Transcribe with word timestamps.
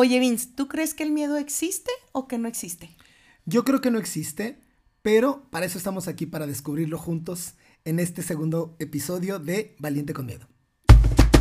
Oye, 0.00 0.20
Vince, 0.20 0.50
¿tú 0.54 0.68
crees 0.68 0.94
que 0.94 1.02
el 1.02 1.10
miedo 1.10 1.38
existe 1.38 1.90
o 2.12 2.28
que 2.28 2.38
no 2.38 2.46
existe? 2.46 2.96
Yo 3.46 3.64
creo 3.64 3.80
que 3.80 3.90
no 3.90 3.98
existe, 3.98 4.62
pero 5.02 5.50
para 5.50 5.66
eso 5.66 5.76
estamos 5.76 6.06
aquí, 6.06 6.24
para 6.24 6.46
descubrirlo 6.46 6.98
juntos 6.98 7.54
en 7.84 7.98
este 7.98 8.22
segundo 8.22 8.76
episodio 8.78 9.40
de 9.40 9.74
Valiente 9.80 10.12
con 10.12 10.26
Miedo. 10.26 10.46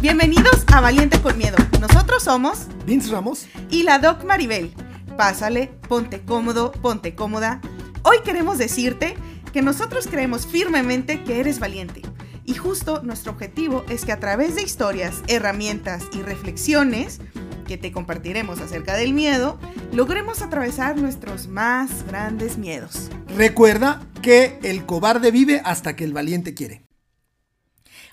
Bienvenidos 0.01 0.65
a 0.73 0.81
Valiente 0.81 1.21
con 1.21 1.38
Miedo. 1.38 1.55
Nosotros 1.79 2.23
somos 2.23 2.65
Vince 2.88 3.12
Ramos 3.12 3.46
y 3.70 3.83
la 3.83 3.99
Doc 3.99 4.24
Maribel. 4.24 4.74
Pásale, 5.15 5.67
ponte 5.87 6.21
cómodo, 6.21 6.71
ponte 6.71 7.13
cómoda. 7.13 7.62
Hoy 8.01 8.21
queremos 8.26 8.58
decirte 8.58 9.17
que 9.53 9.62
nosotros 9.62 10.08
creemos 10.08 10.47
firmemente 10.47 11.24
que 11.24 11.39
eres 11.39 11.60
valiente. 11.60 12.01
Y 12.44 12.55
justo 12.55 13.03
nuestro 13.03 13.33
objetivo 13.33 13.85
es 13.87 14.03
que 14.03 14.13
a 14.13 14.19
través 14.19 14.55
de 14.55 14.63
historias, 14.63 15.21
herramientas 15.28 16.05
y 16.12 16.23
reflexiones, 16.23 17.20
que 17.68 17.77
te 17.77 17.91
compartiremos 17.91 18.59
acerca 18.59 18.95
del 18.95 19.13
miedo, 19.13 19.59
logremos 19.91 20.41
atravesar 20.41 20.98
nuestros 20.98 21.48
más 21.48 22.08
grandes 22.08 22.58
miedos. 22.58 23.09
Recuerda 23.35 24.02
que 24.21 24.58
el 24.63 24.85
cobarde 24.85 25.30
vive 25.30 25.62
hasta 25.63 25.95
que 25.95 26.05
el 26.05 26.13
valiente 26.13 26.53
quiere. 26.53 26.88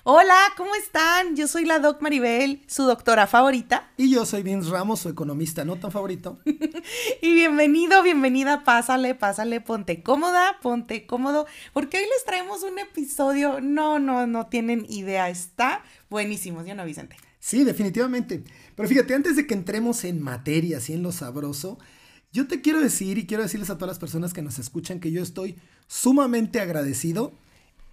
Hola, 0.07 0.37
¿cómo 0.55 0.75
están? 0.75 1.35
Yo 1.35 1.47
soy 1.47 1.65
la 1.65 1.79
Doc 1.79 1.99
Maribel, 1.99 2.61
su 2.67 2.83
doctora 2.83 3.25
favorita. 3.25 3.89
Y 3.97 4.11
yo 4.11 4.23
soy 4.23 4.43
Vince 4.43 4.69
Ramos, 4.69 4.99
su 4.99 5.09
economista 5.09 5.65
no 5.65 5.77
tan 5.77 5.91
favorito. 5.91 6.37
y 7.23 7.33
bienvenido, 7.33 8.03
bienvenida, 8.03 8.63
pásale, 8.63 9.15
pásale, 9.15 9.61
ponte 9.61 10.03
cómoda, 10.03 10.59
ponte 10.61 11.07
cómodo, 11.07 11.47
porque 11.73 11.97
hoy 11.97 12.03
les 12.03 12.23
traemos 12.23 12.61
un 12.61 12.77
episodio, 12.77 13.61
no, 13.61 13.97
no, 13.97 14.27
no 14.27 14.45
tienen 14.45 14.85
idea, 14.89 15.27
está 15.29 15.83
buenísimo, 16.07 16.63
¿sí 16.63 16.69
o 16.69 16.75
no, 16.75 16.85
Vicente? 16.85 17.15
Sí, 17.45 17.63
definitivamente. 17.63 18.43
Pero 18.75 18.89
fíjate, 18.89 19.13
antes 19.13 19.35
de 19.35 19.45
que 19.45 19.53
entremos 19.53 20.03
en 20.03 20.19
materia, 20.19 20.79
así 20.79 20.93
en 20.93 21.03
lo 21.03 21.11
sabroso, 21.11 21.77
yo 22.33 22.47
te 22.47 22.61
quiero 22.61 22.81
decir 22.81 23.19
y 23.19 23.27
quiero 23.27 23.43
decirles 23.43 23.69
a 23.69 23.75
todas 23.75 23.89
las 23.89 23.99
personas 23.99 24.33
que 24.33 24.41
nos 24.41 24.57
escuchan 24.57 24.99
que 24.99 25.11
yo 25.11 25.21
estoy 25.21 25.55
sumamente 25.85 26.59
agradecido 26.59 27.33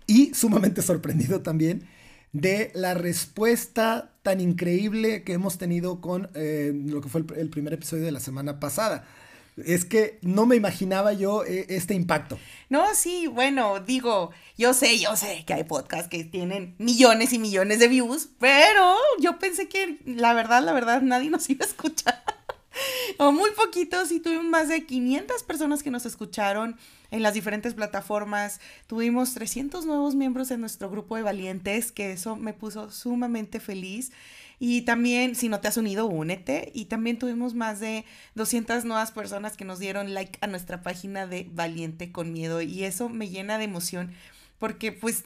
y 0.06 0.32
sumamente 0.32 0.80
sorprendido 0.90 1.42
también 1.42 1.86
de 2.32 2.72
la 2.74 2.94
respuesta 2.94 4.14
tan 4.22 4.40
increíble 4.40 5.22
que 5.22 5.34
hemos 5.34 5.58
tenido 5.58 6.00
con 6.00 6.30
eh, 6.32 6.72
lo 6.86 7.02
que 7.02 7.10
fue 7.10 7.22
el, 7.36 7.50
primer 7.50 7.74
episodio 7.74 8.04
de 8.04 8.12
la 8.12 8.20
semana 8.20 8.58
pasada. 8.58 9.06
Es 9.56 9.84
que 9.84 10.18
no 10.22 10.46
me 10.46 10.56
imaginaba 10.56 11.12
yo 11.12 11.44
eh, 11.44 11.66
este 11.68 11.94
impacto. 11.94 12.38
No, 12.70 12.94
sí, 12.94 13.26
bueno, 13.26 13.80
digo, 13.80 14.30
yo 14.56 14.72
sé, 14.72 14.98
yo 14.98 15.14
sé 15.14 15.44
que 15.46 15.52
hay 15.52 15.64
podcasts 15.64 16.08
que 16.08 16.24
tienen 16.24 16.74
millones 16.78 17.32
y 17.34 17.38
millones 17.38 17.78
de 17.78 17.88
views, 17.88 18.30
pero 18.38 18.96
yo 19.20 19.38
pensé 19.38 19.68
que 19.68 19.98
la 20.06 20.32
verdad, 20.32 20.62
la 20.62 20.72
verdad, 20.72 21.02
nadie 21.02 21.28
nos 21.28 21.50
iba 21.50 21.64
a 21.66 21.68
escuchar. 21.68 22.22
o 23.18 23.32
muy 23.32 23.50
poquitos 23.50 24.10
y 24.10 24.20
tuvimos 24.20 24.46
más 24.46 24.68
de 24.68 24.86
500 24.86 25.42
personas 25.42 25.82
que 25.82 25.90
nos 25.90 26.06
escucharon 26.06 26.78
en 27.10 27.22
las 27.22 27.34
diferentes 27.34 27.74
plataformas. 27.74 28.60
Tuvimos 28.86 29.34
300 29.34 29.84
nuevos 29.86 30.14
miembros 30.14 30.50
en 30.50 30.60
nuestro 30.60 30.90
grupo 30.90 31.16
de 31.16 31.22
valientes, 31.22 31.92
que 31.92 32.12
eso 32.12 32.36
me 32.36 32.54
puso 32.54 32.90
sumamente 32.90 33.60
feliz. 33.60 34.12
Y 34.64 34.82
también, 34.82 35.34
si 35.34 35.48
no 35.48 35.58
te 35.58 35.66
has 35.66 35.76
unido, 35.76 36.06
únete. 36.06 36.70
Y 36.72 36.84
también 36.84 37.18
tuvimos 37.18 37.52
más 37.52 37.80
de 37.80 38.04
200 38.36 38.84
nuevas 38.84 39.10
personas 39.10 39.56
que 39.56 39.64
nos 39.64 39.80
dieron 39.80 40.14
like 40.14 40.38
a 40.40 40.46
nuestra 40.46 40.84
página 40.84 41.26
de 41.26 41.50
Valiente 41.52 42.12
con 42.12 42.32
Miedo. 42.32 42.62
Y 42.62 42.84
eso 42.84 43.08
me 43.08 43.28
llena 43.28 43.58
de 43.58 43.64
emoción 43.64 44.12
porque 44.60 44.92
pues 44.92 45.24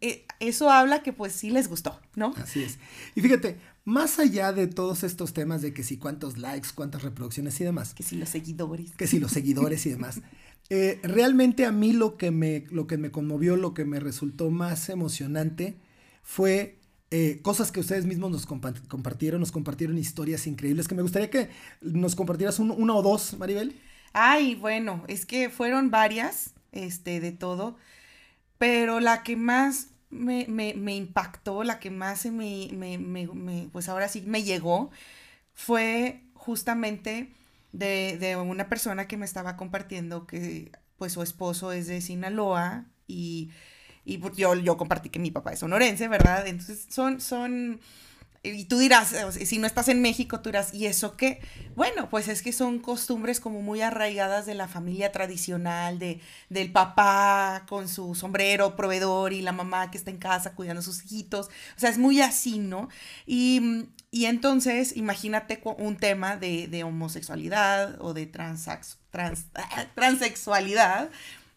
eh, 0.00 0.24
eso 0.38 0.70
habla 0.70 1.02
que 1.02 1.12
pues 1.12 1.34
sí 1.34 1.50
les 1.50 1.68
gustó, 1.68 2.00
¿no? 2.16 2.32
Así 2.38 2.62
es. 2.62 2.78
Y 3.14 3.20
fíjate, 3.20 3.58
más 3.84 4.18
allá 4.18 4.50
de 4.54 4.66
todos 4.66 5.04
estos 5.04 5.34
temas 5.34 5.60
de 5.60 5.74
que 5.74 5.82
si 5.82 5.98
cuántos 5.98 6.38
likes, 6.38 6.70
cuántas 6.74 7.02
reproducciones 7.02 7.60
y 7.60 7.64
demás. 7.64 7.92
Que 7.92 8.02
si 8.02 8.16
los 8.16 8.30
seguidores. 8.30 8.92
Que 8.92 9.06
si 9.06 9.20
los 9.20 9.30
seguidores 9.30 9.84
y 9.84 9.90
demás. 9.90 10.22
Eh, 10.70 11.00
realmente 11.02 11.66
a 11.66 11.72
mí 11.72 11.92
lo 11.92 12.16
que, 12.16 12.30
me, 12.30 12.64
lo 12.70 12.86
que 12.86 12.96
me 12.96 13.10
conmovió, 13.10 13.56
lo 13.56 13.74
que 13.74 13.84
me 13.84 14.00
resultó 14.00 14.50
más 14.50 14.88
emocionante 14.88 15.76
fue 16.22 16.79
eh, 17.10 17.40
cosas 17.42 17.72
que 17.72 17.80
ustedes 17.80 18.04
mismos 18.04 18.30
nos 18.30 18.46
compartieron, 18.46 19.40
nos 19.40 19.50
compartieron 19.50 19.98
historias 19.98 20.46
increíbles, 20.46 20.86
que 20.86 20.94
me 20.94 21.02
gustaría 21.02 21.28
que 21.28 21.50
nos 21.80 22.14
compartieras 22.14 22.58
una 22.60 22.94
o 22.94 23.02
dos, 23.02 23.36
Maribel. 23.36 23.80
Ay, 24.12 24.54
bueno, 24.54 25.04
es 25.08 25.26
que 25.26 25.50
fueron 25.50 25.90
varias, 25.90 26.54
este, 26.72 27.20
de 27.20 27.32
todo, 27.32 27.76
pero 28.58 29.00
la 29.00 29.22
que 29.24 29.36
más 29.36 29.88
me, 30.10 30.44
impactó, 30.94 31.64
la 31.64 31.80
que 31.80 31.90
más 31.90 32.26
me, 32.26 32.68
me, 32.72 33.68
pues 33.72 33.88
ahora 33.88 34.08
sí 34.08 34.22
me 34.22 34.42
llegó, 34.42 34.90
fue 35.52 36.22
justamente 36.34 37.32
de, 37.72 38.36
una 38.36 38.68
persona 38.68 39.06
que 39.08 39.16
me 39.16 39.24
estaba 39.24 39.56
compartiendo 39.56 40.26
que 40.26 40.72
pues 40.96 41.12
su 41.12 41.22
esposo 41.22 41.72
es 41.72 41.86
de 41.86 42.00
Sinaloa 42.00 42.86
y, 43.06 43.50
y 44.04 44.20
yo, 44.36 44.54
yo 44.54 44.76
compartí 44.76 45.10
que 45.10 45.18
mi 45.18 45.30
papá 45.30 45.52
es 45.52 45.60
sonorense, 45.60 46.08
¿verdad? 46.08 46.46
Entonces 46.46 46.86
son, 46.88 47.20
son 47.20 47.80
y 48.42 48.64
tú 48.64 48.78
dirás, 48.78 49.14
si 49.34 49.58
no 49.58 49.66
estás 49.66 49.88
en 49.88 50.00
México, 50.00 50.40
tú 50.40 50.48
dirás, 50.48 50.72
¿y 50.72 50.86
eso 50.86 51.14
qué? 51.14 51.42
Bueno, 51.76 52.08
pues 52.08 52.26
es 52.26 52.40
que 52.40 52.52
son 52.54 52.78
costumbres 52.78 53.38
como 53.38 53.60
muy 53.60 53.82
arraigadas 53.82 54.46
de 54.46 54.54
la 54.54 54.66
familia 54.66 55.12
tradicional, 55.12 55.98
de, 55.98 56.20
del 56.48 56.72
papá 56.72 57.66
con 57.68 57.86
su 57.86 58.14
sombrero 58.14 58.76
proveedor 58.76 59.34
y 59.34 59.42
la 59.42 59.52
mamá 59.52 59.90
que 59.90 59.98
está 59.98 60.10
en 60.10 60.16
casa 60.16 60.54
cuidando 60.54 60.80
a 60.80 60.82
sus 60.82 61.04
hijitos. 61.04 61.48
O 61.48 61.80
sea, 61.80 61.90
es 61.90 61.98
muy 61.98 62.22
así, 62.22 62.58
¿no? 62.58 62.88
Y, 63.26 63.88
y 64.10 64.24
entonces, 64.24 64.96
imagínate 64.96 65.60
un 65.76 65.98
tema 65.98 66.36
de, 66.38 66.66
de 66.66 66.82
homosexualidad 66.82 68.00
o 68.00 68.14
de 68.14 68.24
transax, 68.24 68.96
trans, 69.10 69.48
transexualidad, 69.94 71.10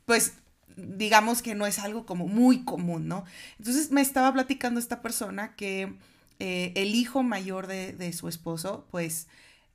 pues 0.05 0.33
digamos 0.75 1.41
que 1.41 1.55
no 1.55 1.65
es 1.65 1.79
algo 1.79 2.05
como 2.05 2.27
muy 2.27 2.63
común, 2.63 3.07
¿no? 3.07 3.25
Entonces 3.59 3.91
me 3.91 4.01
estaba 4.01 4.31
platicando 4.33 4.79
esta 4.79 5.01
persona 5.01 5.55
que 5.55 5.93
eh, 6.39 6.73
el 6.75 6.95
hijo 6.95 7.23
mayor 7.23 7.67
de, 7.67 8.13
su 8.13 8.27
esposo, 8.27 8.87
pues 8.91 9.27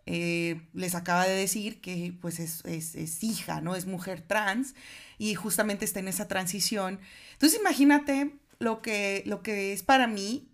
eh, 0.06 0.60
les 0.74 0.94
acaba 0.94 1.26
de 1.26 1.34
decir 1.34 1.80
que 1.80 2.14
pues 2.20 2.40
es, 2.40 2.64
es, 2.64 3.22
hija, 3.22 3.60
¿no? 3.60 3.74
Es 3.76 3.86
mujer 3.86 4.22
trans 4.22 4.74
y 5.18 5.34
justamente 5.34 5.84
está 5.84 6.00
en 6.00 6.08
esa 6.08 6.28
transición. 6.28 7.00
Entonces 7.32 7.58
imagínate 7.60 8.32
lo 8.58 8.82
que, 8.82 9.22
lo 9.26 9.42
que 9.42 9.72
es 9.72 9.82
para 9.82 10.06
mí 10.06 10.48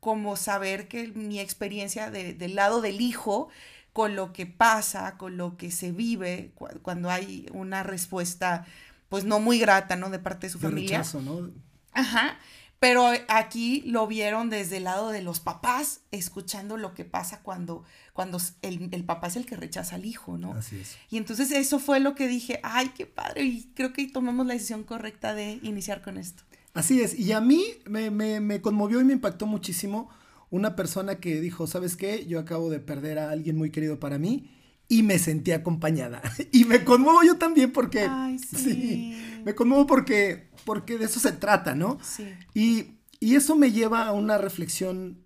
como 0.00 0.36
saber 0.36 0.88
que 0.88 1.08
mi 1.08 1.40
experiencia 1.40 2.10
del 2.10 2.54
lado 2.54 2.80
del 2.80 3.00
hijo, 3.00 3.48
con 3.92 4.14
lo 4.14 4.32
que 4.32 4.46
pasa, 4.46 5.16
con 5.18 5.36
lo 5.36 5.56
que 5.56 5.72
se 5.72 5.90
vive 5.90 6.52
cuando 6.82 7.10
hay 7.10 7.46
una 7.52 7.82
respuesta 7.82 8.64
pues 9.08 9.24
no 9.24 9.40
muy 9.40 9.58
grata, 9.58 9.96
¿no? 9.96 10.10
De 10.10 10.18
parte 10.18 10.46
de 10.46 10.52
su 10.52 10.58
familia. 10.58 10.98
Rechazo, 10.98 11.22
¿no? 11.22 11.50
Ajá. 11.92 12.38
Pero 12.80 13.10
aquí 13.26 13.82
lo 13.86 14.06
vieron 14.06 14.50
desde 14.50 14.76
el 14.76 14.84
lado 14.84 15.08
de 15.08 15.20
los 15.20 15.40
papás, 15.40 16.02
escuchando 16.12 16.76
lo 16.76 16.94
que 16.94 17.04
pasa 17.04 17.40
cuando, 17.42 17.82
cuando 18.12 18.40
el, 18.62 19.04
papá 19.04 19.26
es 19.26 19.36
el 19.36 19.46
que 19.46 19.56
rechaza 19.56 19.96
al 19.96 20.04
hijo, 20.04 20.38
¿no? 20.38 20.52
Así 20.52 20.76
es. 20.76 20.96
Y 21.10 21.16
entonces 21.16 21.50
eso 21.50 21.80
fue 21.80 21.98
lo 21.98 22.14
que 22.14 22.28
dije, 22.28 22.60
ay, 22.62 22.92
qué 22.96 23.04
padre, 23.04 23.42
y 23.42 23.72
creo 23.74 23.92
que 23.92 24.06
tomamos 24.06 24.46
la 24.46 24.54
decisión 24.54 24.84
correcta 24.84 25.34
de 25.34 25.58
iniciar 25.62 26.02
con 26.02 26.18
esto. 26.18 26.44
Así 26.72 27.00
es, 27.00 27.18
y 27.18 27.32
a 27.32 27.40
mí 27.40 27.64
me, 27.86 28.12
me, 28.12 28.38
me 28.38 28.60
conmovió 28.60 29.00
y 29.00 29.04
me 29.04 29.14
impactó 29.14 29.46
muchísimo 29.46 30.08
una 30.50 30.76
persona 30.76 31.16
que 31.16 31.40
dijo, 31.40 31.66
¿sabes 31.66 31.96
qué? 31.96 32.26
Yo 32.26 32.38
acabo 32.38 32.70
de 32.70 32.78
perder 32.78 33.18
a 33.18 33.30
alguien 33.30 33.56
muy 33.56 33.70
querido 33.70 33.98
para 33.98 34.18
mí 34.18 34.48
y 34.88 35.02
me 35.02 35.18
sentí 35.18 35.52
acompañada. 35.52 36.22
y 36.52 36.64
me 36.64 36.84
conmuevo 36.84 37.22
yo 37.22 37.36
también 37.36 37.72
porque... 37.72 38.06
Ay, 38.08 38.38
sí. 38.56 39.40
me 39.44 39.54
conmuevo 39.54 39.86
porque 39.86 40.48
porque 40.68 40.98
de 40.98 41.06
eso 41.06 41.18
se 41.18 41.32
trata, 41.32 41.74
¿no? 41.74 41.98
Sí. 42.02 42.28
Y, 42.52 42.98
eso 43.34 43.56
me 43.56 43.72
lleva 43.72 44.06
a 44.06 44.12
una 44.12 44.36
reflexión 44.36 45.24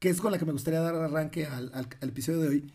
que 0.00 0.10
es 0.10 0.20
con 0.20 0.32
la 0.32 0.38
que 0.38 0.44
me 0.44 0.52
gustaría 0.52 0.80
dar 0.80 0.94
arranque 0.94 1.46
al, 1.46 1.88
episodio 2.02 2.40
de 2.40 2.48
hoy, 2.48 2.72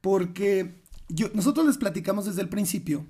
porque 0.00 0.84
yo, 1.08 1.30
nosotros 1.34 1.66
les 1.66 1.78
platicamos 1.78 2.26
desde 2.26 2.42
el 2.42 2.48
principio 2.48 3.06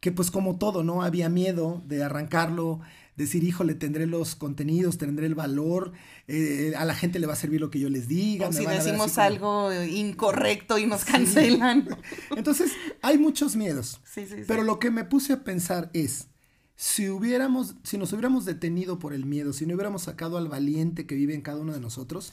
que 0.00 0.10
pues 0.10 0.30
como 0.30 0.56
todo, 0.56 0.82
¿no? 0.82 1.02
Había 1.02 1.28
miedo 1.28 1.82
de 1.86 2.02
arrancarlo, 2.02 2.80
decir, 3.16 3.44
híjole, 3.44 3.74
tendré 3.74 4.06
los 4.06 4.34
contenidos, 4.34 4.98
tendré 4.98 5.26
el 5.26 5.34
valor, 5.34 5.92
eh, 6.28 6.72
a 6.76 6.84
la 6.84 6.94
gente 6.94 7.18
le 7.18 7.26
va 7.26 7.34
a 7.34 7.36
servir 7.36 7.60
lo 7.60 7.70
que 7.70 7.78
yo 7.78 7.88
les 7.88 8.08
diga. 8.08 8.48
O 8.48 8.52
si 8.52 8.64
decimos 8.66 9.18
algo 9.18 9.72
incorrecto 9.72 10.78
y 10.78 10.86
nos 10.86 11.04
cancelan. 11.04 11.88
Entonces, 12.36 12.72
hay 13.02 13.18
muchos 13.18 13.56
miedos. 13.56 14.00
Sí, 14.04 14.26
sí, 14.26 14.36
pero 14.46 14.62
lo 14.62 14.78
que 14.78 14.90
me 14.90 15.04
puse 15.04 15.34
a 15.34 15.44
pensar 15.44 15.90
es, 15.92 16.28
si 16.76 17.08
hubiéramos, 17.08 17.76
si 17.82 17.98
nos 17.98 18.12
hubiéramos 18.12 18.44
detenido 18.44 18.98
por 18.98 19.12
el 19.12 19.26
miedo, 19.26 19.52
si 19.52 19.66
no 19.66 19.74
hubiéramos 19.74 20.02
sacado 20.02 20.36
al 20.38 20.48
valiente 20.48 21.06
que 21.06 21.14
vive 21.14 21.34
en 21.34 21.42
cada 21.42 21.58
uno 21.58 21.72
de 21.72 21.80
nosotros, 21.80 22.32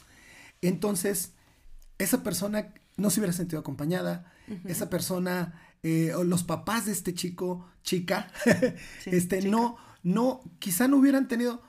entonces 0.62 1.32
esa 1.98 2.22
persona 2.22 2.72
no 2.96 3.10
se 3.10 3.20
hubiera 3.20 3.32
sentido 3.32 3.60
acompañada, 3.60 4.32
esa 4.64 4.90
persona, 4.90 5.54
eh, 5.82 6.12
o 6.14 6.24
los 6.24 6.42
papás 6.42 6.86
de 6.86 6.92
este 6.92 7.14
chico, 7.14 7.68
chica, 7.82 8.32
este, 9.06 9.42
no, 9.42 9.76
no, 10.02 10.42
quizá 10.58 10.88
no 10.88 10.96
hubieran 10.96 11.28
tenido 11.28 11.62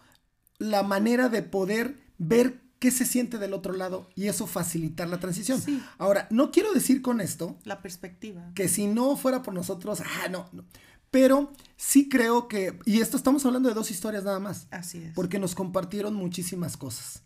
la 0.57 0.83
manera 0.83 1.29
de 1.29 1.41
poder 1.41 1.97
ver 2.17 2.61
qué 2.79 2.91
se 2.91 3.05
siente 3.05 3.37
del 3.37 3.53
otro 3.53 3.73
lado 3.73 4.09
y 4.15 4.27
eso 4.27 4.47
facilitar 4.47 5.07
la 5.07 5.19
transición. 5.19 5.61
Ahora, 5.97 6.27
no 6.31 6.51
quiero 6.51 6.73
decir 6.73 7.01
con 7.01 7.21
esto... 7.21 7.57
La 7.63 7.81
perspectiva. 7.81 8.51
Que 8.55 8.67
si 8.67 8.87
no 8.87 9.15
fuera 9.17 9.43
por 9.43 9.53
nosotros, 9.53 10.01
ah, 10.01 10.29
no, 10.29 10.49
no. 10.51 10.65
Pero 11.11 11.51
sí 11.75 12.09
creo 12.09 12.47
que, 12.47 12.79
y 12.85 13.01
esto 13.01 13.17
estamos 13.17 13.45
hablando 13.45 13.69
de 13.69 13.75
dos 13.75 13.91
historias 13.91 14.23
nada 14.23 14.39
más. 14.39 14.67
Así 14.71 14.99
es. 15.03 15.13
Porque 15.13 15.39
nos 15.39 15.55
compartieron 15.55 16.15
muchísimas 16.15 16.77
cosas. 16.77 17.21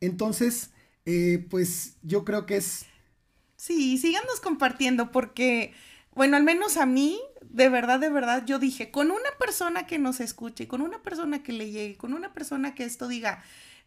Entonces, 0.00 0.70
eh, 1.06 1.46
pues 1.48 1.96
yo 2.02 2.24
creo 2.24 2.46
que 2.46 2.56
es... 2.56 2.84
Sí, 3.56 3.96
síganos 3.96 4.40
compartiendo 4.40 5.12
porque, 5.12 5.72
bueno, 6.14 6.36
al 6.36 6.44
menos 6.44 6.76
a 6.76 6.86
mí, 6.86 7.20
de 7.42 7.68
verdad, 7.68 8.00
de 8.00 8.10
verdad, 8.10 8.44
yo 8.46 8.58
dije, 8.58 8.90
con 8.90 9.10
una 9.10 9.30
persona 9.38 9.86
que 9.86 9.98
nos 9.98 10.20
escuche, 10.20 10.68
con 10.68 10.80
una 10.80 11.02
persona 11.02 11.42
que 11.42 11.52
le 11.52 11.70
llegue, 11.70 11.96
con 11.96 12.14
una 12.14 12.32
persona 12.32 12.74
que 12.74 12.84
esto 12.84 13.08
diga, 13.08 13.42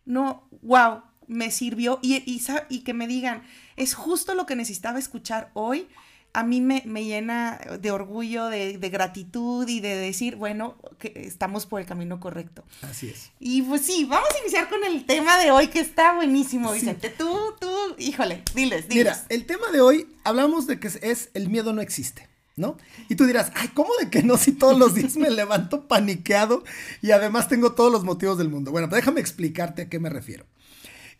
no, 0.06 0.48
wow, 0.62 1.04
me 1.28 1.52
sirvió 1.52 2.00
y, 2.02 2.16
y, 2.26 2.42
y 2.70 2.80
que 2.82 2.94
me 2.94 3.08
digan, 3.08 3.44
es 3.76 3.94
justo 3.94 4.36
lo 4.36 4.46
que 4.46 4.56
necesitaba 4.56 5.00
escuchar 5.00 5.52
hoy 5.54 5.88
a 6.36 6.44
mí 6.44 6.60
me, 6.60 6.82
llena 7.06 7.60
de 7.80 7.92
orgullo, 7.92 8.48
de, 8.48 8.78
gratitud 8.92 9.68
y 9.70 9.80
de 9.80 9.96
decir, 9.96 10.36
bueno, 10.36 10.76
que 11.00 11.14
estamos 11.16 11.66
por 11.66 11.80
el 11.80 11.88
camino 11.88 12.20
correcto. 12.20 12.66
Así 12.82 13.08
es. 13.08 13.32
Y 13.40 13.62
pues 13.62 13.84
sí, 13.84 14.04
vamos 14.04 14.28
a 14.36 14.40
iniciar 14.42 14.68
con 14.68 14.84
el 14.84 15.06
tema 15.06 15.38
de 15.38 15.52
hoy 15.52 15.68
que 15.68 15.80
está 15.80 16.14
buenísimo, 16.14 16.74
Vicente. 16.74 17.10
Tú, 17.10 17.56
tú, 17.58 17.65
híjole, 17.98 18.44
diles, 18.54 18.88
diles. 18.88 19.06
Mira, 19.06 19.26
el 19.30 19.46
tema 19.46 19.72
de 19.72 19.82
hoy 19.82 20.08
hablamos 20.24 20.68
de 20.68 20.80
que 20.80 20.88
es 20.88 21.30
el 21.34 21.50
miedo 21.50 21.74
no 21.74 21.82
existe. 21.82 22.30
¿No? 22.58 22.78
Y 23.10 23.16
tú 23.16 23.26
dirás, 23.26 23.52
ay, 23.56 23.68
¿cómo 23.74 23.90
de 24.00 24.10
que 24.10 24.24
no 24.24 24.38
si 24.38 24.54
todos 24.54 24.80
los 24.80 24.96
días 24.96 25.18
me 25.18 25.30
levanto 25.30 25.90
paniqueado 25.90 26.64
y 27.02 27.12
además 27.12 27.50
tengo 27.50 27.74
todos 27.74 27.92
los 27.92 28.06
motivos 28.06 28.38
del 28.38 28.48
mundo? 28.48 28.72
Bueno, 28.72 28.88
pues 28.88 29.02
déjame 29.02 29.20
explicarte 29.20 29.82
a 29.82 29.90
qué 29.90 30.00
me 30.00 30.10
refiero. 30.10 30.46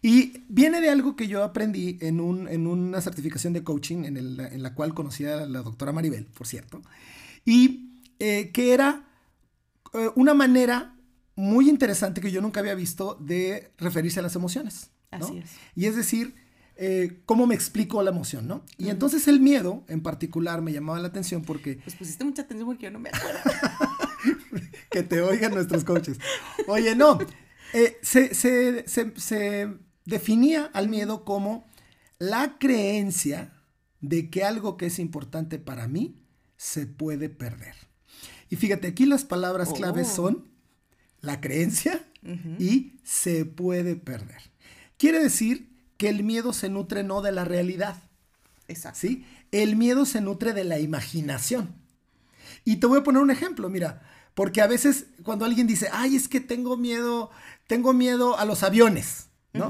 Y 0.02 0.44
viene 0.48 0.80
de 0.80 0.90
algo 0.90 1.18
que 1.18 1.28
yo 1.28 1.44
aprendí 1.44 1.98
en, 2.00 2.22
una 2.22 3.02
certificación 3.02 3.52
de 3.52 3.64
coaching 3.64 4.06
en, 4.06 4.64
la 4.64 4.74
cual 4.74 4.94
conocí 4.94 5.26
a 5.26 5.46
la 5.46 5.62
doctora 5.62 5.92
Maribel, 5.92 6.26
por 6.28 6.48
cierto, 6.48 6.82
y 7.44 7.90
eh, 8.20 8.52
que 8.54 8.74
era 8.74 9.04
eh, 9.94 10.10
una 10.16 10.34
manera 10.34 10.96
muy 11.36 11.70
interesante 11.70 12.22
que 12.22 12.32
yo 12.32 12.42
nunca 12.42 12.60
había 12.60 12.76
visto 12.76 13.16
de 13.20 13.72
referirse 13.78 14.20
a 14.20 14.24
las 14.24 14.36
emociones. 14.36 14.92
Así 15.12 15.40
es. 15.40 15.50
Y 15.76 15.86
es 15.86 15.96
decir, 15.96 16.36
eh, 16.78 17.22
cómo 17.26 17.48
me 17.48 17.56
explico 17.56 18.02
la 18.04 18.12
emoción, 18.12 18.48
¿no? 18.48 18.64
Y 18.78 18.90
entonces 18.90 19.28
el 19.28 19.40
miedo 19.40 19.84
en 19.88 20.02
particular 20.02 20.62
me 20.62 20.74
llamaba 20.74 21.00
la 21.00 21.08
atención 21.08 21.42
porque... 21.42 21.78
Pues 21.84 21.96
pusiste 21.96 22.24
mucha 22.24 22.42
atención 22.42 22.68
porque 22.68 22.84
yo 22.84 22.92
no 22.92 23.00
me 23.00 23.10
acuerdo. 23.10 23.40
que 24.92 25.04
te 25.04 25.22
oigan 25.22 25.54
nuestros 25.54 25.84
coaches. 25.84 26.18
Oye, 26.68 26.96
no, 26.96 27.20
se, 28.02 28.34
se, 28.34 28.86
se, 28.88 29.74
definía 30.06 30.70
al 30.74 30.90
miedo 30.90 31.26
como 31.26 31.66
la 32.20 32.58
creencia 32.60 33.54
de 34.02 34.30
que 34.30 34.44
algo 34.44 34.78
que 34.78 34.88
es 34.88 35.00
importante 35.00 35.60
para 35.60 35.88
mí 35.88 36.24
se 36.58 36.86
puede 36.88 37.30
perder. 37.30 37.76
Y 38.50 38.56
fíjate, 38.56 38.88
aquí 38.88 39.06
las 39.06 39.26
palabras 39.26 39.74
claves 39.74 40.10
oh. 40.12 40.16
son 40.16 40.48
la 41.22 41.42
creencia 41.42 42.06
y 42.60 43.00
se 43.04 43.46
puede 43.46 43.96
perder. 43.96 44.42
Quiere 44.98 45.20
decir 45.20 45.75
que 45.98 46.10
el 46.10 46.24
miedo 46.24 46.54
se 46.54 46.70
nutre 46.70 47.04
no 47.04 47.22
de 47.22 47.32
la 47.32 47.46
realidad. 47.46 47.96
Exacto. 48.68 49.00
¿sí? 49.00 49.26
El 49.52 49.76
miedo 49.76 50.06
se 50.06 50.22
nutre 50.22 50.54
de 50.54 50.64
la 50.64 50.80
imaginación. 50.80 51.76
Y 52.64 52.78
te 52.78 52.88
voy 52.88 53.00
a 53.00 53.04
poner 53.04 53.22
un 53.22 53.32
ejemplo, 53.32 53.70
mira, 53.70 54.02
porque 54.34 54.62
a 54.62 54.68
veces 54.68 55.06
cuando 55.24 55.46
alguien 55.46 55.68
dice, 55.68 55.90
ay, 55.92 56.16
es 56.16 56.28
que 56.28 56.42
tengo 56.42 56.78
miedo, 56.78 57.30
tengo 57.68 57.94
miedo 57.94 58.38
a 58.38 58.46
los 58.46 58.64
aviones, 58.64 59.28
¿no? 59.54 59.70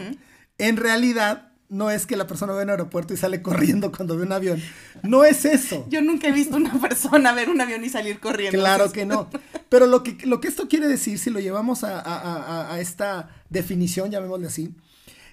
En 0.58 0.78
realidad, 0.78 1.52
no 1.70 1.90
es 1.90 2.06
que 2.06 2.16
la 2.16 2.28
persona 2.28 2.54
ve 2.54 2.64
un 2.64 2.70
aeropuerto 2.70 3.14
y 3.14 3.18
sale 3.18 3.42
corriendo 3.44 3.92
cuando 3.92 4.18
ve 4.18 4.24
un 4.24 4.32
avión. 4.32 4.62
No 5.04 5.26
es 5.26 5.46
eso. 5.46 5.86
Yo 5.90 6.02
nunca 6.02 6.28
he 6.28 6.32
visto 6.32 6.56
una 6.56 6.80
persona 6.80 7.34
ver 7.34 7.50
un 7.50 7.62
avión 7.62 7.84
y 7.84 7.90
salir 7.90 8.20
corriendo. 8.20 8.58
Claro 8.58 8.92
que 8.92 9.06
no. 9.06 9.30
Pero 9.70 9.88
lo 9.88 10.04
que, 10.04 10.18
lo 10.26 10.40
que 10.40 10.48
esto 10.48 10.68
quiere 10.68 10.88
decir, 10.88 11.20
si 11.20 11.30
lo 11.30 11.40
llevamos 11.40 11.84
a, 11.84 12.80
esta 12.80 13.30
definición, 13.50 14.12
llamémosle 14.12 14.48
así, 14.48 14.76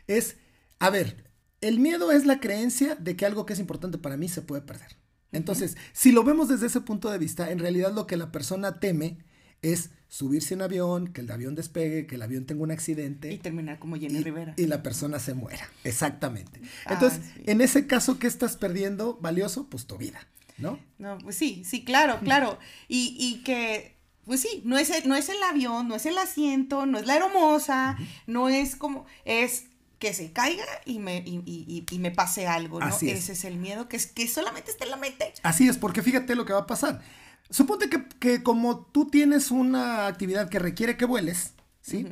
es, 0.07 0.37
a 0.83 0.91
ver, 0.91 1.31
el 1.61 1.79
miedo 1.79 2.11
es 2.11 2.27
la 2.27 2.41
creencia 2.41 2.97
de 2.97 3.15
que 3.15 3.25
algo 3.25 3.47
que 3.47 3.53
es 3.53 3.61
importante 3.61 3.99
para 3.99 4.17
mí 4.17 4.29
se 4.29 4.43
puede 4.43 4.63
perder. 4.63 4.97
Entonces, 5.31 5.77
si 5.93 6.11
lo 6.11 6.25
vemos 6.25 6.49
desde 6.49 6.67
ese 6.67 6.81
punto 6.81 7.09
de 7.09 7.19
vista, 7.19 7.53
en 7.53 7.61
realidad 7.61 7.95
lo 7.95 8.09
que 8.09 8.17
la 8.17 8.33
persona 8.33 8.81
teme 8.81 9.19
es 9.63 9.91
subirse 10.09 10.55
a 10.55 10.57
un 10.57 10.63
avión, 10.63 11.13
que 11.13 11.21
el 11.21 11.31
avión 11.31 11.55
despegue, 11.55 12.09
que 12.09 12.17
el 12.17 12.23
avión 12.23 12.47
tenga 12.47 12.65
un 12.65 12.73
accidente. 12.73 13.33
Y 13.33 13.39
terminar 13.39 13.79
como 13.79 13.97
Jenny 13.97 14.25
Rivera. 14.25 14.55
Y 14.57 14.67
la 14.67 14.83
persona 14.83 15.21
se 15.21 15.35
muera. 15.35 15.69
Exactamente. 15.85 16.61
Ah, 16.85 16.95
Entonces, 16.95 17.21
en 17.47 17.61
ese 17.61 17.87
caso, 17.87 18.19
¿qué 18.19 18.27
estás 18.27 18.57
perdiendo 18.57 19.17
valioso? 19.23 19.69
Pues 19.71 19.87
tu 19.87 19.97
vida, 19.97 20.27
¿no? 20.59 20.81
No, 20.99 21.17
pues 21.19 21.37
sí, 21.37 21.63
sí, 21.65 21.85
claro, 21.85 22.19
claro. 22.25 22.59
Y, 22.89 23.17
y 23.21 23.45
que, 23.45 23.97
pues 24.25 24.41
sí, 24.41 24.63
no 24.65 24.79
es, 24.79 24.91
el, 24.91 25.09
no 25.09 25.15
es 25.15 25.29
el 25.29 25.41
avión, 25.45 25.87
no 25.87 25.95
es 25.95 26.07
el 26.07 26.19
asiento, 26.19 26.87
no 26.87 26.99
es 26.99 27.07
la 27.07 27.17
hermosa, 27.17 27.97
no 28.27 28.49
es 28.49 28.75
como, 28.75 29.07
es 29.25 29.67
que 30.03 30.13
se 30.15 30.33
caiga 30.33 30.65
y 30.85 30.99
me, 30.99 31.19
y, 31.25 31.87
y, 31.89 31.99
me 32.01 32.11
pase 32.11 32.49
algo, 32.49 32.81
¿no? 32.81 32.89
Ese 32.89 33.13
es 33.13 33.45
el 33.45 33.57
miedo, 33.57 33.89
que 33.89 33.97
es 33.97 34.07
que 34.07 34.27
solamente 34.27 34.73
esté 34.73 34.83
en 34.83 34.91
la 34.91 34.97
mente. 34.97 35.33
Así 35.45 35.69
es, 35.69 35.79
porque 35.79 36.03
fíjate 36.03 36.35
lo 36.35 36.45
que 36.45 36.53
va 36.53 36.59
a 36.59 36.67
pasar 36.67 37.01
Suponte 37.51 37.89
que, 38.19 38.43
como 38.43 38.87
tú 38.87 39.11
tienes 39.11 39.53
una 39.53 40.09
actividad 40.09 40.49
que 40.49 40.59
requiere 40.59 40.97
que 40.97 41.05
vueles, 41.05 41.53
¿sí? 41.83 42.09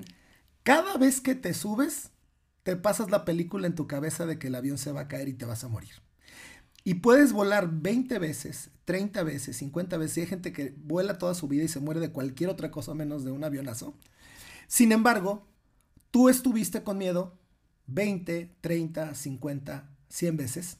Cada 0.62 0.98
vez 0.98 1.20
que 1.20 1.34
te 1.34 1.52
subes, 1.52 2.10
te 2.62 2.76
pasas 2.76 3.10
la 3.10 3.24
película 3.24 3.66
en 3.66 3.74
tu 3.74 3.88
cabeza 3.88 4.24
de 4.24 4.38
que 4.38 4.46
el 4.46 4.54
avión 4.54 4.78
se 4.78 4.92
va 4.92 5.00
a 5.00 5.08
caer 5.08 5.28
y 5.28 5.32
te 5.32 5.46
vas 5.46 5.64
a 5.64 5.68
morir. 5.68 5.90
Y 6.84 6.94
puedes 6.94 7.32
volar 7.32 7.68
20 7.72 8.20
veces, 8.20 8.70
30 8.84 9.24
veces, 9.24 9.56
50 9.56 9.96
veces. 9.96 10.18
Y 10.18 10.20
hay 10.20 10.26
gente 10.28 10.52
que 10.52 10.76
vuela 10.76 11.18
toda 11.18 11.34
su 11.34 11.48
vida 11.48 11.64
y 11.64 11.68
se 11.68 11.80
muere 11.80 11.98
de 11.98 12.12
cualquier 12.12 12.50
otra 12.50 12.70
cosa 12.70 12.94
menos 12.94 13.24
de 13.24 13.32
un 13.32 13.42
avionazo. 13.42 13.96
Sin 14.68 14.92
embargo, 14.92 15.48
tú 16.12 16.28
estuviste 16.28 16.84
con 16.84 16.98
miedo 16.98 17.39
20, 17.90 18.56
30, 18.60 19.14
50, 19.14 19.90
100 20.08 20.36
veces. 20.36 20.78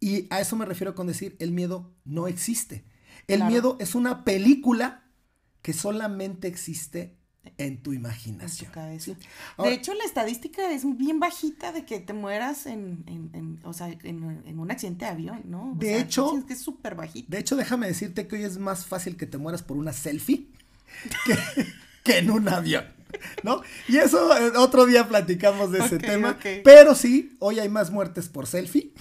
Y 0.00 0.26
a 0.30 0.40
eso 0.40 0.56
me 0.56 0.64
refiero 0.64 0.94
con 0.94 1.06
decir, 1.06 1.36
el 1.38 1.52
miedo 1.52 1.92
no 2.04 2.26
existe. 2.26 2.84
El 3.26 3.44
miedo 3.44 3.76
es 3.80 3.94
una 3.94 4.24
película 4.24 5.04
que 5.62 5.72
solamente 5.72 6.48
existe 6.48 7.20
en 7.58 7.82
tu 7.82 7.92
imaginación. 7.92 8.72
de 8.72 9.72
hecho, 9.72 9.94
la 9.94 10.04
estadística 10.04 10.70
es 10.70 10.84
bien 10.96 11.20
bajita 11.20 11.72
de 11.72 11.84
que 11.84 12.00
te 12.00 12.12
mueras 12.12 12.66
en, 12.66 13.04
un 13.64 14.70
accidente 14.70 15.04
de 15.04 15.10
avión, 15.10 15.42
¿no? 15.44 15.74
de 15.76 15.98
hecho, 15.98 16.36
es 16.38 16.44
que 16.44 16.54
es 16.54 16.60
súper 16.60 16.94
bajita. 16.94 17.28
De 17.30 17.38
hecho, 17.38 17.56
déjame 17.56 17.86
decirte 17.86 18.26
que 18.26 18.36
hoy 18.36 18.44
es 18.44 18.58
más 18.58 18.86
fácil 18.86 19.16
que 19.16 19.26
te 19.26 19.38
mueras 19.38 19.62
por 19.62 19.76
una 19.76 19.92
selfie 19.92 20.48
que, 22.04 22.18
en 22.18 22.30
un 22.30 22.48
avión. 22.48 22.84
¿No? 23.42 23.62
Y 23.88 23.98
eso 23.98 24.36
eh, 24.36 24.52
otro 24.56 24.86
día 24.86 25.08
platicamos 25.08 25.72
de 25.72 25.80
ese 25.80 25.98
tema. 25.98 26.38
Pero 26.64 26.94
sí, 26.94 27.36
hoy 27.38 27.58
hay 27.58 27.68
más 27.68 27.90
muertes 27.90 28.28
por 28.28 28.46
selfie 28.46 28.92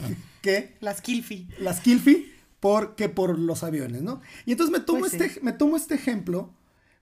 que. 0.42 0.78
Las 0.80 1.02
kilfi. 1.02 1.48
Las 1.60 1.80
kilfi 1.80 2.34
porque 2.60 3.10
por 3.10 3.40
los 3.40 3.64
aviones, 3.64 4.02
¿no? 4.02 4.22
Y 4.46 4.52
entonces 4.52 4.78
me 4.78 4.84
tomo, 4.84 5.00
pues 5.00 5.14
este, 5.14 5.40
me 5.42 5.54
tomo 5.54 5.78
este 5.78 5.96
ejemplo 5.96 6.54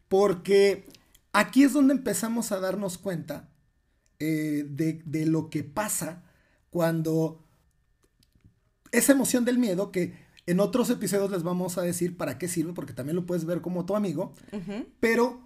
porque 0.08 0.88
aquí 1.34 1.64
es 1.64 1.74
donde 1.74 1.94
empezamos 1.94 2.52
a 2.52 2.60
darnos 2.60 2.98
cuenta 2.98 3.50
eh, 4.20 4.66
de, 4.68 5.26
lo 5.26 5.50
que 5.50 5.64
pasa 5.64 6.24
cuando 6.70 7.44
esa 8.92 9.12
emoción 9.12 9.46
del 9.46 9.58
miedo 9.58 9.92
que 9.92 10.16
en 10.46 10.60
otros 10.60 10.90
episodios 10.90 11.30
les 11.32 11.44
vamos 11.44 11.78
a 11.78 11.82
decir 11.82 12.18
para 12.18 12.38
qué 12.38 12.48
sirve, 12.48 12.74
porque 12.74 12.94
también 12.94 13.16
lo 13.16 13.26
puedes 13.26 13.46
ver 13.46 13.62
como 13.62 13.86
tu 13.86 13.96
amigo, 13.96 14.34
pero 15.00 15.42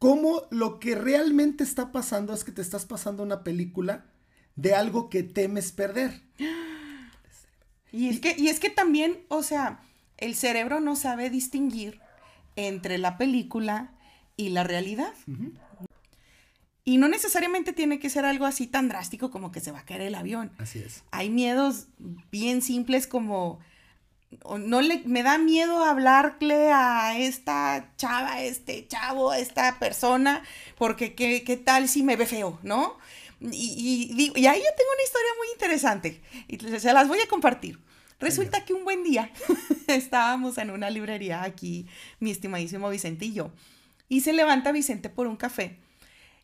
cómo 0.00 0.44
lo 0.50 0.80
que 0.80 0.94
realmente 0.96 1.62
está 1.62 1.92
pasando 1.92 2.32
es 2.32 2.42
que 2.42 2.52
te 2.52 2.62
estás 2.62 2.86
pasando 2.86 3.22
una 3.22 3.44
película 3.44 4.06
de 4.56 4.74
algo 4.74 5.10
que 5.10 5.22
temes 5.22 5.70
perder. 5.70 6.20
Y 7.92 8.08
es, 8.08 8.20
que, 8.20 8.36
y 8.38 8.46
es 8.46 8.60
que 8.60 8.70
también, 8.70 9.24
o 9.26 9.42
sea, 9.42 9.82
el 10.16 10.36
cerebro 10.36 10.78
no 10.78 10.94
sabe 10.94 11.28
distinguir 11.28 11.98
entre 12.54 12.98
la 12.98 13.18
película 13.18 13.90
y 14.36 14.50
la 14.50 14.62
realidad. 14.62 15.12
Y 16.84 16.98
no 16.98 17.08
necesariamente 17.08 17.72
tiene 17.72 17.98
que 17.98 18.08
ser 18.08 18.24
algo 18.24 18.46
así 18.46 18.68
tan 18.68 18.88
drástico 18.88 19.32
como 19.32 19.50
que 19.50 19.58
se 19.58 19.72
va 19.72 19.80
a 19.80 19.84
caer 19.84 20.02
el 20.02 20.14
avión. 20.14 20.52
Así 20.58 20.78
es. 20.78 21.02
Hay 21.10 21.30
miedos 21.30 21.88
bien 22.30 22.62
simples 22.62 23.08
como 23.08 23.58
no 24.58 24.80
le 24.80 25.02
me 25.04 25.22
da 25.22 25.38
miedo 25.38 25.84
hablarle 25.84 26.70
a 26.72 27.18
esta 27.18 27.92
chava, 27.96 28.42
este 28.42 28.86
chavo, 28.86 29.32
esta 29.32 29.78
persona, 29.78 30.42
porque 30.78 31.14
qué, 31.14 31.42
qué 31.42 31.56
tal 31.56 31.88
si 31.88 32.02
me 32.02 32.16
ve 32.16 32.26
feo, 32.26 32.58
¿no? 32.62 32.96
Y, 33.40 34.12
y, 34.16 34.46
ahí 34.46 34.58
yo 34.58 34.74
tengo 34.76 34.90
una 34.94 35.02
historia 35.02 35.30
muy 35.38 35.48
interesante 35.52 36.20
y 36.46 36.58
se 36.78 36.92
las 36.92 37.08
voy 37.08 37.18
a 37.20 37.28
compartir. 37.28 37.78
Resulta 38.20 38.66
que 38.66 38.74
un 38.74 38.84
buen 38.84 39.02
día 39.02 39.30
estábamos 39.86 40.58
en 40.58 40.70
una 40.70 40.90
librería 40.90 41.42
aquí, 41.42 41.86
mi 42.20 42.30
estimadísimo 42.30 42.90
Vicente 42.90 43.24
y 43.24 43.32
yo, 43.32 43.50
y 44.08 44.20
se 44.20 44.34
levanta 44.34 44.72
Vicente 44.72 45.08
por 45.08 45.26
un 45.26 45.36
café 45.36 45.78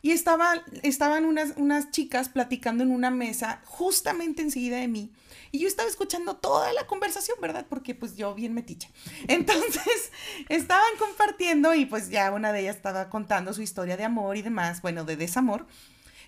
y 0.03 0.12
estaba, 0.12 0.62
estaban 0.83 1.25
unas, 1.25 1.55
unas 1.57 1.91
chicas 1.91 2.29
platicando 2.29 2.85
en 2.85 2.91
una 2.91 3.11
mesa 3.11 3.61
justamente 3.65 4.43
enseguida 4.43 4.76
de 4.79 4.88
mí. 4.88 5.11
Y 5.53 5.59
yo 5.59 5.69
estaba 5.69 5.88
escuchando 5.88 6.37
toda 6.37 6.73
la 6.73 6.87
conversación, 6.87 7.37
¿verdad? 7.41 7.67
Porque 7.69 7.95
pues 7.95 8.17
yo 8.17 8.35
bien 8.35 8.55
metiche. 8.55 8.91
Entonces, 9.29 10.12
estaban 10.49 10.91
compartiendo 10.99 11.75
y 11.75 11.87
pues 11.87 12.11
ya 12.11 12.31
una 12.31 12.53
de 12.53 12.61
ellas 12.61 12.76
estaba 12.76 13.09
contando 13.09 13.53
su 13.53 13.62
historia 13.62 13.97
de 13.97 14.05
amor 14.05 14.37
y 14.37 14.43
demás, 14.43 14.83
bueno, 14.83 15.05
de 15.05 15.17
desamor. 15.17 15.67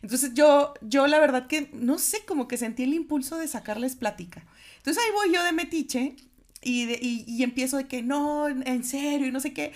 Entonces 0.02 0.32
yo, 0.34 0.74
yo 0.80 1.06
la 1.06 1.18
verdad 1.18 1.46
que, 1.46 1.70
no 1.72 1.98
sé, 1.98 2.24
como 2.24 2.46
que 2.48 2.56
sentí 2.56 2.84
el 2.84 2.94
impulso 2.94 3.36
de 3.36 3.48
sacarles 3.48 3.96
plática. 3.96 4.44
Entonces 4.76 5.02
ahí 5.02 5.10
voy 5.12 5.34
yo 5.34 5.42
de 5.42 5.52
metiche 5.52 6.16
y, 6.62 6.92
y, 7.04 7.24
y 7.26 7.42
empiezo 7.42 7.76
de 7.76 7.88
que 7.88 8.02
no, 8.02 8.48
en 8.48 8.84
serio, 8.84 9.26
y 9.26 9.32
no 9.32 9.40
sé 9.40 9.52
qué. 9.52 9.72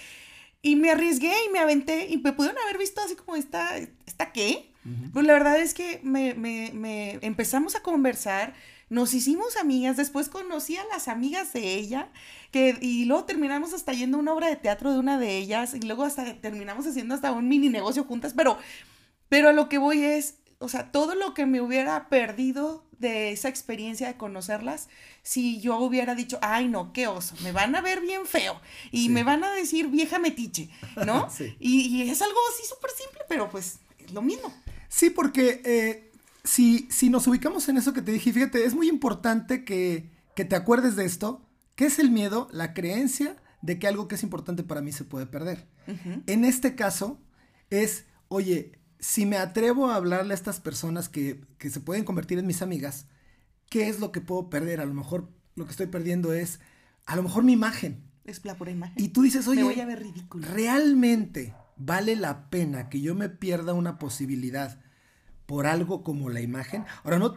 Y 0.63 0.77
me 0.77 0.91
arriesgué 0.91 1.33
y 1.47 1.53
me 1.53 1.59
aventé 1.59 2.07
y 2.09 2.19
me 2.19 2.33
pudieron 2.33 2.61
haber 2.63 2.79
visto 2.79 3.01
así 3.01 3.17
como 3.17 3.37
esta, 3.37 3.77
¿esta 4.07 4.33
qué? 4.33 4.73
Pues 5.13 5.27
la 5.27 5.35
verdad 5.35 5.61
es 5.61 5.75
que 5.75 6.01
me, 6.03 6.35
me, 6.35 6.71
me, 6.73 7.19
empezamos 7.23 7.77
a 7.77 7.83
conversar, 7.83 8.55
nos 8.91 9.15
hicimos 9.15 9.57
amigas, 9.57 9.97
después 9.97 10.29
conocí 10.29 10.77
a 10.77 10.85
las 10.87 11.07
amigas 11.07 11.53
de 11.53 11.75
ella, 11.75 12.09
que, 12.51 12.77
y 12.81 13.05
luego 13.05 13.25
terminamos 13.25 13.75
hasta 13.75 13.93
yendo 13.93 14.17
a 14.17 14.21
una 14.21 14.35
obra 14.35 14.49
de 14.49 14.57
teatro 14.57 14.93
de 14.93 14.99
una 14.99 15.19
de 15.19 15.37
ellas, 15.37 15.75
y 15.75 15.81
luego 15.81 16.05
hasta 16.05 16.35
terminamos 16.41 16.87
haciendo 16.87 17.15
hasta 17.15 17.31
un 17.31 17.49
mini 17.49 17.69
negocio 17.69 18.05
juntas, 18.05 18.35
pero, 18.37 18.59
pero 19.29 19.51
a 19.51 19.53
lo 19.53 19.69
que 19.69 19.79
voy 19.79 20.03
es, 20.03 20.39
o 20.59 20.69
sea, 20.69 20.91
todo 20.91 21.15
lo 21.15 21.33
que 21.33 21.47
me 21.47 21.61
hubiera 21.61 22.09
perdido 22.09 22.85
de 23.03 23.33
esa 23.33 23.51
experiencia 23.51 24.07
de 24.07 24.17
conocerlas, 24.17 24.89
si 25.23 25.61
yo 25.61 25.77
hubiera 25.79 26.15
dicho, 26.15 26.39
ay 26.41 26.69
no, 26.69 26.95
qué 26.95 27.07
oso, 27.07 27.35
me 27.43 27.53
van 27.53 27.75
a 27.75 27.83
ver 27.83 28.01
bien 28.01 28.25
feo 28.25 28.59
y 28.91 29.11
me 29.11 29.25
van 29.25 29.45
a 29.45 29.53
decir 29.53 29.89
vieja 29.89 30.19
metiche, 30.19 30.71
¿no? 31.05 31.29
sí. 31.37 31.55
y, 31.61 31.89
y, 31.89 32.11
es 32.11 32.23
algo 32.23 32.39
así 32.55 32.67
súper 32.67 32.91
simple, 32.93 33.21
pero 33.29 33.51
pues 33.51 33.81
es 33.99 34.13
lo 34.13 34.23
mismo. 34.23 34.51
Sí, 34.89 35.11
porque 35.11 35.61
eh, 35.65 36.11
si, 36.45 36.89
si 36.91 37.11
nos 37.11 37.27
ubicamos 37.27 37.69
en 37.69 37.77
eso 37.77 37.93
que 37.93 38.03
te 38.03 38.13
dije, 38.13 38.33
fíjate, 38.33 38.65
es 38.65 38.75
muy 38.75 38.89
importante 38.89 39.65
que, 39.65 40.11
que 40.35 40.45
te 40.45 40.57
acuerdes 40.57 40.97
de 40.97 41.05
esto. 41.05 41.43
¿Qué 41.75 41.87
es 41.87 41.99
el 41.99 42.11
miedo? 42.11 42.49
La 42.53 42.75
creencia 42.75 43.37
de 43.63 43.79
que 43.79 43.87
algo 43.89 44.09
que 44.09 44.17
es 44.17 44.23
importante 44.23 44.63
para 44.63 44.83
mí 44.83 44.93
se 44.93 45.05
puede 45.05 45.27
perder. 45.27 45.67
Uh 45.87 45.93
-huh. 45.93 46.23
En 46.27 46.45
este 46.45 46.75
caso 46.75 47.19
es, 47.71 48.05
oye, 48.29 48.73
si 49.03 49.27
me 49.27 49.37
atrevo 49.37 49.91
a 49.91 49.97
hablarle 49.97 50.33
a 50.33 50.37
estas 50.37 50.61
personas 50.61 51.09
que, 51.09 51.45
que, 51.59 51.71
se 51.71 51.81
pueden 51.81 52.05
convertir 52.05 52.39
en 52.39 52.47
mis 52.47 52.63
amigas, 52.63 53.07
¿qué 53.69 53.89
es 53.89 53.99
lo 53.99 54.13
que 54.13 54.21
puedo 54.21 54.49
perder? 54.49 54.81
A 54.81 54.87
lo 54.87 54.95
mejor 54.95 55.29
lo 55.57 55.65
que 55.65 55.73
estoy 55.73 55.89
perdiendo 55.89 56.33
es, 56.33 56.61
a 57.05 57.17
lo 57.17 57.25
mejor 57.25 57.43
mi 57.43 57.53
imagen. 57.53 58.05
Es 58.25 58.45
la 58.45 58.57
pura 58.57 58.71
imagen. 58.71 58.95
Y 58.97 59.09
tú 59.09 59.23
dices, 59.23 59.49
oye, 59.49 59.63
me 59.63 59.73
voy 59.73 59.81
a 59.81 59.87
ver 59.87 60.01
ridículo. 60.01 60.47
realmente 60.47 61.53
vale 61.77 62.15
la 62.15 62.49
pena 62.49 62.89
que 62.89 63.01
yo 63.01 63.17
me 63.17 63.29
pierda 63.29 63.75
una 63.75 63.99
posibilidad 63.99 64.81
por 65.47 65.67
algo 65.67 66.05
como 66.05 66.31
la 66.31 66.41
imagen. 66.41 66.85
Ahora, 67.03 67.19
no, 67.19 67.35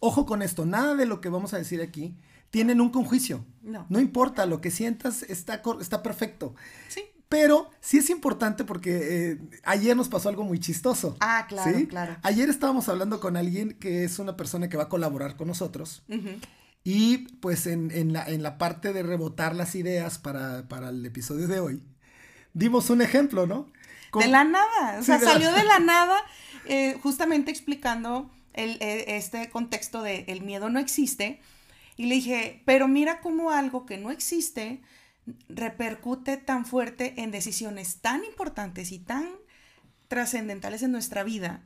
ojo 0.00 0.24
con 0.24 0.40
esto, 0.40 0.64
nada 0.64 0.94
de 0.94 1.04
lo 1.04 1.20
que 1.20 1.28
vamos 1.28 1.52
a 1.52 1.58
decir 1.58 1.82
aquí 1.82 2.16
tiene 2.48 2.74
nunca 2.74 2.98
un 2.98 3.04
juicio. 3.04 3.44
No. 3.60 3.84
No 3.90 4.00
importa, 4.00 4.46
lo 4.46 4.62
que 4.62 4.70
sientas 4.70 5.22
está, 5.24 5.62
está 5.80 6.02
perfecto. 6.02 6.54
Sí. 6.88 7.02
Pero 7.28 7.70
sí 7.80 7.98
es 7.98 8.08
importante 8.08 8.64
porque 8.64 9.32
eh, 9.32 9.38
ayer 9.64 9.94
nos 9.96 10.08
pasó 10.08 10.30
algo 10.30 10.44
muy 10.44 10.58
chistoso. 10.58 11.16
Ah, 11.20 11.46
claro, 11.46 11.78
¿sí? 11.78 11.86
claro. 11.86 12.16
Ayer 12.22 12.48
estábamos 12.48 12.88
hablando 12.88 13.20
con 13.20 13.36
alguien 13.36 13.74
que 13.74 14.04
es 14.04 14.18
una 14.18 14.36
persona 14.36 14.68
que 14.68 14.78
va 14.78 14.84
a 14.84 14.88
colaborar 14.88 15.36
con 15.36 15.48
nosotros. 15.48 16.02
Uh 16.08 16.14
-huh. 16.14 16.40
Y 16.84 17.18
pues 17.40 17.66
en, 17.66 17.90
en, 17.90 18.14
la, 18.14 18.24
en, 18.26 18.42
la, 18.42 18.56
parte 18.56 18.94
de 18.94 19.02
rebotar 19.02 19.54
las 19.54 19.74
ideas 19.74 20.18
para, 20.18 20.68
para, 20.68 20.88
el 20.88 21.04
episodio 21.04 21.46
de 21.46 21.60
hoy, 21.60 21.82
dimos 22.54 22.88
un 22.88 23.02
ejemplo, 23.02 23.46
¿no? 23.46 23.70
Con... 24.10 24.22
De 24.22 24.28
la 24.28 24.44
nada, 24.44 24.98
o 24.98 25.02
sea, 25.02 25.18
sí, 25.18 25.26
de 25.26 25.32
salió 25.32 25.50
la... 25.50 25.58
de 25.58 25.64
la 25.64 25.78
nada 25.80 26.16
eh, 26.64 26.98
justamente 27.02 27.50
explicando 27.50 28.30
el, 28.54 28.78
este 28.80 29.50
contexto 29.50 30.02
de 30.02 30.24
el 30.28 30.40
miedo 30.40 30.70
no 30.70 30.78
existe. 30.78 31.40
Y 31.96 32.06
le 32.06 32.14
dije, 32.16 32.62
pero 32.64 32.88
mira 32.88 33.20
cómo 33.20 33.50
algo 33.50 33.84
que 33.84 33.98
no 33.98 34.10
existe 34.10 34.80
repercute 35.48 36.36
tan 36.36 36.64
fuerte 36.64 37.14
en 37.18 37.30
decisiones 37.30 38.00
tan 38.00 38.24
importantes 38.24 38.92
y 38.92 38.98
tan 38.98 39.28
trascendentales 40.08 40.82
en 40.82 40.92
nuestra 40.92 41.22
vida, 41.22 41.62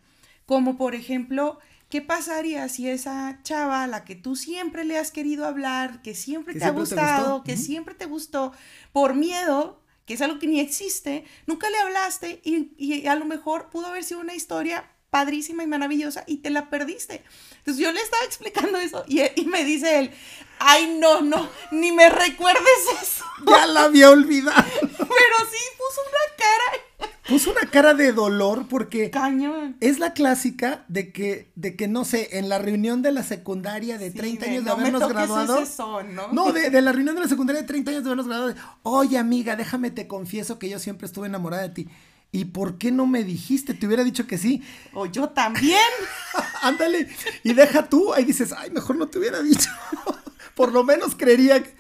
como 0.47 0.76
por 0.76 0.95
ejemplo, 0.95 1.59
¿qué 1.88 2.02
pasaría 2.02 2.69
si 2.69 2.88
esa 2.88 3.40
chava 3.42 3.85
a 3.85 3.87
la 3.87 4.04
que 4.04 4.14
tú 4.14 4.37
siempre 4.37 4.85
le 4.85 4.99
has 4.99 5.11
querido 5.11 5.47
hablar, 5.47 6.02
que 6.02 6.14
siempre 6.14 6.54
que 6.54 6.61
te 6.61 6.64
siempre 6.64 6.81
ha 6.81 6.85
gustado, 6.85 7.42
te 7.42 7.50
que 7.50 7.57
siempre 7.57 7.95
te 7.95 8.07
gustó, 8.07 8.52
por 8.92 9.14
miedo, 9.14 9.83
que 10.04 10.14
es 10.14 10.23
algo 10.23 10.38
que 10.38 10.49
ni 10.49 10.61
existe, 10.61 11.25
nunca 11.47 11.71
le 11.71 11.78
hablaste 11.78 12.40
y, 12.45 12.73
y 12.76 13.07
a 13.07 13.14
lo 13.14 13.25
mejor 13.25 13.71
pudo 13.71 13.87
haber 13.87 14.04
sido 14.04 14.21
una 14.21 14.35
historia 14.35 14.91
padrísima 15.12 15.62
y 15.62 15.66
maravillosa 15.66 16.25
y 16.26 16.38
te 16.38 16.49
la 16.49 16.71
perdiste. 16.71 17.23
Entonces 17.59 17.85
yo 17.85 17.92
le 17.92 18.00
estaba 18.00 18.25
explicando 18.25 18.78
eso 18.78 19.04
y, 19.07 19.21
y, 19.37 19.45
me 19.45 19.62
dice 19.62 19.99
él, 19.99 20.11
ay 20.59 20.97
no, 20.99 21.21
no, 21.21 21.50
ni 21.71 21.92
me 21.92 22.09
recuerdes 22.09 22.62
eso. 23.02 23.25
Ya 23.47 23.66
la 23.66 23.85
había 23.85 24.11
olvidado. 24.11 24.64
Pero 24.81 24.99
sí 24.99 25.64
puso 25.76 26.00
una 26.09 26.37
cara. 26.38 27.12
Puso 27.28 27.50
una 27.50 27.71
cara 27.71 27.92
de 27.92 28.12
dolor 28.12 28.69
porque 28.69 29.11
Cañón. 29.11 29.76
es 29.81 29.99
la 29.99 30.14
clásica 30.14 30.85
de 30.88 31.12
que, 31.12 31.50
de 31.57 31.76
que, 31.76 31.88
no 31.88 32.07
sé, 32.07 32.38
en 32.38 32.49
la 32.49 32.59
reunión 32.59 33.02
de 33.02 33.12
la 33.12 33.23
secundaria 33.23 33.99
de 33.99 34.11
30 34.12 34.45
sí, 34.45 34.50
años 34.50 34.64
de, 34.64 34.71
no 34.71 34.76
habernos 34.76 35.09
graduado. 35.09 35.59
Ese 35.59 35.73
son, 35.73 36.14
¿no? 36.14 36.33
no, 36.33 36.52
de, 36.52 36.71
de, 36.71 36.81
la 36.81 36.92
reunión 36.92 37.16
de 37.16 37.23
la 37.23 37.28
secundaria 37.28 37.61
de 37.61 37.69
30 37.69 37.90
años 37.90 38.04
de 38.04 38.09
habernos 38.09 38.28
graduado. 38.28 38.54
Oye, 38.83 39.19
amiga, 39.19 39.57
déjame 39.57 39.90
te 39.90 40.07
confieso 40.07 40.59
que 40.59 40.71
yo 40.71 40.78
siempre 40.78 41.07
estuve 41.07 41.26
enamorada 41.26 41.64
de 41.64 41.71
ti. 41.71 41.88
¿Y 42.35 42.47
por 42.47 42.79
qué 42.79 42.91
no 42.91 43.07
me 43.07 43.25
dijiste? 43.25 43.75
Te 43.75 43.87
hubiera 43.87 44.03
dicho 44.03 44.27
que 44.27 44.39
sí. 44.39 44.62
O 44.95 45.05
yo 45.05 45.29
también. 45.29 45.79
Ándale. 46.62 47.07
y 47.45 47.53
deja 47.53 47.91
tú. 47.91 48.15
Ahí 48.15 48.25
dices, 48.25 48.55
ay, 48.57 48.71
mejor 48.71 48.97
no 48.97 49.09
te 49.09 49.19
hubiera 49.19 49.43
dicho. 49.43 49.69
por 50.57 50.73
lo 50.73 50.83
menos 50.83 51.15
creería. 51.15 51.62
Que... 51.62 51.71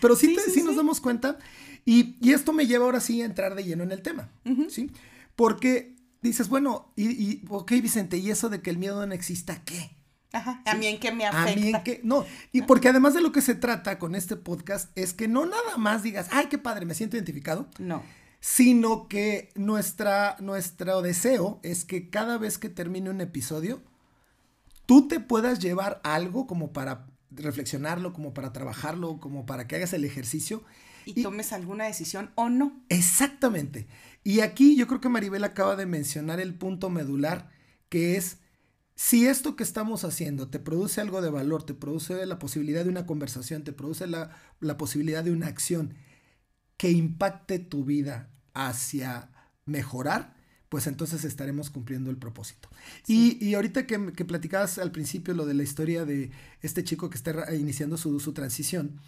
Pero 0.00 0.16
sí, 0.16 0.28
sí, 0.28 0.36
te, 0.36 0.42
sí, 0.44 0.50
sí, 0.52 0.62
nos 0.62 0.76
damos 0.76 1.02
cuenta. 1.02 1.38
Y, 1.84 2.16
y, 2.22 2.32
esto 2.32 2.54
me 2.54 2.66
lleva 2.66 2.86
ahora 2.86 3.00
sí 3.00 3.20
a 3.20 3.26
entrar 3.26 3.54
de 3.54 3.62
lleno 3.62 3.84
en 3.84 3.92
el 3.92 4.00
tema. 4.00 4.30
Uh 4.46 4.50
-huh. 4.50 4.70
¿Sí? 4.70 4.90
Porque 5.36 5.96
dices, 6.22 6.48
bueno, 6.48 6.92
y, 6.96 7.10
y, 7.10 7.44
ok, 7.48 7.70
Vicente, 7.82 8.16
¿y 8.16 8.30
eso 8.30 8.48
de 8.48 8.62
que 8.62 8.70
el 8.70 8.78
miedo 8.78 9.06
no 9.06 9.12
exista 9.12 9.62
qué? 9.64 9.96
Ajá, 10.32 10.62
a 10.64 10.74
mí 10.76 10.86
en 10.86 10.98
qué 10.98 11.12
me 11.12 11.26
afecta. 11.26 11.52
A 11.52 11.56
mí 11.56 11.68
en 11.70 11.82
qué, 11.82 12.00
no, 12.04 12.24
y 12.52 12.62
porque 12.62 12.88
además 12.88 13.14
de 13.14 13.20
lo 13.20 13.32
que 13.32 13.40
se 13.40 13.56
trata 13.56 13.98
con 13.98 14.14
este 14.14 14.36
podcast 14.36 14.96
es 14.96 15.12
que 15.12 15.26
no 15.26 15.44
nada 15.44 15.76
más 15.76 16.04
digas, 16.04 16.28
ay, 16.30 16.46
qué 16.46 16.56
padre, 16.56 16.86
me 16.86 16.94
siento 16.94 17.16
identificado. 17.16 17.68
No 17.78 18.02
sino 18.40 19.06
que 19.06 19.50
nuestra, 19.54 20.36
nuestro 20.40 21.02
deseo 21.02 21.60
es 21.62 21.84
que 21.84 22.08
cada 22.08 22.38
vez 22.38 22.58
que 22.58 22.70
termine 22.70 23.10
un 23.10 23.20
episodio, 23.20 23.82
tú 24.86 25.08
te 25.08 25.20
puedas 25.20 25.58
llevar 25.58 26.00
algo 26.02 26.46
como 26.46 26.72
para 26.72 27.06
reflexionarlo, 27.30 28.12
como 28.12 28.34
para 28.34 28.52
trabajarlo, 28.52 29.20
como 29.20 29.46
para 29.46 29.68
que 29.68 29.76
hagas 29.76 29.92
el 29.92 30.04
ejercicio. 30.04 30.64
Y, 31.04 31.20
y 31.20 31.22
tomes 31.22 31.52
alguna 31.52 31.84
decisión 31.84 32.30
o 32.34 32.48
no. 32.48 32.82
Exactamente. 32.88 33.86
Y 34.24 34.40
aquí 34.40 34.76
yo 34.76 34.86
creo 34.86 35.00
que 35.00 35.08
Maribel 35.08 35.44
acaba 35.44 35.76
de 35.76 35.86
mencionar 35.86 36.40
el 36.40 36.54
punto 36.54 36.90
medular, 36.90 37.50
que 37.88 38.16
es, 38.16 38.38
si 38.94 39.26
esto 39.26 39.54
que 39.54 39.62
estamos 39.62 40.04
haciendo 40.04 40.48
te 40.48 40.58
produce 40.58 41.00
algo 41.00 41.20
de 41.22 41.30
valor, 41.30 41.62
te 41.62 41.74
produce 41.74 42.24
la 42.26 42.38
posibilidad 42.38 42.84
de 42.84 42.90
una 42.90 43.06
conversación, 43.06 43.64
te 43.64 43.72
produce 43.72 44.06
la, 44.06 44.30
la 44.60 44.76
posibilidad 44.76 45.24
de 45.24 45.32
una 45.32 45.46
acción, 45.46 45.94
que 46.80 46.90
impacte 46.90 47.58
tu 47.58 47.84
vida 47.84 48.30
hacia 48.54 49.28
mejorar, 49.66 50.34
pues 50.70 50.86
entonces 50.86 51.26
estaremos 51.26 51.68
cumpliendo 51.68 52.08
el 52.08 52.16
propósito. 52.16 52.70
Sí. 53.02 53.36
Y, 53.38 53.48
y, 53.48 53.54
ahorita 53.54 53.86
que, 53.86 54.14
que, 54.14 54.24
platicabas 54.24 54.78
al 54.78 54.90
principio 54.90 55.34
lo 55.34 55.44
de 55.44 55.52
la 55.52 55.62
historia 55.62 56.06
de 56.06 56.30
este 56.62 56.82
chico 56.82 57.10
que 57.10 57.18
está 57.18 57.54
iniciando 57.54 57.98
su, 57.98 58.18
su 58.18 58.32
transición, 58.32 58.98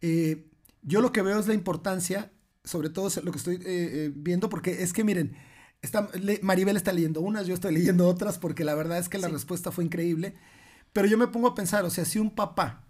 eh, 0.00 0.48
yo 0.82 1.00
lo 1.00 1.12
que 1.12 1.22
veo 1.22 1.38
es 1.38 1.46
la 1.46 1.54
importancia, 1.54 2.32
sobre 2.64 2.90
todo 2.90 3.08
lo 3.22 3.30
que 3.30 3.38
estoy 3.38 3.54
eh, 3.54 3.60
eh, 3.66 4.12
viendo, 4.12 4.48
porque 4.48 4.82
es 4.82 4.92
que 4.92 5.04
miren, 5.04 5.36
está, 5.80 6.10
le, 6.20 6.40
Maribel 6.42 6.76
está 6.76 6.92
leyendo 6.92 7.20
unas, 7.20 7.46
yo 7.46 7.54
estoy 7.54 7.72
leyendo 7.72 8.08
otras, 8.08 8.40
porque 8.40 8.64
la 8.64 8.74
verdad 8.74 8.98
es 8.98 9.08
que 9.08 9.18
la 9.18 9.28
sí. 9.28 9.34
respuesta 9.34 9.70
fue 9.70 9.84
increíble, 9.84 10.34
pero 10.92 11.06
yo 11.06 11.16
me 11.16 11.28
pongo 11.28 11.46
a 11.46 11.54
pensar, 11.54 11.84
o 11.84 11.90
sea, 11.90 12.04
si 12.04 12.18
un 12.18 12.34
papá 12.34 12.84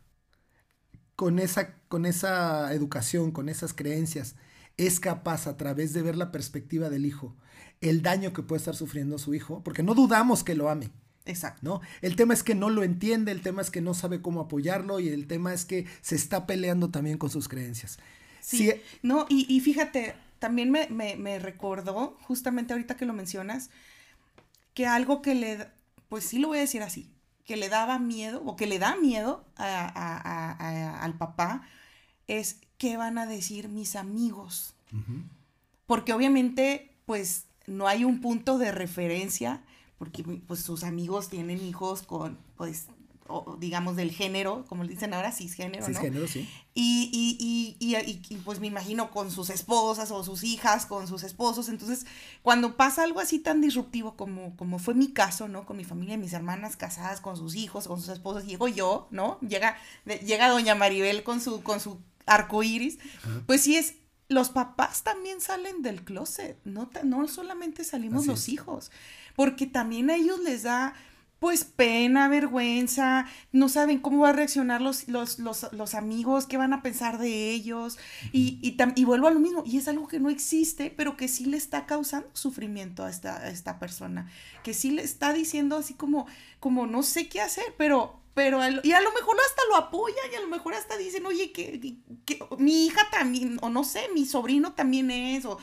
con 1.16 1.38
esa, 1.38 1.75
con 1.88 2.07
esa 2.07 2.73
educación, 2.73 3.33
con 3.33 3.49
esas 3.49 3.75
creencias, 3.75 4.37
es 4.76 5.00
capaz 5.00 5.47
a 5.47 5.57
través 5.57 5.92
de 5.92 6.02
ver 6.02 6.16
la 6.16 6.33
perspectiva 6.33 6.90
del 6.90 7.07
hijo, 7.07 7.37
el 7.81 8.02
daño 8.02 8.33
que 8.33 8.42
puede 8.42 8.59
estar 8.59 8.75
sufriendo 8.76 9.19
su 9.19 9.35
hijo, 9.35 9.62
porque 9.62 9.83
no 9.83 9.95
dudamos 9.95 10.45
que 10.45 10.54
lo 10.54 10.69
ame. 10.69 10.90
Exacto. 11.25 11.61
¿no? 11.62 11.81
El 12.00 12.16
tema 12.16 12.35
es 12.35 12.42
que 12.42 12.54
no 12.54 12.71
lo 12.71 12.83
entiende, 12.83 13.33
el 13.33 13.42
tema 13.42 13.62
es 13.62 13.71
que 13.71 13.81
no 13.81 13.95
sabe 13.95 14.23
cómo 14.23 14.40
apoyarlo 14.40 14.99
y 15.00 15.09
el 15.09 15.26
tema 15.26 15.52
es 15.52 15.64
que 15.64 15.87
se 16.00 16.16
está 16.16 16.47
peleando 16.47 16.90
también 16.90 17.19
con 17.19 17.31
sus 17.31 17.49
creencias. 17.49 17.99
Sí, 18.40 18.71
sí. 18.71 18.73
no, 19.02 19.26
y, 19.28 19.47
y, 19.49 19.61
fíjate, 19.61 20.14
también 20.40 20.71
me, 20.71 20.88
me, 20.88 21.16
me 21.16 21.38
recordó, 21.38 22.16
justamente 22.23 22.73
ahorita 22.73 22.97
que 22.97 23.07
lo 23.07 23.12
mencionas, 23.12 23.71
que 24.75 24.87
algo 24.87 25.23
que 25.23 25.37
le, 25.37 25.69
pues 26.09 26.25
sí 26.25 26.38
lo 26.38 26.49
voy 26.49 26.59
a 26.59 26.62
decir 26.62 26.83
así, 26.83 27.09
que 27.45 27.57
le 27.57 27.69
daba 27.69 27.99
miedo 27.99 28.43
o 28.45 28.57
que 28.57 28.67
le 28.67 28.79
da 28.79 28.97
miedo 28.97 29.45
a, 29.57 29.87
a, 29.87 30.53
a, 30.53 31.03
al 31.03 31.15
papá 31.19 31.63
es 32.27 32.61
qué 32.79 32.97
van 32.97 33.19
a 33.19 33.27
decir 33.27 33.69
mis 33.69 33.97
amigos. 33.97 34.75
Uh 34.93 34.97
-huh. 34.97 35.23
Porque 35.87 36.13
obviamente, 36.13 36.95
pues 37.07 37.47
no 37.67 37.87
hay 37.87 38.05
un 38.05 38.21
punto 38.21 38.59
de 38.59 38.73
referencia, 38.73 39.63
porque 39.99 40.23
pues 40.23 40.61
sus 40.61 40.85
amigos 40.85 41.29
tienen 41.29 41.61
hijos 41.61 42.03
con, 42.03 42.39
pues, 42.57 42.87
digamos, 43.59 43.97
del 43.97 44.11
género, 44.11 44.65
como 44.69 44.85
le 44.85 44.91
dicen 44.91 45.15
ahora, 45.15 45.33
cisgénero, 45.33 45.85
cisgénero 45.87 46.27
sí. 46.27 46.49
Y, 46.75 47.11
y, 47.12 47.77
y, 47.79 48.23
y, 48.29 48.37
pues 48.39 48.61
me 48.61 48.67
imagino 48.67 49.11
con 49.11 49.31
sus 49.31 49.51
esposas 49.51 50.11
o 50.11 50.25
sus 50.25 50.43
hijas, 50.45 50.87
con 50.87 51.07
sus 51.07 51.23
esposos. 51.23 51.69
Entonces, 51.69 52.07
cuando 52.43 52.77
pasa 52.77 53.03
algo 53.05 53.21
así 53.21 53.39
tan 53.39 53.61
disruptivo 53.61 54.17
como, 54.17 54.57
como 54.57 54.79
fue 54.79 54.95
mi 54.95 55.12
caso, 55.12 55.49
¿no? 55.49 55.67
Con 55.67 55.77
mi 55.77 55.85
familia, 55.85 56.17
mis 56.17 56.33
hermanas 56.33 56.77
casadas, 56.77 57.21
con 57.21 57.37
sus 57.37 57.55
hijos, 57.55 57.89
con 57.89 58.01
sus 58.01 58.09
esposos, 58.09 58.47
llego 58.47 58.69
yo, 58.69 59.09
¿no? 59.11 59.39
Llega, 59.41 59.77
llega 60.25 60.49
doña 60.49 60.75
Maribel 60.75 61.23
con 61.23 61.41
su, 61.41 61.62
con 61.62 61.81
su 61.81 61.99
arco 62.27 62.62
iris. 62.62 62.99
Pues 63.47 63.62
sí 63.62 63.77
es, 63.77 63.95
los 64.29 64.51
papás 64.51 65.03
también 65.03 65.41
salen 65.41 65.83
del 65.83 66.05
closet, 66.05 66.59
no, 66.65 66.91
no 67.05 67.29
solamente 67.29 67.85
salimos 67.85 68.27
los 68.27 68.49
hijos, 68.49 68.91
porque 69.37 69.67
también 69.67 70.11
a 70.11 70.17
ellos 70.17 70.41
les 70.41 70.62
da 70.62 70.95
pues 71.43 71.65
pena, 71.65 72.29
vergüenza, 72.29 73.27
no 73.51 73.69
saben 73.69 73.99
cómo 73.99 74.21
va 74.21 74.29
a 74.29 74.33
reaccionar 74.33 74.81
los, 74.81 75.09
los, 75.09 75.41
los, 75.41 75.67
los 75.73 75.95
amigos, 75.97 76.47
qué 76.47 76.57
van 76.57 76.73
a 76.73 76.83
pensar 76.83 77.19
de 77.19 77.51
ellos, 77.51 77.99
y, 78.31 78.61
y, 78.63 78.77
y, 78.95 79.05
vuelvo 79.05 79.27
a 79.27 79.33
lo 79.33 79.41
mismo, 79.41 79.65
y 79.67 79.77
es 79.77 79.89
algo 79.89 80.07
que 80.07 80.21
no 80.21 80.31
existe, 80.31 80.95
pero 80.97 81.17
que 81.17 81.27
sí 81.27 81.47
le 81.47 81.57
está 81.57 81.85
causando 81.85 82.29
sufrimiento 82.33 83.05
a 83.05 83.11
esta, 83.11 83.39
a 83.39 83.49
esta 83.49 83.81
persona, 83.81 84.31
que 84.63 84.73
sí 84.73 84.93
le 84.93 85.03
está 85.03 85.33
diciendo 85.33 85.77
así 85.77 85.95
como, 85.95 86.29
como 86.61 86.87
no 86.87 87.03
sé 87.03 87.29
qué 87.29 87.41
hacer, 87.41 87.75
pero 87.77 88.22
pero 88.35 88.61
y 88.83 88.93
a 88.93 89.01
lo 89.01 89.12
mejor 89.12 89.37
hasta 89.47 89.62
lo 89.69 89.77
apoya 89.77 90.23
y 90.33 90.37
a 90.37 90.41
lo 90.41 90.49
mejor 90.49 90.75
hasta 90.75 90.97
dicen, 90.97 91.27
oye, 91.27 91.53
que, 91.53 91.99
mi 92.59 92.87
hija 92.87 93.03
también, 93.11 93.59
o 93.61 93.69
no 93.69 93.85
sé, 93.85 94.09
mi 94.15 94.25
sobrino 94.25 94.73
también 94.73 95.11
es, 95.11 95.45
o, 95.45 95.59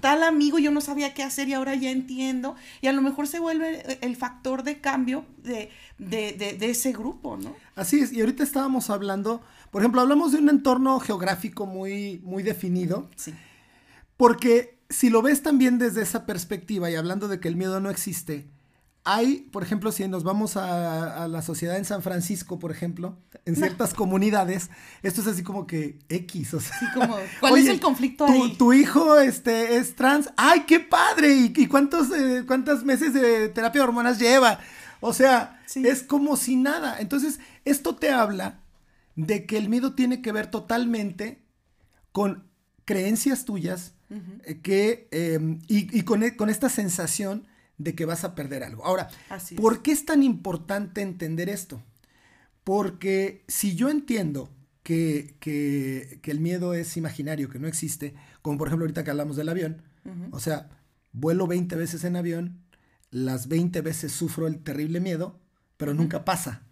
tal 0.00 0.22
amigo, 0.22 0.58
yo 0.58 0.70
no 0.70 0.80
sabía 0.80 1.14
qué 1.14 1.24
hacer 1.24 1.48
y 1.48 1.54
ahora 1.54 1.74
ya 1.74 1.90
entiendo, 1.90 2.54
y 2.80 2.86
a 2.86 2.92
lo 2.92 3.02
mejor 3.02 3.26
se 3.26 3.40
vuelve 3.40 3.98
el 4.02 4.14
factor 4.16 4.62
de 4.62 4.80
cambio 4.80 5.24
de, 5.38 5.70
de 5.98 6.70
ese 6.70 6.92
grupo, 6.92 7.36
¿no? 7.36 7.56
Así 7.74 8.00
es, 8.00 8.12
y 8.12 8.20
ahorita 8.20 8.44
estábamos 8.44 8.88
hablando, 8.88 9.42
por 9.72 9.82
ejemplo, 9.82 10.00
hablamos 10.00 10.30
de 10.32 10.38
un 10.38 10.48
entorno 10.48 11.00
geográfico 11.00 11.66
muy, 11.66 12.20
muy 12.22 12.44
definido, 12.44 13.10
sí. 13.16 13.34
porque 14.16 14.78
si 14.88 15.10
lo 15.10 15.22
ves 15.22 15.42
también 15.42 15.78
desde 15.78 16.02
esa 16.02 16.24
perspectiva 16.24 16.88
y 16.88 16.94
hablando 16.94 17.26
de 17.26 17.40
que 17.40 17.48
el 17.48 17.56
miedo 17.56 17.80
no 17.80 17.90
existe, 17.90 18.46
hay, 19.08 19.48
por 19.52 19.62
ejemplo, 19.62 19.92
si 19.92 20.06
nos 20.08 20.24
vamos 20.24 20.56
a, 20.56 21.28
la 21.28 21.40
sociedad 21.40 21.76
en 21.76 21.84
San 21.84 22.02
Francisco, 22.02 22.58
por 22.58 22.72
ejemplo, 22.72 23.16
en 23.44 23.54
ciertas 23.54 23.94
comunidades, 23.94 24.68
esto 25.04 25.20
es 25.20 25.28
así 25.28 25.44
como 25.44 25.64
que 25.64 26.00
X, 26.08 26.54
o 26.54 26.60
sea. 26.60 26.76
como, 26.92 27.16
¿cuál 27.40 27.56
es 27.56 27.68
el 27.68 27.78
conflicto 27.78 28.26
tu, 28.26 28.32
ahí? 28.32 28.56
Tu 28.58 28.72
hijo 28.72 29.16
este, 29.20 29.76
es 29.76 29.94
trans, 29.94 30.30
¡ay, 30.36 30.64
qué 30.66 30.80
padre! 30.80 31.52
¿Y, 31.54 31.66
cuántos, 31.68 32.10
eh, 32.10 32.42
cuántos 32.48 32.82
meses 32.82 33.14
de 33.14 33.48
terapia 33.48 33.80
de 33.80 33.86
hormonas 33.86 34.18
lleva? 34.18 34.58
O 34.98 35.12
sea, 35.12 35.62
es 35.72 36.02
como 36.02 36.36
si 36.36 36.56
nada. 36.56 36.98
Entonces, 36.98 37.38
esto 37.64 37.94
te 37.94 38.10
habla 38.10 38.58
de 39.14 39.46
que 39.46 39.56
el 39.56 39.68
miedo 39.68 39.94
tiene 39.94 40.20
que 40.20 40.32
ver 40.32 40.48
totalmente 40.48 41.44
con 42.10 42.50
creencias 42.84 43.44
tuyas 43.44 43.94
eh, 44.10 44.60
que, 44.62 45.06
em, 45.12 45.60
y, 45.68 46.02
con, 46.02 46.24
e, 46.24 46.34
con 46.34 46.50
esta 46.50 46.68
sensación 46.68 47.46
de 47.78 47.94
que 47.94 48.04
vas 48.04 48.24
a 48.24 48.34
perder 48.34 48.64
algo. 48.64 48.84
Ahora, 48.84 49.08
¿por 49.56 49.82
qué 49.82 49.92
es 49.92 50.04
tan 50.04 50.22
importante 50.22 51.02
entender 51.02 51.48
esto? 51.48 51.82
Porque 52.64 53.44
si 53.48 53.76
yo 53.76 53.90
entiendo 53.90 54.50
que, 54.82 56.20
el 56.24 56.40
miedo 56.40 56.74
es 56.74 56.96
imaginario, 56.96 57.48
que 57.48 57.58
no 57.58 57.68
existe, 57.68 58.14
como 58.42 58.58
por 58.58 58.68
ejemplo 58.68 58.84
ahorita 58.84 59.04
que 59.04 59.10
hablamos 59.10 59.36
del 59.36 59.48
avión, 59.48 59.82
o 60.30 60.38
sea, 60.38 60.68
vuelo 61.12 61.46
20 61.48 61.74
veces 61.74 62.04
en 62.04 62.16
avión, 62.16 62.62
las 63.10 63.48
20 63.48 63.80
veces 63.80 64.12
sufro 64.12 64.46
el 64.46 64.62
terrible 64.62 65.00
miedo, 65.00 65.40
pero 65.76 65.94
nunca 65.94 66.24
pasa, 66.24 66.62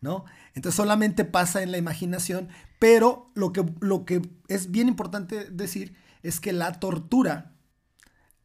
¿no? 0.00 0.24
Entonces 0.54 0.76
solamente 0.76 1.24
pasa 1.24 1.62
en 1.62 1.70
la 1.70 1.78
imaginación, 1.78 2.48
pero 2.78 3.30
lo 3.34 3.52
que, 3.52 3.64
lo 3.80 4.04
que 4.04 4.22
es 4.48 4.70
bien 4.70 4.88
importante 4.88 5.50
decir 5.50 5.94
es 6.22 6.40
que 6.40 6.52
la 6.52 6.80
tortura, 6.80 7.52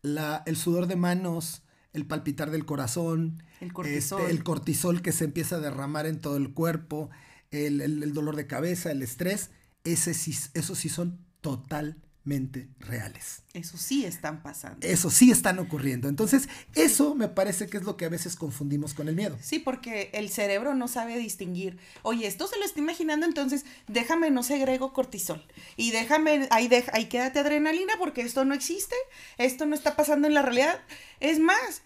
la, 0.02 0.44
el 0.46 0.58
sudor 0.58 0.88
de 0.88 0.96
manos, 0.96 1.64
el 1.94 2.06
palpitar 2.06 2.52
del 2.52 2.66
corazón, 2.66 3.44
el 3.62 3.72
cortisol. 3.72 4.22
Este, 4.22 4.32
el 4.32 4.44
cortisol 4.44 5.02
que 5.02 5.12
se 5.12 5.26
empieza 5.26 5.58
a 5.58 5.60
derramar 5.60 6.06
en 6.06 6.20
todo 6.20 6.38
el 6.38 6.54
cuerpo, 6.54 7.10
el, 7.52 8.14
dolor 8.14 8.36
de 8.36 8.48
cabeza, 8.48 8.92
el 8.92 9.02
estrés, 9.02 9.52
ese 9.84 10.14
sí, 10.14 10.36
esos 10.54 10.78
sí 10.80 10.90
son 10.90 11.20
totalmente 11.42 12.13
reales. 12.26 13.44
Eso 13.54 13.78
sí 13.78 14.06
están 14.06 14.42
pasando. 14.42 14.86
Eso 14.86 15.10
sí 15.10 15.30
están 15.30 15.60
ocurriendo. 15.60 16.08
Entonces, 16.08 16.48
eso 16.74 17.16
me 17.16 17.28
parece 17.28 17.68
que 17.68 17.78
es 17.78 17.84
lo 17.84 17.98
que 17.98 18.06
a 18.06 18.10
veces 18.10 18.36
confundimos 18.36 18.94
con 18.94 19.10
el 19.10 19.16
miedo. 19.16 19.38
Sí, 19.42 19.60
porque 19.60 20.10
el 20.14 20.30
cerebro 20.30 20.74
no 20.74 20.88
sabe 20.88 21.18
distinguir. 21.18 21.78
Oye, 22.02 22.26
esto 22.26 22.48
se 22.48 22.58
lo 22.58 22.66
está 22.66 22.80
imaginando, 22.80 23.26
entonces 23.26 23.66
déjame, 23.88 24.32
no 24.32 24.42
segrego 24.44 24.94
cortisol. 24.94 25.46
Y 25.76 25.92
déjame, 25.92 26.48
ahí, 26.50 26.70
ahí 26.94 27.06
quédate 27.06 27.40
adrenalina 27.40 27.94
porque 28.00 28.22
esto 28.22 28.46
no 28.46 28.54
existe, 28.54 28.96
esto 29.38 29.66
no 29.66 29.76
está 29.76 29.96
pasando 29.96 30.28
en 30.28 30.34
la 30.34 30.42
realidad. 30.42 30.80
Es 31.20 31.40
más, 31.40 31.84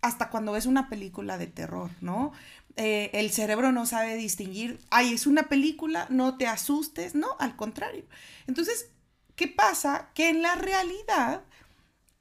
hasta 0.00 0.30
cuando 0.30 0.52
ves 0.52 0.66
una 0.66 0.88
película 0.88 1.36
de 1.36 1.46
terror, 1.46 1.90
¿no? 2.00 2.32
Eh, 2.76 3.10
el 3.12 3.32
cerebro 3.32 3.72
no 3.72 3.86
sabe 3.86 4.14
distinguir, 4.14 4.78
ay, 4.88 5.12
es 5.12 5.26
una 5.26 5.48
película, 5.48 6.06
no 6.10 6.38
te 6.38 6.46
asustes, 6.46 7.14
no, 7.14 7.36
al 7.40 7.56
contrario. 7.56 8.04
Entonces, 8.46 8.90
¿Qué 9.38 9.46
pasa? 9.46 10.10
Que 10.14 10.30
en 10.30 10.42
la 10.42 10.56
realidad, 10.56 11.42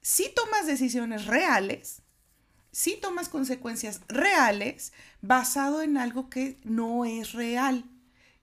si 0.01 0.31
tomas 0.35 0.67
decisiones 0.67 1.25
reales, 1.25 2.03
si 2.71 2.95
tomas 2.95 3.27
consecuencias 3.27 4.01
reales 4.07 4.93
basado 5.23 5.81
en 5.81 5.97
algo 5.97 6.29
que 6.29 6.59
no 6.63 7.05
es 7.05 7.33
real, 7.33 7.85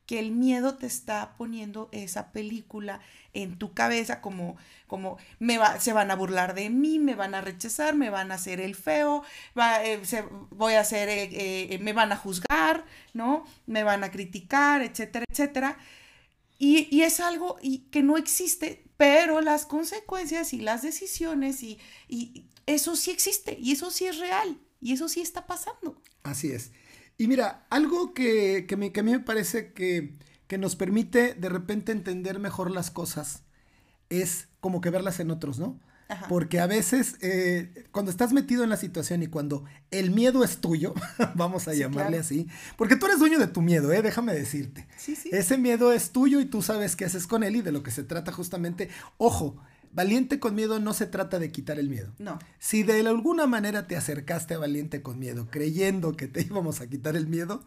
que 0.06 0.18
el 0.18 0.32
miedo 0.32 0.74
te 0.74 0.86
está 0.86 1.36
poniendo 1.38 1.88
esa 1.92 2.32
película 2.32 2.98
en 3.32 3.60
tu 3.60 3.74
cabeza 3.74 4.20
como, 4.20 4.56
como 4.88 5.18
me 5.38 5.56
va, 5.56 5.78
se 5.78 5.92
van 5.92 6.10
a 6.10 6.16
burlar 6.16 6.54
de 6.54 6.68
mí, 6.68 6.98
me 6.98 7.14
van 7.14 7.36
a 7.36 7.42
rechazar, 7.42 7.94
me 7.94 8.10
van 8.10 8.32
a 8.32 8.34
hacer 8.34 8.60
el 8.60 8.74
feo, 8.74 9.22
eh, 9.84 10.02
voy 10.50 10.74
a 10.74 10.80
hacer, 10.80 11.08
eh, 11.08 11.28
eh, 11.32 11.78
me 11.78 11.92
van 11.92 12.10
a 12.10 12.16
juzgar, 12.16 12.84
¿no? 13.12 13.44
Me 13.66 13.84
van 13.84 14.02
a 14.02 14.10
criticar, 14.10 14.82
etcétera, 14.82 15.26
etcétera. 15.30 15.78
Y, 16.66 17.02
es 17.02 17.20
algo 17.20 17.58
que 17.90 18.02
no 18.02 18.16
existe, 18.16 18.90
pero 18.96 19.42
las 19.42 19.66
consecuencias 19.66 20.54
y 20.54 20.60
las 20.60 20.80
decisiones 20.80 21.62
y, 21.62 21.78
eso 22.64 22.96
sí 22.96 23.10
existe 23.10 23.58
y 23.60 23.72
eso 23.72 23.90
sí 23.90 24.06
es 24.06 24.18
real 24.18 24.58
y 24.80 24.94
eso 24.94 25.10
sí 25.10 25.20
está 25.20 25.46
pasando. 25.46 26.00
Así 26.22 26.52
es. 26.52 26.72
Y 27.18 27.26
mira, 27.26 27.66
algo 27.68 28.14
que, 28.14 28.64
que, 28.66 28.74
a 28.76 29.02
mí 29.02 29.12
me 29.12 29.20
parece 29.20 29.74
que, 29.74 30.14
que 30.46 30.56
nos 30.56 30.74
permite 30.74 31.34
de 31.34 31.50
repente 31.50 31.92
entender 31.92 32.38
mejor 32.38 32.70
las 32.70 32.90
cosas 32.90 33.42
es 34.08 34.48
como 34.60 34.80
que 34.80 34.88
verlas 34.88 35.20
en 35.20 35.30
otros, 35.30 35.58
¿no? 35.58 35.78
Porque 36.28 36.60
a 36.60 36.66
veces, 36.66 37.16
eh, 37.22 37.86
cuando 37.90 38.10
estás 38.10 38.32
metido 38.32 38.62
en 38.62 38.70
la 38.70 38.76
situación 38.76 39.22
y 39.22 39.26
cuando 39.26 39.64
el 39.90 40.10
miedo 40.10 40.44
es 40.44 40.58
tuyo, 40.58 40.94
vamos 41.34 41.66
a 41.68 41.74
llamarle 41.74 42.18
así, 42.18 42.46
porque 42.76 42.96
tú 42.96 43.06
eres 43.06 43.18
dueño 43.18 43.38
de 43.38 43.46
tu 43.46 43.62
miedo, 43.62 43.92
¿eh? 43.92 44.02
déjame 44.02 44.34
decirte. 44.34 44.86
Ese 45.30 45.58
miedo 45.58 45.92
es 45.92 46.10
tuyo 46.10 46.40
y 46.40 46.44
tú 46.44 46.62
sabes 46.62 46.96
qué 46.96 47.04
haces 47.04 47.26
con 47.26 47.42
él 47.42 47.56
y 47.56 47.62
de 47.62 47.72
lo 47.72 47.82
que 47.82 47.90
se 47.90 48.04
trata 48.04 48.32
justamente. 48.32 48.88
Ojo, 49.16 49.56
Valiente 49.94 50.40
con 50.40 50.56
miedo 50.56 50.80
no 50.80 50.92
se 50.92 51.06
trata 51.06 51.38
de 51.38 51.52
quitar 51.52 51.78
el 51.78 51.88
miedo. 51.88 52.12
No. 52.18 52.40
Si 52.58 52.82
de 52.82 53.06
alguna 53.06 53.46
manera 53.46 53.86
te 53.86 53.96
acercaste 53.96 54.54
a 54.54 54.58
Valiente 54.58 55.02
con 55.02 55.20
miedo 55.20 55.46
creyendo 55.50 56.16
que 56.16 56.26
te 56.26 56.42
íbamos 56.46 56.80
a 56.80 56.88
quitar 56.88 57.16
el 57.16 57.28
miedo, 57.28 57.62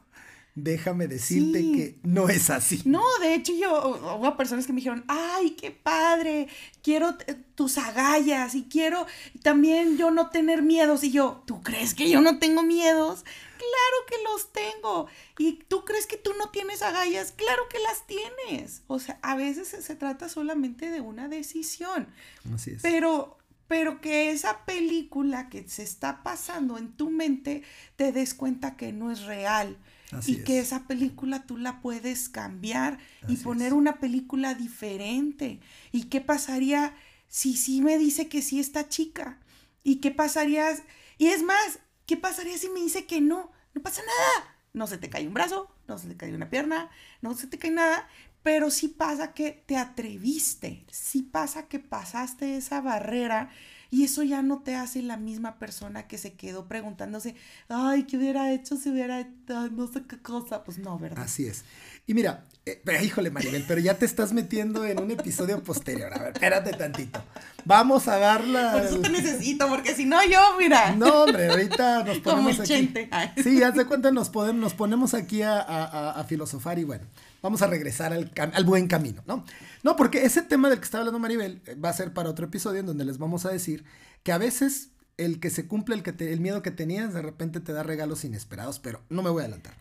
déjame 0.58 1.08
decirte 1.08 1.60
que 1.60 2.00
no 2.02 2.30
es 2.30 2.50
así. 2.50 2.82
No, 2.84 3.04
de 3.22 3.36
hecho 3.36 3.54
yo, 3.54 4.18
hubo 4.18 4.36
personas 4.36 4.66
que 4.66 4.74
me 4.74 4.78
dijeron, 4.78 5.06
ay, 5.08 5.52
qué 5.52 5.70
padre, 5.70 6.48
quiero 6.82 7.16
tus 7.54 7.78
agallas 7.78 8.56
y 8.56 8.64
quiero 8.64 9.06
también 9.44 9.98
yo 9.98 10.10
no 10.10 10.32
tener 10.32 10.64
miedos. 10.64 11.04
Y 11.04 11.12
yo, 11.12 11.44
¿tú 11.46 11.62
crees 11.62 11.94
que 11.94 12.10
yo 12.10 12.22
no 12.22 12.40
tengo 12.40 12.64
miedos? 12.64 13.24
Claro 13.24 14.06
que 14.10 14.16
los 14.24 14.52
tengo. 14.52 15.08
¿Y 15.38 15.60
tú 15.68 15.86
crees 15.86 16.08
que 16.08 16.18
tú 16.18 16.32
no 16.40 16.50
tienes 16.50 16.82
agallas? 16.82 17.34
Claro 17.34 17.64
que 17.70 17.78
las 17.80 18.08
tienes. 18.08 18.82
O 18.88 19.00
sea, 19.00 19.20
a 19.22 19.36
veces 19.36 19.68
se, 19.68 19.96
trata 19.96 20.28
solamente 20.28 20.90
de 20.90 21.02
una 21.02 21.28
decisión. 21.28 22.08
Así 22.52 22.72
es. 22.72 22.82
Pero 22.82 23.38
pero 23.68 24.00
que 24.00 24.32
esa 24.32 24.64
película 24.66 25.50
que 25.50 25.68
se 25.68 25.84
está 25.84 26.24
pasando 26.24 26.78
en 26.78 26.94
tu 26.94 27.10
mente 27.10 27.64
te 27.98 28.14
des 28.14 28.34
cuenta 28.34 28.78
que 28.78 28.94
no 28.94 29.12
es 29.12 29.24
real, 29.24 29.78
y 30.26 30.44
que 30.44 30.60
esa 30.60 30.88
película 30.88 31.46
tú 31.46 31.58
la 31.58 31.82
puedes 31.82 32.30
cambiar 32.30 32.98
y 33.28 33.38
poner 33.38 33.74
una 33.74 34.00
película 34.00 34.54
diferente. 34.54 35.60
¿Y 35.92 36.04
qué 36.06 36.22
pasaría 36.22 36.96
si 37.28 37.58
sí 37.58 37.82
me 37.82 37.98
dice 37.98 38.28
que 38.28 38.42
sí 38.42 38.60
esta 38.60 38.88
chica? 38.88 39.40
¿Y 39.84 39.98
qué 39.98 40.12
pasaría? 40.12 40.70
Y 41.18 41.28
es 41.28 41.44
más, 41.44 41.80
¿qué 42.06 42.18
pasaría 42.18 42.58
si 42.58 42.70
me 42.70 42.80
dice 42.80 43.06
que 43.06 43.22
no? 43.22 43.52
No 43.74 43.82
pasa 43.82 44.02
nada. 44.02 44.56
No 44.74 44.88
se 44.88 44.98
te 44.98 45.10
cae 45.10 45.28
un 45.28 45.34
brazo, 45.34 45.74
no 45.88 45.98
se 45.98 46.08
te 46.08 46.18
cae 46.18 46.36
una 46.36 46.50
pierna, 46.50 46.90
no 47.22 47.36
se 47.36 47.48
te 47.48 47.58
cae 47.58 47.72
nada, 47.72 48.08
pero 48.44 48.70
sí 48.70 48.88
pasa 48.88 49.34
que 49.34 49.52
te 49.66 49.76
atreviste, 49.76 50.86
sí 50.92 51.24
pasa 51.24 51.68
que 51.68 51.80
pasaste 51.80 52.58
esa 52.58 52.80
barrera 52.80 53.50
Y 53.90 54.04
eso 54.04 54.24
ya 54.24 54.42
no 54.42 54.60
te 54.60 54.76
hace 54.76 55.02
la 55.02 55.18
misma 55.18 55.60
persona 55.60 56.08
que 56.08 56.18
se 56.18 56.34
quedó 56.34 56.66
preguntándose, 56.68 57.36
ay, 57.70 58.04
¿qué 58.04 58.18
hubiera 58.18 58.52
hecho 58.52 58.76
si 58.76 58.90
hubiera 58.90 59.22
hecho 59.22 59.70
no 59.72 59.88
sé 59.88 60.04
qué 60.08 60.18
cosa? 60.20 60.64
Pues 60.64 60.78
no, 60.78 60.98
¿verdad? 61.00 61.24
Así 61.24 61.46
es. 61.48 61.64
Y 62.06 62.14
mira, 62.14 62.46
eh, 62.66 62.82
híjole 63.04 63.32
Maribel, 63.32 63.66
pero 63.68 63.80
ya 63.82 63.98
te 63.98 64.06
estás 64.06 64.32
metiendo 64.34 64.86
en 64.86 65.00
un 65.02 65.12
episodio 65.12 65.62
posterior. 65.64 66.14
A 66.14 66.20
ver, 66.20 66.34
espérate 66.34 66.72
tantito. 66.72 67.22
Vamos 67.66 68.08
a 68.08 68.18
darla. 68.18 68.72
Por 68.74 68.82
eso 68.84 69.00
te 69.00 69.10
necesito, 69.10 69.68
porque 69.68 69.94
si 69.94 70.06
no 70.06 70.24
yo, 70.26 70.40
mira. 70.58 70.92
No, 70.96 71.24
hombre, 71.24 71.50
ahorita 71.50 72.04
nos 72.06 72.20
ponemos 72.20 72.56
Como 72.58 72.64
el 72.64 73.10
aquí. 73.12 73.42
Sí, 73.44 73.62
haz 73.64 73.76
de 73.76 73.86
cuenta, 73.86 74.12
nos, 74.12 74.30
podemos, 74.30 74.62
nos 74.62 74.74
ponemos 74.74 75.14
aquí 75.14 75.42
a, 75.42 75.60
a- 75.60 76.12
a 76.12 76.24
filosofar 76.24 76.80
y 76.80 76.84
bueno, 76.86 77.06
vamos 77.42 77.62
a 77.62 77.68
regresar 77.68 78.14
al, 78.14 78.32
al 78.38 78.64
buen 78.66 78.88
camino, 78.88 79.24
¿no? 79.28 79.46
No, 79.84 79.96
porque 79.96 80.26
ese 80.26 80.42
tema 80.42 80.70
del 80.70 80.80
que 80.80 80.86
está 80.86 81.00
hablando 81.00 81.20
Maribel 81.20 81.62
eh, 81.66 81.76
va 81.76 81.90
a 81.90 81.94
ser 81.94 82.14
para 82.14 82.30
otro 82.30 82.46
episodio 82.48 82.80
en 82.80 82.86
donde 82.86 83.06
les 83.06 83.18
vamos 83.18 83.46
a 83.46 83.50
decir 83.50 83.84
que 84.24 84.32
a 84.32 84.38
veces 84.38 84.90
el 85.18 85.40
que 85.40 85.50
se 85.50 85.68
cumple 85.68 85.96
el, 85.96 86.04
que 86.04 86.14
te- 86.14 86.32
el 86.34 86.40
miedo 86.42 86.62
que 86.62 86.72
tenías 86.72 87.14
de 87.14 87.22
repente 87.22 87.60
te 87.60 87.74
da 87.74 87.84
regalos 87.84 88.24
inesperados, 88.24 88.80
pero 88.80 89.02
no 89.10 89.22
me 89.24 89.30
voy 89.30 89.42
a 89.42 89.46
adelantar. 89.46 89.74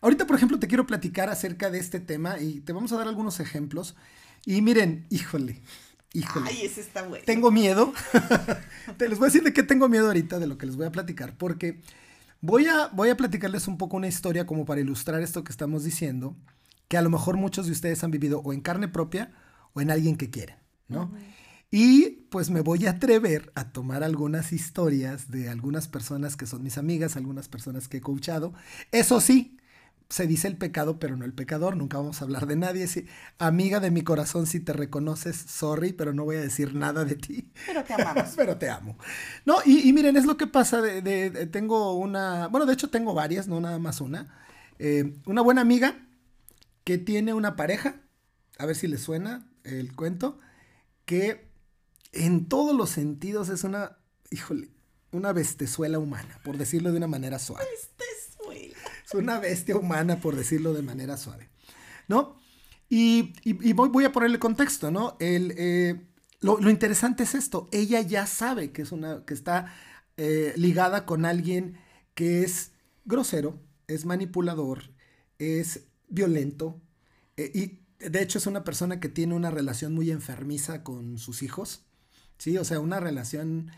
Ahorita, 0.00 0.26
por 0.26 0.36
ejemplo, 0.36 0.58
te 0.58 0.68
quiero 0.68 0.86
platicar 0.86 1.30
acerca 1.30 1.70
de 1.70 1.78
este 1.78 2.00
tema 2.00 2.38
y 2.38 2.60
te 2.60 2.72
vamos 2.74 2.92
a 2.92 2.96
dar 2.98 3.08
algunos 3.08 3.40
ejemplos. 3.40 3.94
Y 4.44 4.60
miren, 4.60 5.06
híjole, 5.08 5.62
híjole. 6.12 6.50
Ay, 6.50 6.60
ese 6.66 6.82
está 6.82 7.02
bueno. 7.02 7.24
Tengo 7.24 7.50
miedo. 7.50 7.94
Te 8.98 9.08
les 9.08 9.18
voy 9.18 9.26
a 9.26 9.28
decir 9.30 9.42
de 9.42 9.54
qué 9.54 9.62
tengo 9.62 9.88
miedo 9.88 10.06
ahorita, 10.08 10.38
de 10.38 10.46
lo 10.46 10.58
que 10.58 10.66
les 10.66 10.76
voy 10.76 10.84
a 10.86 10.92
platicar, 10.92 11.34
porque 11.38 11.80
voy 12.42 12.66
a, 12.66 12.88
voy 12.88 13.08
a 13.08 13.16
platicarles 13.16 13.66
un 13.66 13.78
poco 13.78 13.96
una 13.96 14.08
historia 14.08 14.44
como 14.44 14.66
para 14.66 14.82
ilustrar 14.82 15.22
esto 15.22 15.42
que 15.44 15.52
estamos 15.52 15.84
diciendo, 15.84 16.36
que 16.88 16.96
a 16.98 17.02
lo 17.02 17.10
mejor 17.10 17.36
muchos 17.36 17.66
de 17.66 17.72
ustedes 17.72 18.04
han 18.04 18.10
vivido 18.10 18.40
o 18.40 18.52
en 18.52 18.60
carne 18.60 18.88
propia 18.88 19.32
o 19.72 19.80
en 19.80 19.90
alguien 19.90 20.16
que 20.16 20.30
quieren, 20.30 20.56
¿no? 20.88 21.12
Y 21.70 22.26
pues 22.30 22.50
me 22.50 22.60
voy 22.60 22.86
a 22.86 22.90
atrever 22.92 23.50
a 23.56 23.72
tomar 23.72 24.04
algunas 24.04 24.52
historias 24.52 25.30
de 25.30 25.48
algunas 25.48 25.88
personas 25.88 26.36
que 26.36 26.46
son 26.46 26.62
mis 26.62 26.78
amigas, 26.78 27.16
algunas 27.16 27.48
personas 27.48 27.88
que 27.88 27.96
he 27.96 28.00
coachado. 28.00 28.54
Eso 28.92 29.20
sí, 29.20 29.58
se 30.08 30.26
dice 30.28 30.46
el 30.46 30.56
pecado, 30.56 31.00
pero 31.00 31.16
no 31.16 31.24
el 31.24 31.32
pecador. 31.32 31.76
Nunca 31.76 31.96
vamos 31.98 32.20
a 32.20 32.24
hablar 32.24 32.46
de 32.46 32.54
nadie. 32.56 32.86
Sí, 32.86 33.06
amiga 33.38 33.80
de 33.80 33.90
mi 33.90 34.02
corazón, 34.02 34.46
si 34.46 34.60
te 34.60 34.72
reconoces, 34.72 35.36
sorry, 35.36 35.92
pero 35.92 36.12
no 36.12 36.24
voy 36.24 36.36
a 36.36 36.40
decir 36.42 36.74
nada 36.76 37.04
de 37.04 37.16
ti. 37.16 37.50
Pero 37.64 37.84
te 37.84 37.94
amamos. 37.94 38.30
pero 38.36 38.56
te 38.56 38.68
amo. 38.70 38.96
No, 39.44 39.56
y, 39.64 39.88
y 39.88 39.92
miren, 39.92 40.16
es 40.16 40.26
lo 40.26 40.36
que 40.36 40.46
pasa. 40.46 40.80
De, 40.80 41.02
de- 41.02 41.30
de- 41.30 41.46
tengo 41.46 41.94
una, 41.94 42.48
bueno, 42.48 42.66
de 42.66 42.74
hecho 42.74 42.90
tengo 42.90 43.14
varias, 43.14 43.48
no 43.48 43.60
nada 43.60 43.78
más 43.78 44.00
una. 44.00 44.28
Eh, 44.78 45.14
una 45.26 45.40
buena 45.42 45.60
amiga 45.60 45.96
que 46.84 46.98
tiene 46.98 47.34
una 47.34 47.56
pareja, 47.56 48.00
a 48.58 48.66
ver 48.66 48.76
si 48.76 48.86
le 48.86 48.98
suena 48.98 49.46
el 49.64 49.94
cuento, 49.96 50.38
que 51.04 51.48
en 52.12 52.46
todos 52.48 52.76
los 52.76 52.90
sentidos 52.90 53.48
es 53.48 53.64
una, 53.64 53.98
híjole, 54.30 54.68
una 55.12 55.32
bestezuela 55.32 55.98
humana, 55.98 56.38
por 56.44 56.58
decirlo 56.58 56.90
de 56.92 56.98
una 56.98 57.06
manera 57.06 57.38
suave. 57.38 57.64
Este 57.74 58.04
suelo. 58.42 58.74
Es 59.06 59.14
una 59.14 59.38
bestia 59.38 59.76
humana, 59.76 60.20
por 60.20 60.36
decirlo 60.36 60.72
de 60.74 60.82
manera 60.82 61.16
suave. 61.16 61.48
¿No? 62.08 62.36
Y, 62.88 63.32
y- 63.44 63.70
y 63.70 63.72
voy, 63.72 63.88
voy 63.88 64.04
a 64.04 64.12
ponerle 64.12 64.38
contexto, 64.38 64.90
¿no? 64.90 65.16
El, 65.20 65.54
eh, 65.56 66.06
lo, 66.40 66.58
lo 66.60 66.68
interesante 66.70 67.22
es 67.22 67.34
esto. 67.34 67.68
Ella 67.72 68.00
ya 68.02 68.26
sabe 68.26 68.72
que, 68.72 68.82
es 68.82 68.92
una, 68.92 69.24
que 69.24 69.32
está 69.34 69.74
eh, 70.16 70.52
ligada 70.56 71.06
con 71.06 71.24
alguien 71.24 71.78
que 72.14 72.42
es 72.42 72.72
grosero, 73.04 73.58
es 73.88 74.04
manipulador, 74.04 74.90
es 75.38 75.80
violento. 76.08 76.80
eh, 77.36 77.50
y 77.54 77.80
de 78.10 78.22
hecho 78.22 78.38
es 78.38 78.46
una 78.46 78.64
persona 78.64 79.00
que 79.00 79.08
tiene 79.08 79.34
una 79.34 79.50
relación 79.50 79.94
muy 79.94 80.10
enfermiza 80.10 80.82
con 80.84 81.18
sus 81.18 81.42
hijos. 81.42 81.84
Sí, 82.38 82.58
o 82.58 82.64
sea, 82.64 82.80
una 82.80 83.00
relación 83.00 83.70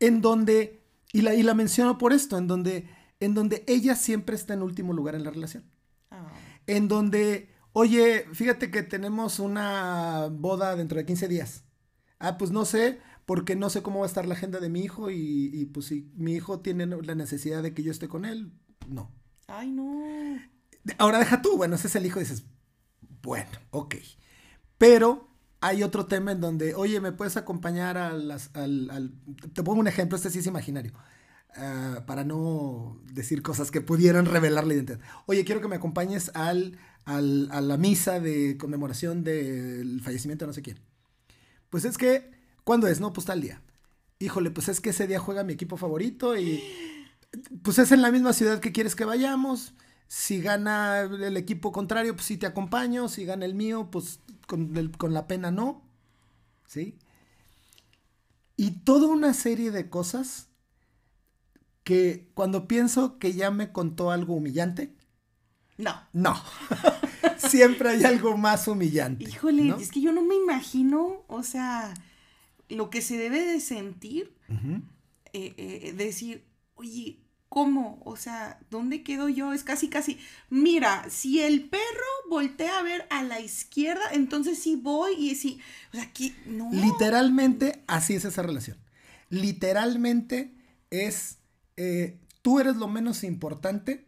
en 0.00 0.20
donde, 0.22 0.82
y 1.12 1.22
la, 1.22 1.34
y 1.34 1.42
la 1.42 1.54
menciono 1.54 1.98
por 1.98 2.12
esto, 2.12 2.38
en 2.38 2.46
donde, 2.48 2.88
en 3.20 3.34
donde 3.34 3.64
ella 3.68 3.94
siempre 3.96 4.36
está 4.36 4.54
en 4.54 4.62
último 4.62 4.92
lugar 4.92 5.14
en 5.14 5.24
la 5.24 5.30
relación. 5.30 5.64
Ah, 6.10 6.44
En 6.66 6.88
donde, 6.88 7.50
oye, 7.72 8.26
fíjate 8.32 8.70
que 8.70 8.82
tenemos 8.82 9.38
una 9.38 10.28
boda 10.32 10.76
dentro 10.76 10.98
de 10.98 11.06
15 11.06 11.28
días. 11.28 11.64
Ah, 12.18 12.38
pues 12.38 12.50
no 12.50 12.64
sé, 12.64 13.00
porque 13.26 13.56
no 13.56 13.70
sé 13.70 13.82
cómo 13.82 14.00
va 14.00 14.06
a 14.06 14.08
estar 14.08 14.26
la 14.26 14.34
agenda 14.34 14.60
de 14.60 14.68
mi 14.70 14.80
hijo 14.82 15.10
y, 15.10 15.50
y, 15.52 15.66
pues 15.66 15.86
si 15.86 16.10
mi 16.16 16.34
hijo 16.34 16.60
tiene 16.60 16.86
la 16.86 17.14
necesidad 17.14 17.62
de 17.62 17.74
que 17.74 17.82
yo 17.82 17.90
esté 17.92 18.08
con 18.08 18.24
él, 18.24 18.52
no. 18.88 19.10
Ay, 19.48 19.70
no. 19.70 20.40
Ahora 20.98 21.18
deja 21.18 21.42
tú, 21.42 21.56
bueno, 21.56 21.74
ese 21.76 21.88
es 21.88 21.96
el 21.96 22.06
hijo, 22.06 22.20
dices, 22.20 22.44
bueno, 23.22 23.50
ok. 23.70 23.96
Pero 24.78 25.28
hay 25.60 25.82
otro 25.82 26.06
tema 26.06 26.32
en 26.32 26.40
donde, 26.40 26.74
oye, 26.74 27.00
¿me 27.00 27.12
puedes 27.12 27.36
acompañar 27.36 27.98
a 27.98 28.12
las, 28.14 28.50
al, 28.54 28.90
al- 28.90 29.12
Te 29.54 29.62
pongo 29.62 29.80
un 29.80 29.88
ejemplo, 29.88 30.16
este 30.16 30.30
sí 30.30 30.40
es 30.40 30.46
imaginario, 30.46 30.92
ah, 31.56 32.04
para 32.06 32.24
no 32.24 33.00
decir 33.12 33.42
cosas 33.42 33.70
que 33.70 33.80
pudieran 33.82 34.26
revelar 34.26 34.66
la 34.66 34.74
identidad. 34.74 35.00
Oye, 35.26 35.44
quiero 35.44 35.60
que 35.60 35.68
me 35.68 35.76
acompañes 35.76 36.30
al, 36.34 36.78
al- 37.04 37.48
a 37.52 37.60
la 37.60 37.76
misa 37.76 38.20
de 38.20 38.56
conmemoración 38.58 39.24
del 39.24 40.00
fallecimiento 40.02 40.44
de 40.44 40.48
no 40.48 40.54
sé 40.54 40.62
quién. 40.62 40.78
Pues 41.70 41.84
es 41.84 41.98
que, 41.98 42.30
¿cuándo 42.64 42.86
es? 42.88 43.00
No, 43.00 43.12
pues 43.12 43.26
tal 43.26 43.40
día. 43.40 43.62
Híjole, 44.18 44.50
pues 44.50 44.68
es 44.68 44.80
que 44.80 44.90
ese 44.90 45.06
día 45.06 45.18
juega 45.20 45.44
mi 45.44 45.54
equipo 45.54 45.76
favorito 45.76 46.36
y 46.38 46.62
pues 47.62 47.78
es 47.78 47.92
en 47.92 48.02
la 48.02 48.10
misma 48.10 48.32
ciudad 48.32 48.60
que 48.60 48.72
quieres 48.72 48.96
que 48.96 49.04
vayamos. 49.04 49.74
Si 50.12 50.40
gana 50.40 51.02
el 51.02 51.36
equipo 51.36 51.70
contrario, 51.70 52.14
pues 52.16 52.26
sí 52.26 52.36
te 52.36 52.46
acompaño. 52.46 53.08
Si 53.08 53.24
gana 53.24 53.44
el 53.44 53.54
mío, 53.54 53.90
pues 53.92 54.18
con, 54.48 54.76
el- 54.76 54.90
con 54.98 55.14
la 55.14 55.28
pena 55.28 55.52
no. 55.52 55.82
¿Sí? 56.66 56.96
Y 58.56 58.72
toda 58.72 59.06
una 59.06 59.32
serie 59.34 59.70
de 59.70 59.88
cosas 59.88 60.48
que 61.84 62.28
cuando 62.34 62.66
pienso 62.66 63.20
que 63.20 63.34
ya 63.34 63.52
me 63.52 63.70
contó 63.70 64.10
algo 64.10 64.34
humillante, 64.34 64.92
No. 65.78 65.94
no. 66.12 66.34
Siempre 67.38 67.90
hay 67.90 68.04
algo 68.04 68.36
más 68.36 68.66
humillante. 68.66 69.22
Híjole, 69.24 69.62
¿no? 69.62 69.76
es 69.76 69.92
que 69.92 70.00
yo 70.00 70.12
no 70.12 70.22
me 70.22 70.34
imagino, 70.34 71.22
o 71.28 71.42
sea, 71.44 71.94
lo 72.68 72.90
que 72.90 73.00
se 73.00 73.16
debe 73.16 73.44
de 73.46 73.60
sentir, 73.60 74.34
eh, 75.32 75.54
eh, 75.56 75.92
decir, 75.96 76.44
oye, 76.74 77.20
¿cómo? 77.50 78.00
O 78.04 78.16
sea, 78.16 78.58
¿dónde 78.70 79.02
quedo 79.02 79.28
yo? 79.28 79.52
Es 79.52 79.64
casi, 79.64 79.88
casi, 79.88 80.18
mira, 80.48 81.04
si 81.10 81.42
el 81.42 81.68
perro 81.68 81.82
voltea 82.30 82.78
a 82.78 82.82
ver 82.82 83.06
a 83.10 83.22
la 83.24 83.40
izquierda, 83.40 84.04
entonces 84.12 84.58
sí 84.58 84.76
voy 84.76 85.14
y 85.14 85.34
sí, 85.34 85.60
o 85.92 85.96
sea, 85.96 86.04
aquí, 86.04 86.34
no. 86.46 86.70
Literalmente 86.72 87.82
así 87.88 88.14
es 88.14 88.24
esa 88.24 88.42
relación. 88.42 88.78
Literalmente 89.28 90.54
es, 90.90 91.38
eh, 91.76 92.18
tú 92.40 92.60
eres 92.60 92.76
lo 92.76 92.88
menos 92.88 93.24
importante. 93.24 94.06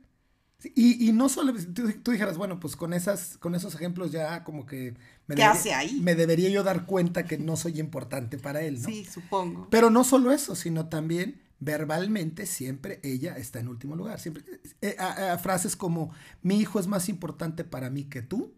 Y, 0.76 1.08
y 1.08 1.10
no 1.10 1.28
solo, 1.28 1.52
tú, 1.74 1.92
tú 2.04 2.12
dijeras, 2.12 2.38
bueno, 2.38 2.60
pues 2.60 2.76
con, 2.76 2.92
esas, 2.92 3.36
con 3.38 3.56
esos 3.56 3.74
ejemplos 3.74 4.12
ya 4.12 4.44
como 4.44 4.64
que... 4.64 4.94
Me 5.26 5.34
¿Qué 5.34 5.42
hace 5.42 5.74
ahí? 5.74 5.98
Me 6.00 6.14
debería 6.14 6.48
yo 6.50 6.62
dar 6.62 6.86
cuenta 6.86 7.24
que 7.24 7.36
no 7.36 7.56
soy 7.56 7.80
importante 7.80 8.38
para 8.38 8.62
él, 8.62 8.80
¿no? 8.80 8.88
Sí, 8.88 9.04
supongo. 9.04 9.66
Pero 9.70 9.90
no 9.90 10.04
solo 10.04 10.30
eso, 10.30 10.54
sino 10.54 10.88
también 10.88 11.40
verbalmente 11.64 12.46
siempre 12.46 12.98
ella 13.04 13.36
está 13.36 13.60
en 13.60 13.68
último 13.68 13.94
lugar. 13.96 14.18
Siempre, 14.20 14.42
eh, 14.80 14.96
a- 14.98 15.32
a 15.34 15.38
frases 15.38 15.76
como, 15.76 16.12
mi 16.42 16.58
hijo 16.58 16.80
es 16.80 16.86
más 16.88 17.08
importante 17.08 17.62
para 17.64 17.88
mí 17.90 18.04
que 18.04 18.22
tú, 18.22 18.54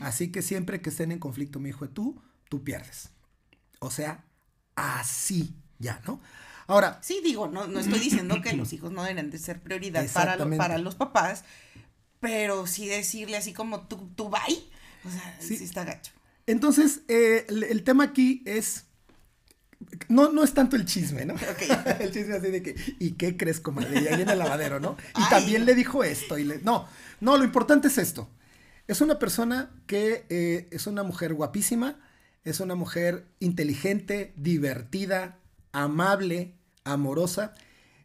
así 0.00 0.30
que 0.32 0.42
siempre 0.42 0.80
que 0.80 0.90
estén 0.90 1.12
en 1.12 1.18
conflicto 1.18 1.58
mi 1.60 1.70
hijo 1.70 1.84
y 1.84 1.88
tú, 1.88 2.22
tú 2.48 2.62
pierdes. 2.62 3.10
O 3.80 3.90
sea, 3.90 4.24
así 4.76 5.54
ya, 5.78 6.00
¿no? 6.06 6.20
Ahora, 6.68 6.98
Sí, 7.02 7.20
digo, 7.22 7.46
no, 7.48 7.66
no 7.66 7.78
estoy 7.80 7.98
diciendo 8.00 8.40
que 8.42 8.52
los 8.54 8.72
hijos 8.72 8.90
no 8.92 9.02
deben 9.04 9.30
de 9.30 9.38
ser 9.38 9.60
prioridad 9.60 10.06
para, 10.12 10.36
lo- 10.36 10.56
para 10.56 10.78
los 10.78 10.94
papás, 10.94 11.44
pero 12.20 12.66
sí 12.66 12.86
decirle 12.88 13.36
así 13.36 13.52
como 13.52 13.86
tú, 13.86 14.08
tú 14.16 14.30
bye, 14.30 14.64
o 15.04 15.10
sea, 15.10 15.36
Sí. 15.40 15.56
sí, 15.58 15.64
está 15.64 15.84
gacho. 15.84 16.12
entonces, 16.46 17.02
eh, 17.08 17.44
el, 17.48 17.64
el 17.64 17.82
tema 17.84 18.04
aquí 18.04 18.42
es... 18.46 18.84
No, 20.08 20.32
no 20.32 20.42
es 20.44 20.52
tanto 20.54 20.76
el 20.76 20.84
chisme, 20.84 21.24
¿no? 21.26 21.34
El 22.00 22.10
chisme 22.12 22.34
así 22.36 22.48
de 22.50 22.62
que, 22.62 22.74
¿y 22.98 23.12
qué 23.12 23.36
crees, 23.36 23.60
comadre? 23.60 24.02
Y 24.02 24.06
ahí 24.08 24.22
en 24.22 24.28
el 24.28 24.38
lavadero, 24.38 24.80
¿no? 24.80 24.96
Y 25.16 25.22
Ay. 25.22 25.24
también 25.30 25.64
le 25.64 25.74
dijo 25.74 26.02
esto. 26.04 26.38
Y 26.38 26.44
le, 26.44 26.58
no, 26.62 26.86
no, 27.20 27.36
lo 27.36 27.44
importante 27.44 27.88
es 27.88 27.98
esto. 27.98 28.28
Es 28.86 29.00
una 29.00 29.18
persona 29.18 29.70
que 29.86 30.26
eh, 30.28 30.68
es 30.70 30.86
una 30.86 31.02
mujer 31.02 31.34
guapísima, 31.34 31.98
es 32.44 32.60
una 32.60 32.74
mujer 32.74 33.26
inteligente, 33.40 34.32
divertida, 34.36 35.38
amable, 35.72 36.54
amorosa. 36.84 37.52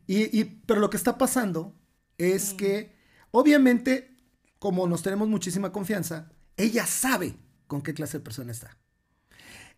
Y, 0.08 0.38
y- 0.38 0.45
pero 0.65 0.80
lo 0.80 0.89
que 0.89 0.97
está 0.97 1.17
pasando 1.17 1.75
es 2.17 2.54
que, 2.54 2.95
obviamente, 3.32 4.15
como 4.60 4.88
nos 4.88 5.04
tenemos 5.04 5.27
muchísima 5.27 5.71
confianza, 5.71 6.32
ella 6.58 6.86
sabe 6.86 7.36
con 7.67 7.82
qué 7.82 7.93
clase 7.93 8.17
de 8.17 8.23
persona 8.23 8.51
está. 8.51 8.77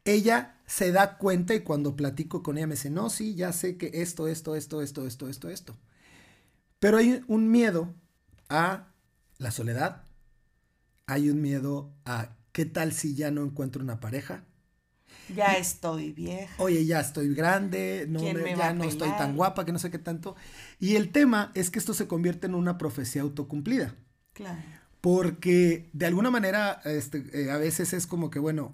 Ella 0.06 0.58
se 0.66 0.92
da 0.92 1.18
cuenta 1.18 1.54
y 1.56 1.62
cuando 1.62 1.96
platico 1.96 2.44
con 2.44 2.58
ella 2.58 2.68
me 2.68 2.76
dice, 2.76 2.90
no, 2.90 3.10
sí, 3.10 3.36
ya 3.36 3.52
sé 3.54 3.78
que 3.78 3.92
esto, 3.96 4.28
esto, 4.28 4.56
esto, 4.56 4.82
esto, 4.82 5.06
esto, 5.06 5.28
esto, 5.30 5.50
esto. 5.50 5.78
Pero 6.80 6.98
hay 6.98 7.24
un 7.28 7.50
miedo 7.50 7.94
a 8.50 8.88
la 9.38 9.52
soledad, 9.52 10.04
hay 11.06 11.30
un 11.30 11.42
miedo 11.42 11.94
a 12.06 12.36
qué 12.52 12.66
tal 12.66 12.94
si 12.94 13.16
ya 13.16 13.32
no 13.32 13.44
encuentro 13.44 13.84
una 13.84 14.00
pareja, 14.00 14.44
Ya 15.34 15.54
estoy 15.58 16.12
vieja. 16.12 16.62
Oye, 16.62 16.86
ya 16.86 17.00
estoy 17.00 17.34
grande, 17.34 18.06
no 18.10 18.20
¿Quién 18.20 18.44
me- 18.44 18.56
ya 18.56 18.74
no 18.74 18.84
estoy 18.84 19.10
tan 19.18 19.36
guapa, 19.36 19.66
que 19.66 19.72
no 19.72 19.80
sé 19.80 19.90
qué 19.90 19.98
tanto. 20.00 20.36
Y 20.80 20.96
el 20.96 21.12
tema 21.12 21.52
es 21.56 21.70
que 21.72 21.80
esto 21.80 21.94
se 21.94 22.08
convierte 22.08 22.48
en 22.48 22.56
una 22.56 22.78
profecía 22.78 23.22
autocumplida. 23.22 23.96
Claro. 24.34 24.62
Porque 25.02 25.90
de 25.94 26.06
alguna 26.06 26.32
manera, 26.32 26.82
este, 26.86 27.24
eh, 27.34 27.52
a 27.52 27.58
veces 27.58 27.94
es 27.94 28.08
como 28.08 28.30
que, 28.30 28.40
bueno, 28.40 28.74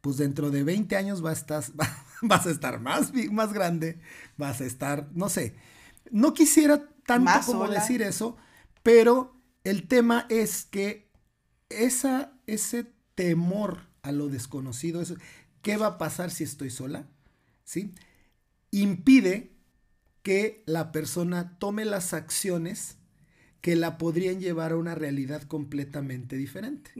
pues 0.00 0.16
dentro 0.16 0.50
de 0.50 0.62
20 0.64 0.96
años 0.96 1.20
vas 1.22 1.38
a 1.38 1.40
estar, 1.40 1.64
vas 2.22 2.46
a 2.46 2.50
estar 2.50 2.80
más, 2.80 3.12
más 3.32 3.52
grande, 3.52 4.00
vas 4.36 4.60
a 4.60 4.66
estar, 4.66 5.08
no 5.14 5.28
sé. 5.28 5.54
No 6.10 6.34
quisiera 6.34 6.88
tanto 7.06 7.24
Más 7.24 7.46
como 7.46 7.66
sola. 7.66 7.80
decir 7.80 8.02
eso, 8.02 8.36
pero 8.82 9.36
el 9.64 9.88
tema 9.88 10.26
es 10.28 10.64
que 10.64 11.10
esa, 11.68 12.32
ese 12.46 12.86
temor 13.14 13.88
a 14.02 14.12
lo 14.12 14.28
desconocido, 14.28 15.02
eso, 15.02 15.16
¿qué 15.62 15.76
va 15.76 15.86
a 15.86 15.98
pasar 15.98 16.30
si 16.30 16.44
estoy 16.44 16.70
sola? 16.70 17.06
¿Sí? 17.64 17.94
Impide 18.70 19.52
que 20.22 20.62
la 20.66 20.92
persona 20.92 21.58
tome 21.58 21.84
las 21.84 22.12
acciones 22.14 22.98
que 23.60 23.76
la 23.76 23.98
podrían 23.98 24.40
llevar 24.40 24.72
a 24.72 24.76
una 24.76 24.94
realidad 24.94 25.42
completamente 25.42 26.36
diferente. 26.36 26.92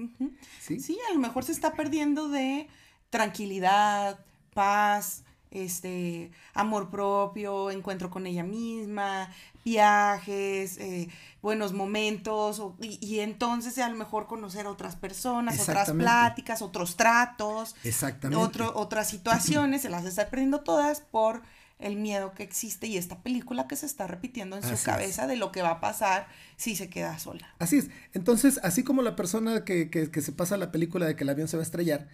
¿sí? 0.60 0.80
Sí, 0.80 0.98
a 1.10 1.14
lo 1.14 1.20
mejor 1.20 1.44
se 1.44 1.52
está 1.52 1.74
perdiendo 1.74 2.28
de 2.28 2.68
tranquilidad, 3.10 4.18
paz, 4.54 5.24
este, 5.50 6.30
amor 6.54 6.90
propio, 6.90 7.70
encuentro 7.70 8.10
con 8.10 8.26
ella 8.26 8.44
misma, 8.44 9.30
viajes, 9.64 10.76
eh, 10.78 11.08
buenos 11.42 11.72
momentos, 11.72 12.58
o- 12.60 12.76
y, 12.80 12.98
y 13.04 13.20
entonces 13.20 13.78
a 13.78 13.88
lo 13.88 13.96
mejor 13.96 14.26
conocer 14.26 14.66
a 14.66 14.70
otras 14.70 14.96
personas, 14.96 15.58
otras 15.60 15.90
pláticas, 15.92 16.60
otros 16.62 16.96
tratos, 16.96 17.76
Exactamente. 17.84 18.44
otro, 18.44 18.72
otras 18.76 19.08
situaciones, 19.08 19.82
se 19.82 19.88
las 19.88 20.04
está 20.04 20.28
perdiendo 20.28 20.60
todas 20.60 21.00
por 21.00 21.42
el 21.78 21.96
miedo 21.96 22.32
que 22.34 22.42
existe 22.42 22.88
y 22.88 22.96
esta 22.96 23.22
película 23.22 23.68
que 23.68 23.76
se 23.76 23.86
está 23.86 24.06
repitiendo 24.08 24.56
en 24.56 24.64
Así 24.64 24.70
su 24.70 24.74
es. 24.74 24.82
cabeza 24.82 25.26
de 25.28 25.36
lo 25.36 25.52
que 25.52 25.62
va 25.62 25.70
a 25.70 25.80
pasar 25.80 26.26
si 26.56 26.74
se 26.74 26.90
queda 26.90 27.18
sola. 27.20 27.54
Así 27.60 27.78
es. 27.78 27.88
Entonces, 28.14 28.58
así 28.64 28.82
como 28.82 29.00
la 29.02 29.14
persona 29.16 29.64
que, 29.64 29.88
que- 29.88 30.10
que 30.10 30.20
se 30.20 30.32
pasa 30.32 30.56
la 30.56 30.72
película 30.72 31.06
de 31.06 31.14
que 31.14 31.22
el 31.24 31.30
avión 31.30 31.46
se 31.46 31.56
va 31.56 31.62
a 31.62 31.64
estrellar, 31.66 32.08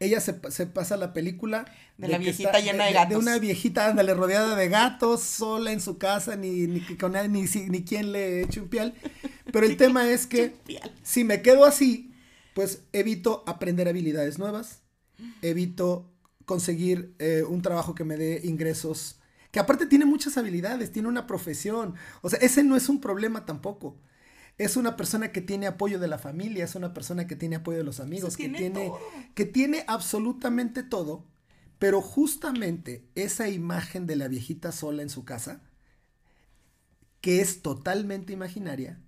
ella 0.00 0.20
se, 0.20 0.38
se 0.50 0.66
pasa 0.66 0.96
la 0.96 1.12
película 1.12 1.64
De 1.96 2.08
la 2.08 2.18
viejita 2.18 2.60
llena 2.60 2.84
de 2.86 2.92
gatos. 2.92 3.10
De 3.10 3.16
una 3.16 3.38
viejita, 3.38 3.86
ándale, 3.88 4.14
rodeada 4.14 4.54
de 4.56 4.68
gatos, 4.68 5.22
sola 5.22 5.72
en 5.72 5.80
su 5.80 5.98
casa, 5.98 6.36
ni, 6.36 6.66
ni, 6.66 6.80
con 6.96 7.12
nadie, 7.12 7.28
ni, 7.28 7.46
si- 7.46 7.68
ni 7.70 7.84
quien 7.84 8.12
le 8.12 8.42
eche 8.42 8.60
un 8.60 8.68
pial. 8.68 8.94
Pero 9.52 9.66
el 9.66 9.76
tema 9.78 10.08
es 10.10 10.26
que 10.26 10.54
si 11.02 11.24
me 11.24 11.42
quedo 11.42 11.64
así, 11.64 12.12
pues 12.54 12.82
evito 12.92 13.42
aprender 13.46 13.88
habilidades 13.88 14.38
nuevas, 14.38 14.82
evito 15.42 16.12
conseguir 16.44 17.14
eh, 17.18 17.42
un 17.48 17.62
trabajo 17.62 17.94
que 17.94 18.04
me 18.04 18.16
dé 18.16 18.40
ingresos, 18.44 19.16
que 19.50 19.58
aparte 19.60 19.86
tiene 19.86 20.04
muchas 20.04 20.36
habilidades, 20.36 20.92
tiene 20.92 21.08
una 21.08 21.26
profesión, 21.26 21.94
o 22.22 22.28
sea, 22.30 22.38
ese 22.40 22.62
no 22.62 22.76
es 22.76 22.88
un 22.88 23.00
problema 23.00 23.46
tampoco. 23.46 23.96
Es 24.58 24.76
una 24.76 24.96
persona 24.96 25.32
que 25.32 25.40
tiene 25.42 25.66
apoyo 25.66 25.98
de 25.98 26.08
la 26.08 26.18
familia, 26.18 26.64
es 26.64 26.74
una 26.74 26.94
persona 26.94 27.26
que 27.26 27.36
tiene 27.36 27.56
apoyo 27.56 27.78
de 27.78 27.84
los 27.84 28.00
amigos, 28.00 28.36
que 28.36 28.48
tiene 28.48 28.90
que 29.34 29.44
tiene 29.44 29.84
absolutamente 29.86 30.82
todo, 30.82 31.26
pero 31.78 32.00
justamente 32.00 33.04
esa 33.14 33.48
imagen 33.50 34.06
de 34.06 34.16
la 34.16 34.28
viejita 34.28 34.72
sola 34.72 35.02
en 35.02 35.10
su 35.10 35.24
casa, 35.26 35.60
que 37.20 37.40
es 37.40 37.60
totalmente 37.62 38.32
imaginaria, 38.32 38.98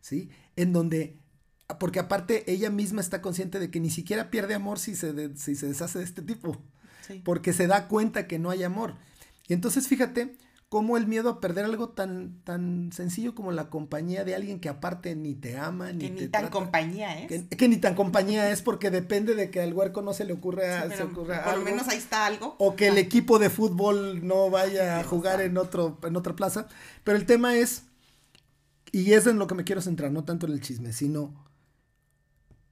¿sí? 0.00 0.28
En 0.56 0.72
donde, 0.72 1.18
porque 1.80 1.98
aparte 1.98 2.50
ella 2.50 2.70
misma 2.70 3.00
está 3.00 3.22
consciente 3.22 3.58
de 3.58 3.70
que 3.70 3.80
ni 3.80 3.90
siquiera 3.90 4.30
pierde 4.30 4.54
amor 4.54 4.78
si 4.78 4.94
se, 4.94 5.12
de- 5.12 5.36
si 5.36 5.56
se 5.56 5.66
deshace 5.66 5.98
de 5.98 6.04
este 6.04 6.22
tipo, 6.22 6.56
Sí. 7.06 7.22
porque 7.24 7.52
se 7.52 7.66
da 7.66 7.86
cuenta 7.88 8.26
que 8.26 8.38
no 8.38 8.50
hay 8.50 8.62
amor. 8.64 8.94
Y 9.48 9.52
entonces 9.52 9.86
fíjate 9.88 10.36
cómo 10.68 10.96
el 10.96 11.06
miedo 11.06 11.28
a 11.30 11.40
perder 11.40 11.64
algo 11.64 11.90
tan, 11.90 12.40
tan 12.42 12.90
sencillo 12.92 13.34
como 13.36 13.52
la 13.52 13.70
compañía 13.70 14.24
de 14.24 14.34
alguien 14.34 14.58
que 14.58 14.68
aparte 14.68 15.14
ni 15.14 15.34
te 15.34 15.56
ama, 15.56 15.92
ni 15.92 16.00
Que 16.00 16.08
te 16.08 16.12
ni 16.14 16.20
tan 16.28 16.42
trata- 16.42 16.50
compañía 16.50 17.20
es. 17.22 17.28
que, 17.28 17.48
que 17.48 17.68
ni 17.68 17.76
tan 17.76 17.94
compañía 17.94 18.50
es 18.50 18.62
porque 18.62 18.90
depende 18.90 19.34
de 19.36 19.50
que 19.50 19.60
al 19.60 19.72
huerco 19.72 20.02
no 20.02 20.12
se 20.12 20.24
le 20.24 20.32
ocurra, 20.32 20.88
Sí, 20.90 20.96
se 20.96 21.02
ocurra 21.04 21.44
por 21.44 21.58
lo 21.58 21.64
menos 21.64 21.86
ahí 21.88 21.98
está 21.98 22.26
algo. 22.26 22.56
o 22.58 22.74
que 22.74 22.88
el 22.88 22.98
equipo 22.98 23.38
de 23.38 23.48
fútbol 23.48 24.26
no 24.26 24.50
vaya 24.50 24.98
a 24.98 25.04
jugar 25.04 25.40
en 25.40 25.56
otro 25.56 25.98
en 26.02 26.16
otra 26.16 26.34
plaza, 26.34 26.66
pero 27.04 27.16
el 27.16 27.26
tema 27.26 27.54
es 27.56 27.84
y 28.90 29.12
es 29.12 29.26
en 29.28 29.38
lo 29.38 29.46
que 29.46 29.54
me 29.54 29.64
quiero 29.64 29.80
centrar, 29.82 30.10
no 30.10 30.24
tanto 30.24 30.46
en 30.46 30.52
el 30.52 30.60
chisme, 30.60 30.92
sino 30.92 31.44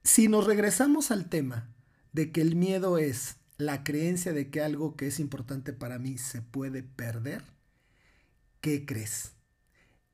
si 0.03 0.27
nos 0.27 0.45
regresamos 0.45 1.11
al 1.11 1.29
tema 1.29 1.69
de 2.13 2.31
que 2.31 2.41
el 2.41 2.55
miedo 2.55 2.97
es 2.97 3.37
la 3.57 3.83
creencia 3.83 4.33
de 4.33 4.49
que 4.49 4.61
algo 4.61 4.95
que 4.95 5.07
es 5.07 5.19
importante 5.19 5.71
para 5.73 5.97
mí 5.97 6.17
se 6.17 6.41
puede 6.41 6.83
perder, 6.83 7.43
¿qué 8.65 8.83
crees? 8.83 9.33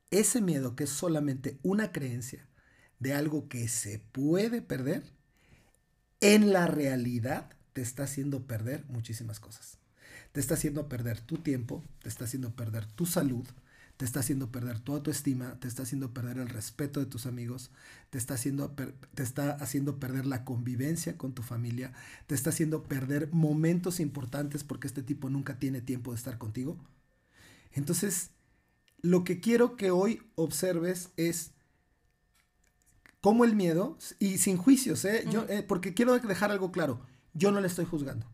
Ese 0.10 0.42
miedo 0.42 0.76
que 0.76 0.84
es 0.84 0.90
solamente 0.90 1.58
una 1.64 1.94
creencia 1.94 2.50
de 3.00 3.14
algo 3.14 3.48
que 3.48 3.70
se 3.70 4.00
puede 4.12 4.62
perder, 4.62 5.10
en 6.20 6.52
la 6.52 6.68
realidad 6.68 7.50
te 7.72 7.82
está 7.82 8.04
haciendo 8.04 8.48
perder 8.48 8.84
muchísimas 8.90 9.40
cosas. 9.40 9.78
Te 10.34 10.42
está 10.42 10.56
haciendo 10.56 10.90
perder 10.90 11.22
tu 11.22 11.38
tiempo, 11.38 11.82
te 12.02 12.10
está 12.10 12.26
haciendo 12.26 12.54
perder 12.54 12.86
tu 12.88 13.06
salud, 13.06 13.48
te 13.96 14.04
está 14.04 14.20
haciendo 14.20 14.52
perder 14.52 14.80
tu 14.80 14.96
autoestima, 14.96 15.58
te 15.62 15.70
está 15.70 15.84
haciendo 15.84 16.14
perder 16.14 16.38
el 16.38 16.50
respeto 16.50 17.00
de 17.00 17.06
tus 17.06 17.28
amigos, 17.28 17.72
te 18.10 18.18
está 18.18 18.34
haciendo, 18.34 18.76
te 19.16 19.24
está 19.24 19.52
haciendo 19.52 19.98
perder 19.98 20.26
la 20.26 20.44
convivencia 20.44 21.18
con 21.18 21.32
tu 21.34 21.42
familia, 21.42 21.94
te 22.28 22.36
está 22.36 22.50
haciendo 22.50 22.84
perder 22.84 23.32
momentos 23.32 24.02
importantes 24.02 24.66
porque 24.66 24.88
este 24.88 25.04
tipo 25.04 25.30
nunca 25.30 25.58
tiene 25.58 25.80
tiempo 25.80 26.12
de 26.12 26.18
estar 26.18 26.38
contigo. 26.38 26.78
Entonces, 27.74 28.32
lo 29.02 29.24
que 29.24 29.40
quiero 29.40 29.76
que 29.78 29.92
hoy 29.92 30.22
observes 30.36 31.10
es 31.18 31.52
cómo 33.22 33.46
el 33.46 33.56
miedo, 33.56 33.98
y 34.20 34.38
sin 34.38 34.58
juicios, 34.58 35.06
¿eh? 35.06 35.26
Yo, 35.30 35.46
eh, 35.50 35.64
porque 35.64 35.94
quiero 35.94 36.18
dejar 36.20 36.52
algo 36.52 36.72
claro, 36.72 37.02
yo 37.34 37.52
no 37.52 37.62
le 37.62 37.68
estoy 37.68 37.86
juzgando. 37.86 38.28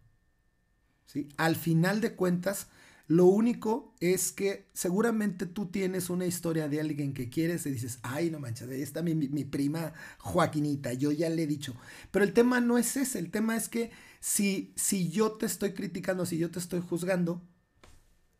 ¿sí? 1.05 1.29
Al 1.37 1.55
final 1.55 2.01
de 2.01 2.15
cuentas, 2.15 2.67
lo 3.07 3.25
único 3.25 3.93
es 4.01 4.31
que 4.31 4.67
seguramente 4.73 5.45
tú 5.45 5.67
tienes 5.67 6.09
una 6.09 6.25
historia 6.25 6.67
de 6.67 6.81
alguien 6.81 7.13
que 7.13 7.29
quieres 7.29 7.65
y 7.65 7.71
dices, 7.71 7.99
ay, 8.03 8.29
no 8.29 8.39
manches, 8.39 8.69
ahí 8.69 8.81
está 8.81 9.01
mi, 9.01 9.15
mi- 9.15 9.29
mi 9.29 9.45
prima 9.45 9.93
Joaquinita, 10.19 10.93
yo 10.93 11.11
ya 11.11 11.29
le 11.29 11.43
he 11.43 11.47
dicho. 11.47 11.73
Pero 12.11 12.25
el 12.25 12.33
tema 12.33 12.59
no 12.59 12.77
es 12.77 12.97
ese, 12.97 13.19
el 13.19 13.31
tema 13.31 13.55
es 13.55 13.69
que 13.69 13.91
si, 14.19 14.73
si 14.75 15.09
yo 15.09 15.33
te 15.33 15.45
estoy 15.45 15.73
criticando, 15.73 16.25
si 16.25 16.37
yo 16.37 16.51
te 16.51 16.59
estoy 16.59 16.81
juzgando, 16.81 17.41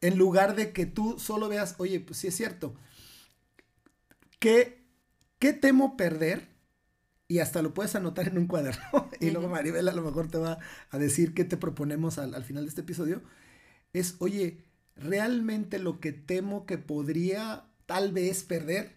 en 0.01 0.17
lugar 0.17 0.55
de 0.55 0.73
que 0.73 0.85
tú 0.85 1.17
solo 1.19 1.49
veas, 1.49 1.75
oye, 1.77 1.99
pues 1.99 2.19
sí 2.19 2.27
es 2.27 2.35
cierto, 2.35 2.75
¿qué, 4.39 4.85
qué 5.39 5.53
temo 5.53 5.97
perder? 5.97 6.55
Y 7.27 7.39
hasta 7.39 7.61
lo 7.61 7.73
puedes 7.73 7.95
anotar 7.95 8.27
en 8.27 8.37
un 8.37 8.47
cuaderno. 8.47 9.09
y 9.19 9.31
luego. 9.31 9.49
Maribel 9.49 9.89
a 9.89 9.93
lo 9.93 10.01
mejor 10.01 10.29
te 10.29 10.37
va 10.37 10.59
a 10.89 10.97
decir 10.97 11.33
qué 11.33 11.43
te 11.43 11.57
proponemos 11.57 12.17
al, 12.17 12.33
al 12.33 12.45
final 12.45 12.63
de 12.63 12.69
este 12.69 12.81
episodio. 12.81 13.21
Es, 13.91 14.15
oye, 14.19 14.63
realmente 14.95 15.79
lo 15.79 15.99
que 15.99 16.13
temo 16.13 16.65
que 16.65 16.77
podría 16.77 17.65
tal 17.85 18.13
vez 18.13 18.43
perder 18.43 18.95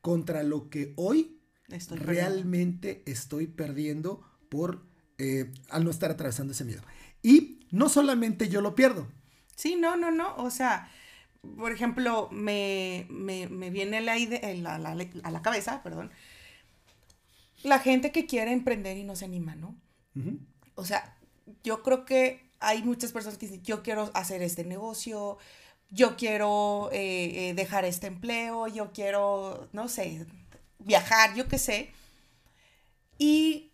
contra 0.00 0.42
lo 0.42 0.70
que 0.70 0.94
hoy 0.96 1.40
Estoy 1.68 1.98
realmente 1.98 3.02
estoy 3.06 3.46
perdiendo 3.46 4.22
por 4.48 4.82
eh, 5.18 5.52
al 5.68 5.84
no 5.84 5.90
estar 5.90 6.10
atravesando 6.10 6.52
ese 6.52 6.64
miedo. 6.64 6.82
Y 7.22 7.60
no 7.70 7.88
solamente 7.88 8.48
yo 8.48 8.60
lo 8.60 8.74
pierdo. 8.74 9.06
Sí, 9.60 9.76
no, 9.76 9.96
no, 9.96 10.10
no. 10.10 10.34
O 10.36 10.50
sea, 10.50 10.90
por 11.58 11.72
ejemplo, 11.72 12.28
me, 12.32 13.06
me, 13.10 13.48
me 13.48 13.70
viene 13.70 14.00
la 14.00 14.18
idea, 14.18 14.40
eh, 14.42 14.56
la- 14.58 14.78
la- 14.78 14.96
a 15.24 15.30
la 15.30 15.42
cabeza, 15.42 15.82
perdón, 15.82 16.10
la 17.62 17.78
gente 17.78 18.12
que 18.12 18.26
quiere 18.26 18.52
emprender 18.52 18.96
y 18.96 19.04
no 19.04 19.16
se 19.16 19.26
anima, 19.26 19.54
¿no? 19.54 19.76
O 20.74 20.84
sea, 20.84 21.16
yo 21.62 21.82
creo 21.82 22.04
que 22.04 22.50
hay 22.60 22.82
muchas 22.82 23.12
personas 23.12 23.38
que 23.38 23.46
dicen, 23.46 23.62
yo 23.62 23.82
quiero 23.82 24.10
hacer 24.14 24.42
este 24.42 24.64
negocio, 24.64 25.38
yo 25.90 26.16
quiero 26.16 26.90
eh, 26.92 27.50
eh, 27.50 27.54
dejar 27.54 27.84
este 27.84 28.06
empleo, 28.06 28.68
yo 28.68 28.92
quiero, 28.92 29.68
no 29.72 29.88
sé, 29.88 30.26
viajar, 30.78 31.34
yo 31.34 31.48
qué 31.48 31.58
sé. 31.58 31.90
Y, 33.18 33.72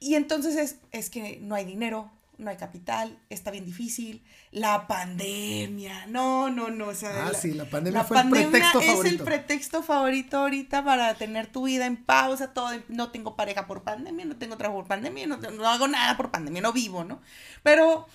y 0.00 0.14
entonces 0.14 0.56
es, 0.56 0.76
es 0.92 1.10
que 1.10 1.38
no 1.40 1.54
hay 1.54 1.64
dinero, 1.64 2.10
no 2.38 2.50
hay 2.50 2.56
capital, 2.56 3.18
está 3.30 3.50
bien 3.50 3.64
difícil, 3.64 4.24
la 4.50 4.86
pandemia, 4.86 6.06
no, 6.06 6.50
no, 6.50 6.70
no, 6.70 6.88
o 6.88 6.94
sea, 6.94 7.26
Ah, 7.26 7.32
la- 7.32 7.38
sí, 7.38 7.52
la 7.54 7.64
pandemia 7.70 8.00
la 8.00 8.04
fue 8.04 8.16
el 8.18 8.22
pandemia 8.24 8.50
pretexto 8.50 8.80
es 8.80 8.86
favorito. 8.86 9.08
el 9.08 9.22
pretexto 9.24 9.82
favorito 9.82 10.36
ahorita 10.38 10.84
para 10.84 11.14
tener 11.14 11.46
tu 11.46 11.64
vida 11.64 11.86
en 11.86 11.96
pausa, 12.04 12.52
todo, 12.52 12.70
no 12.88 13.10
tengo 13.10 13.36
pareja 13.36 13.66
por 13.66 13.82
pandemia, 13.82 14.24
no 14.24 14.36
tengo 14.36 14.56
trabajo 14.56 14.80
por 14.80 14.88
pandemia, 14.88 15.26
no, 15.26 15.36
no 15.38 15.66
hago 15.68 15.88
nada 15.88 16.16
por 16.16 16.30
pandemia, 16.30 16.62
no 16.62 16.72
vivo, 16.72 17.04
¿no? 17.04 17.20
Pero, 17.62 18.06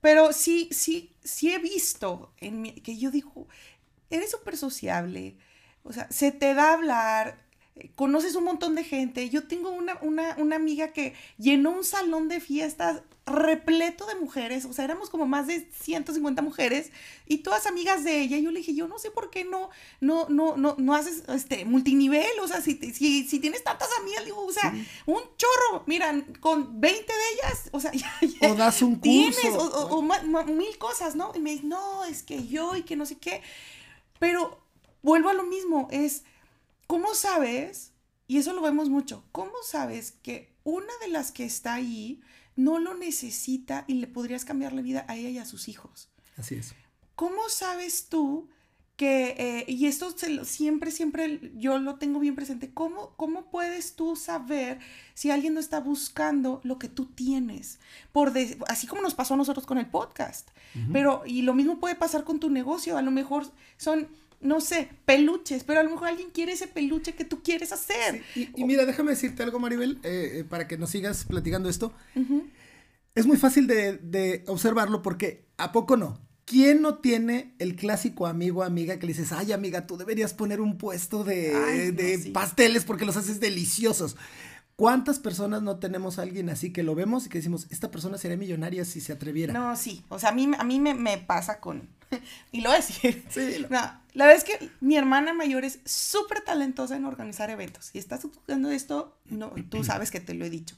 pero 0.00 0.32
sí, 0.32 0.68
sí, 0.72 1.14
sí 1.22 1.52
he 1.52 1.58
visto 1.58 2.32
en 2.38 2.60
mi- 2.62 2.74
que 2.80 2.96
yo 2.98 3.10
digo, 3.10 3.48
eres 4.10 4.30
súper 4.30 4.56
sociable, 4.56 5.36
o 5.82 5.92
sea, 5.92 6.06
se 6.10 6.32
te 6.32 6.54
da 6.54 6.70
a 6.70 6.74
hablar, 6.74 7.43
conoces 7.96 8.36
un 8.36 8.44
montón 8.44 8.74
de 8.74 8.84
gente. 8.84 9.28
Yo 9.30 9.46
tengo 9.46 9.70
una, 9.70 9.98
una, 10.00 10.36
una, 10.38 10.56
amiga 10.56 10.92
que 10.92 11.14
llenó 11.38 11.70
un 11.70 11.84
salón 11.84 12.28
de 12.28 12.40
fiestas 12.40 13.02
repleto 13.26 14.06
de 14.06 14.16
mujeres, 14.16 14.66
o 14.66 14.72
sea, 14.74 14.84
éramos 14.84 15.08
como 15.08 15.26
más 15.26 15.46
de 15.46 15.66
150 15.72 16.42
mujeres 16.42 16.92
y 17.26 17.38
todas 17.38 17.66
amigas 17.66 18.04
de 18.04 18.20
ella. 18.20 18.36
Y 18.36 18.42
yo 18.42 18.50
le 18.50 18.58
dije, 18.58 18.74
yo 18.74 18.86
no 18.86 18.98
sé 18.98 19.10
por 19.10 19.30
qué 19.30 19.44
no, 19.44 19.70
no, 20.00 20.28
no, 20.28 20.56
no, 20.56 20.76
no 20.78 20.94
haces 20.94 21.24
este 21.28 21.64
multinivel, 21.64 22.38
o 22.42 22.46
sea, 22.46 22.60
si, 22.60 22.76
si, 22.92 23.26
si 23.26 23.38
tienes 23.40 23.64
tantas 23.64 23.88
amigas, 24.00 24.24
digo, 24.24 24.44
o 24.44 24.52
sea, 24.52 24.72
un 25.06 25.22
chorro, 25.36 25.84
mira, 25.86 26.14
con 26.40 26.80
20 26.80 27.12
de 27.12 27.18
ellas, 27.32 27.70
o 27.72 27.80
sea, 27.80 27.92
ya, 27.92 28.12
o 28.50 28.54
das 28.54 28.82
un 28.82 28.96
curso. 28.96 29.40
Tienes, 29.40 29.58
o, 29.58 30.02
mil 30.02 30.78
cosas, 30.78 31.16
¿no? 31.16 31.32
Y 31.34 31.40
me 31.40 31.52
dice, 31.52 31.66
no, 31.66 32.04
es 32.04 32.22
que 32.22 32.46
yo 32.46 32.76
y 32.76 32.82
que 32.82 32.94
no 32.94 33.06
sé 33.06 33.16
qué. 33.16 33.42
Pero 34.18 34.60
vuelvo 35.02 35.30
a 35.30 35.34
lo 35.34 35.44
mismo, 35.44 35.88
es 35.90 36.24
¿Cómo 36.86 37.14
sabes? 37.14 37.92
Y 38.26 38.38
eso 38.38 38.52
lo 38.52 38.62
vemos 38.62 38.88
mucho. 38.88 39.24
¿Cómo 39.32 39.52
sabes 39.64 40.12
que 40.22 40.54
una 40.64 40.92
de 41.00 41.08
las 41.08 41.32
que 41.32 41.44
está 41.44 41.74
ahí 41.74 42.20
no 42.56 42.78
lo 42.78 42.94
necesita 42.94 43.84
y 43.86 43.94
le 43.94 44.06
podrías 44.06 44.44
cambiar 44.44 44.72
la 44.72 44.82
vida 44.82 45.04
a 45.08 45.16
ella 45.16 45.28
y 45.28 45.38
a 45.38 45.44
sus 45.44 45.68
hijos? 45.68 46.08
Así 46.36 46.56
es. 46.56 46.74
¿Cómo 47.14 47.48
sabes 47.48 48.08
tú 48.08 48.48
que, 48.96 49.34
eh, 49.38 49.64
y 49.66 49.86
esto 49.86 50.14
siempre, 50.44 50.92
siempre 50.92 51.52
yo 51.56 51.78
lo 51.78 51.96
tengo 51.96 52.20
bien 52.20 52.36
presente, 52.36 52.72
¿cómo, 52.72 53.14
¿cómo 53.16 53.50
puedes 53.50 53.96
tú 53.96 54.14
saber 54.14 54.78
si 55.14 55.30
alguien 55.30 55.54
no 55.54 55.60
está 55.60 55.80
buscando 55.80 56.60
lo 56.62 56.78
que 56.78 56.88
tú 56.88 57.06
tienes? 57.06 57.80
Por 58.12 58.32
así 58.68 58.86
como 58.86 59.02
nos 59.02 59.14
pasó 59.14 59.34
a 59.34 59.36
nosotros 59.36 59.66
con 59.66 59.78
el 59.78 59.86
podcast. 59.86 60.50
Pero, 60.92 61.22
y 61.24 61.42
lo 61.42 61.54
mismo 61.54 61.78
puede 61.78 61.94
pasar 61.94 62.24
con 62.24 62.40
tu 62.40 62.50
negocio, 62.50 62.96
a 62.96 63.02
lo 63.02 63.12
mejor 63.12 63.46
son 63.76 64.08
no 64.44 64.60
sé, 64.60 64.90
peluches, 65.06 65.64
pero 65.64 65.80
a 65.80 65.82
lo 65.82 65.90
mejor 65.90 66.08
alguien 66.08 66.30
quiere 66.30 66.52
ese 66.52 66.68
peluche 66.68 67.14
que 67.14 67.24
tú 67.24 67.42
quieres 67.42 67.72
hacer. 67.72 68.22
Y, 68.34 68.64
mira, 68.64 68.84
déjame 68.84 69.10
decirte 69.12 69.42
algo, 69.42 69.58
Maribel, 69.58 69.98
eh, 70.04 70.40
eh, 70.40 70.44
para 70.44 70.68
que 70.68 70.76
nos 70.76 70.90
sigas 70.90 71.24
platicando 71.24 71.68
esto. 71.68 71.92
Es 73.14 73.26
muy 73.26 73.38
fácil 73.38 73.66
de, 73.66 74.44
observarlo 74.46 75.02
porque 75.02 75.46
¿a 75.56 75.72
poco 75.72 75.96
no? 75.96 76.20
¿Quién 76.44 76.82
no 76.82 76.96
tiene 76.98 77.54
el 77.58 77.74
clásico 77.74 78.26
amigo 78.26 78.60
o 78.60 78.64
amiga 78.64 78.98
que 78.98 79.06
le 79.06 79.14
dices, 79.14 79.32
ay 79.32 79.52
amiga, 79.52 79.86
tú 79.86 79.96
deberías 79.96 80.34
poner 80.34 80.60
un 80.60 80.76
puesto 80.76 81.24
de, 81.24 82.30
pasteles 82.34 82.84
porque 82.84 83.06
los 83.06 83.16
haces 83.16 83.40
deliciosos? 83.40 84.16
¿Cuántas 84.76 85.20
personas 85.20 85.62
no 85.62 85.78
tenemos 85.78 86.18
a 86.18 86.22
alguien 86.22 86.50
así 86.50 86.72
que 86.72 86.82
lo 86.82 86.94
vemos 86.94 87.24
y 87.24 87.28
que 87.30 87.38
decimos, 87.38 87.68
esta 87.70 87.90
persona 87.90 88.18
sería 88.18 88.36
millonaria 88.36 88.84
si 88.84 89.00
se 89.00 89.12
atreviera? 89.12 89.54
No, 89.54 89.74
sí. 89.76 90.04
O 90.08 90.18
sea, 90.18 90.30
a 90.30 90.32
mí, 90.32 90.50
a 90.58 90.64
mí 90.64 90.80
me, 90.80 91.16
pasa 91.18 91.60
con... 91.60 91.88
y 92.52 92.60
lo 92.60 92.70
voy 92.70 92.78
a 92.78 92.80
decir. 92.80 93.24
Sí. 93.30 93.64
No, 93.70 94.03
la 94.14 94.26
verdad 94.26 94.42
es 94.42 94.58
que 94.58 94.70
mi 94.80 94.96
hermana 94.96 95.34
mayor 95.34 95.64
es 95.64 95.80
súper 95.84 96.40
talentosa 96.40 96.96
en 96.96 97.04
organizar 97.04 97.50
eventos. 97.50 97.90
Y 97.92 97.98
estás 97.98 98.24
escuchando 98.24 98.70
esto, 98.70 99.16
no, 99.26 99.52
tú 99.68 99.84
sabes 99.84 100.10
que 100.10 100.20
te 100.20 100.34
lo 100.34 100.44
he 100.44 100.50
dicho 100.50 100.76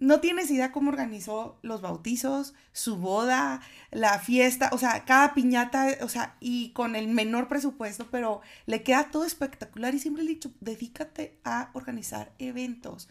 no 0.00 0.20
tienes 0.20 0.50
idea 0.50 0.72
cómo 0.72 0.90
organizó 0.90 1.58
los 1.62 1.82
bautizos, 1.82 2.54
su 2.72 2.96
boda, 2.96 3.60
la 3.90 4.18
fiesta, 4.18 4.70
o 4.72 4.78
sea, 4.78 5.04
cada 5.04 5.34
piñata, 5.34 5.98
o 6.00 6.08
sea, 6.08 6.36
y 6.40 6.70
con 6.72 6.96
el 6.96 7.06
menor 7.06 7.48
presupuesto, 7.48 8.08
pero 8.10 8.40
le 8.64 8.82
queda 8.82 9.10
todo 9.10 9.24
espectacular 9.24 9.94
y 9.94 10.00
siempre 10.00 10.24
le 10.24 10.30
he 10.30 10.34
dicho, 10.34 10.50
dedícate 10.60 11.38
a 11.44 11.70
organizar 11.74 12.32
eventos. 12.38 13.10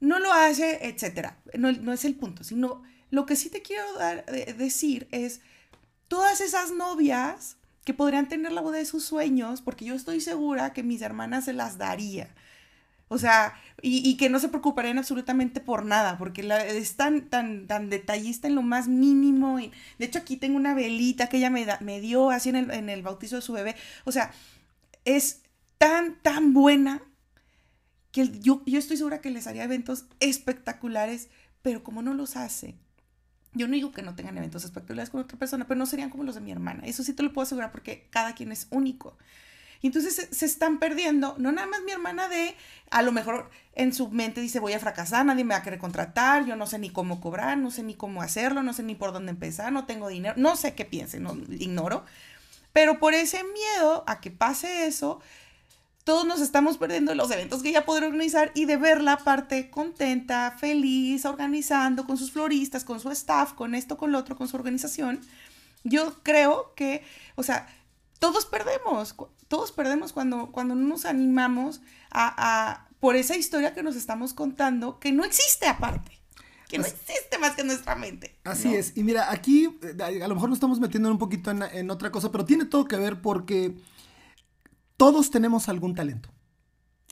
No 0.00 0.18
lo 0.18 0.32
hace, 0.32 0.86
etcétera. 0.86 1.38
No, 1.54 1.72
no 1.72 1.92
es 1.94 2.04
el 2.04 2.14
punto, 2.14 2.44
sino 2.44 2.82
lo 3.10 3.24
que 3.24 3.36
sí 3.36 3.48
te 3.48 3.62
quiero 3.62 3.90
dar, 3.94 4.26
eh, 4.28 4.52
decir 4.52 5.08
es 5.12 5.40
todas 6.08 6.42
esas 6.42 6.72
novias 6.72 7.56
que 7.84 7.94
podrían 7.94 8.28
tener 8.28 8.52
la 8.52 8.60
boda 8.60 8.78
de 8.78 8.84
sus 8.84 9.04
sueños, 9.04 9.62
porque 9.62 9.84
yo 9.84 9.94
estoy 9.94 10.20
segura 10.20 10.72
que 10.72 10.82
mis 10.82 11.02
hermanas 11.02 11.44
se 11.46 11.52
las 11.52 11.78
daría 11.78 12.34
o 13.12 13.18
sea, 13.18 13.52
y, 13.82 14.16
que 14.16 14.30
no 14.30 14.38
se 14.38 14.48
preocuparían 14.48 14.96
absolutamente 14.96 15.60
por 15.60 15.84
nada, 15.84 16.16
porque 16.16 16.48
es 16.68 16.96
tan, 16.96 17.28
tan, 17.28 17.66
tan 17.66 17.90
detallista 17.90 18.48
en 18.48 18.54
lo 18.54 18.62
más 18.62 18.88
mínimo. 18.88 19.60
Y, 19.60 19.70
de 19.98 20.06
hecho, 20.06 20.20
aquí 20.20 20.38
tengo 20.38 20.56
una 20.56 20.72
velita 20.72 21.26
que 21.26 21.36
ella 21.36 21.50
me, 21.50 21.66
me 21.80 22.00
dio 22.00 22.30
así 22.30 22.48
en 22.48 22.56
el, 22.56 22.70
en 22.70 22.88
el 22.88 23.02
bautizo 23.02 23.36
de 23.36 23.42
su 23.42 23.52
bebé. 23.52 23.76
O 24.06 24.12
sea, 24.12 24.32
es 25.04 25.42
tan, 25.76 26.22
tan 26.22 26.54
buena 26.54 27.02
que 28.12 28.30
yo, 28.40 28.62
yo 28.64 28.78
estoy 28.78 28.96
segura 28.96 29.20
que 29.20 29.28
les 29.28 29.46
haría 29.46 29.64
eventos 29.64 30.06
espectaculares, 30.20 31.28
pero 31.60 31.84
como 31.84 32.00
no 32.00 32.14
los 32.14 32.34
hace, 32.36 32.76
yo 33.54 33.68
no 33.68 33.74
digo 33.74 33.92
que 33.92 34.02
no 34.02 34.14
tengan 34.14 34.38
eventos 34.38 34.64
espectaculares 34.64 35.10
con 35.10 35.20
otra 35.20 35.38
persona, 35.38 35.66
pero 35.66 35.78
no 35.78 35.86
serían 35.86 36.10
como 36.10 36.24
los 36.24 36.34
de 36.34 36.40
mi 36.40 36.52
hermana. 36.52 36.82
Eso 36.86 37.02
sí 37.02 37.12
te 37.12 37.22
lo 37.22 37.32
puedo 37.32 37.44
asegurar 37.44 37.70
porque 37.70 38.06
cada 38.10 38.34
quien 38.34 38.52
es 38.52 38.66
único. 38.70 39.16
Y 39.82 39.88
entonces 39.88 40.28
se, 40.30 40.46
están 40.46 40.78
perdiendo, 40.78 41.34
no 41.38 41.50
nada 41.50 41.66
más 41.66 41.82
mi 41.82 41.90
hermana 41.90 42.28
de, 42.28 42.54
a 42.90 43.02
lo 43.02 43.10
mejor 43.10 43.50
en 43.74 43.92
su 43.92 44.10
mente 44.10 44.40
dice, 44.40 44.60
voy 44.60 44.74
a 44.74 44.78
fracasar, 44.78 45.26
nadie 45.26 45.42
me 45.42 45.54
va 45.54 45.60
a 45.60 45.62
querer 45.64 45.80
contratar, 45.80 46.46
yo 46.46 46.54
no 46.54 46.68
sé 46.68 46.78
ni 46.78 46.88
cómo 46.88 47.20
cobrar, 47.20 47.58
no 47.58 47.72
sé 47.72 47.82
ni 47.82 47.94
cómo 47.94 48.22
hacerlo, 48.22 48.62
no 48.62 48.72
sé 48.74 48.84
ni 48.84 48.94
por 48.94 49.12
dónde 49.12 49.32
empezar, 49.32 49.72
no 49.72 49.84
tengo 49.84 50.06
dinero, 50.06 50.34
no 50.36 50.54
sé 50.54 50.74
qué 50.74 50.84
piense, 50.84 51.18
no, 51.18 51.36
ignoro. 51.50 52.04
Pero 52.72 53.00
por 53.00 53.12
ese 53.12 53.42
miedo 53.42 54.04
a 54.06 54.20
que 54.20 54.30
pase 54.30 54.86
eso, 54.86 55.20
todos 56.04 56.26
nos 56.26 56.40
estamos 56.40 56.78
perdiendo 56.78 57.14
los 57.14 57.30
eventos 57.30 57.62
que 57.62 57.68
ella 57.68 57.84
podría 57.84 58.08
organizar 58.08 58.50
y 58.54 58.64
de 58.64 58.76
ver 58.76 59.02
la 59.02 59.18
parte 59.18 59.70
contenta, 59.70 60.56
feliz, 60.58 61.24
organizando 61.24 62.06
con 62.06 62.16
sus 62.16 62.32
floristas, 62.32 62.84
con 62.84 63.00
su 63.00 63.10
staff, 63.10 63.52
con 63.52 63.74
esto, 63.74 63.96
con 63.96 64.12
lo 64.12 64.18
otro, 64.18 64.36
con 64.36 64.48
su 64.48 64.56
organización. 64.56 65.20
Yo 65.84 66.14
creo 66.22 66.72
que, 66.74 67.04
o 67.36 67.42
sea, 67.42 67.68
todos 68.18 68.46
perdemos 68.46 69.14
todos 69.52 69.70
perdemos 69.70 70.14
cuando, 70.14 70.50
cuando 70.50 70.74
no 70.74 70.88
nos 70.88 71.04
animamos 71.04 71.82
a, 72.10 72.86
por 73.00 73.16
esa 73.16 73.36
historia 73.36 73.74
que 73.74 73.82
nos 73.82 73.96
estamos 73.96 74.32
contando, 74.32 74.98
que 74.98 75.12
no 75.12 75.24
existe 75.24 75.66
aparte. 75.66 76.22
Que 76.70 76.78
no 76.78 76.86
existe 76.86 77.36
más 77.38 77.54
que 77.54 77.60
en 77.60 77.66
nuestra 77.66 77.94
mente. 77.94 78.34
Así 78.44 78.74
es. 78.74 78.96
Y 78.96 79.02
mira, 79.02 79.30
aquí 79.30 79.68
eh, 79.82 80.22
a 80.22 80.26
lo 80.26 80.34
mejor 80.36 80.48
nos 80.48 80.56
estamos 80.56 80.80
metiendo 80.80 81.10
un 81.10 81.18
poquito 81.18 81.50
en, 81.50 81.90
otra 81.90 82.10
cosa, 82.10 82.32
pero 82.32 82.46
tiene 82.46 82.64
todo 82.64 82.86
que 82.86 82.96
ver 82.96 83.20
porque 83.20 83.76
todos 85.02 85.32
tenemos 85.32 85.68
algún 85.68 85.96
talento. 85.96 86.28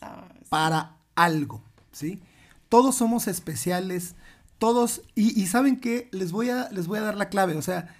Ah, 0.00 0.28
para 0.48 0.96
algo, 1.16 1.64
¿sí? 1.90 2.20
Todos 2.68 2.94
somos 2.94 3.26
especiales, 3.26 4.14
todos, 4.58 5.02
y, 5.16 5.36
y, 5.40 5.48
saben 5.48 5.80
que 5.80 6.08
les 6.12 6.30
voy 6.30 6.50
a, 6.50 6.70
les 6.70 6.86
voy 6.86 7.00
a 7.00 7.02
dar 7.02 7.16
la 7.16 7.30
clave, 7.30 7.56
o 7.56 7.62
sea, 7.62 7.96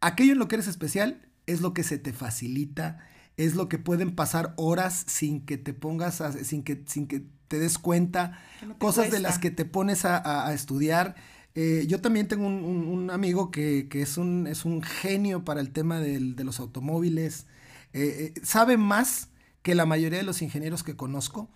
aquello 0.00 0.34
en 0.34 0.38
lo 0.38 0.46
que 0.46 0.54
eres 0.54 0.68
especial 0.68 1.20
es 1.46 1.60
lo 1.60 1.74
que 1.74 1.82
se 1.82 1.98
te 1.98 2.12
facilita, 2.12 3.00
es 3.36 3.56
lo 3.56 3.68
que 3.68 3.80
pueden 3.80 4.14
pasar 4.14 4.54
horas 4.54 5.02
sin 5.08 5.44
que 5.44 5.58
te 5.58 5.74
pongas, 5.74 6.22
sin, 6.44 6.62
que, 6.62 6.84
sin 6.86 7.08
que 7.08 7.26
te 7.48 7.58
des 7.58 7.76
cuenta, 7.76 8.38
cosas 8.78 9.10
de 9.10 9.18
las 9.18 9.40
que 9.40 9.50
te 9.50 9.64
pones 9.64 10.04
a, 10.04 10.54
estudiar. 10.54 11.16
Eh, 11.56 11.86
yo 11.88 12.00
también 12.00 12.28
tengo 12.28 12.46
un, 12.46 13.10
amigo 13.10 13.50
que, 13.50 13.88
es, 13.90 14.16
un, 14.16 14.46
es 14.46 14.64
un 14.64 14.80
genio 14.80 15.44
para 15.44 15.60
el 15.60 15.70
tema 15.70 15.98
de 15.98 16.44
los 16.44 16.60
automóviles. 16.60 17.46
Eh, 17.94 18.34
eh, 18.36 18.40
sabe 18.42 18.76
más 18.76 19.28
que 19.62 19.74
la 19.74 19.86
mayoría 19.86 20.18
de 20.18 20.24
los 20.24 20.42
ingenieros 20.42 20.82
que 20.82 20.96
conozco, 20.96 21.48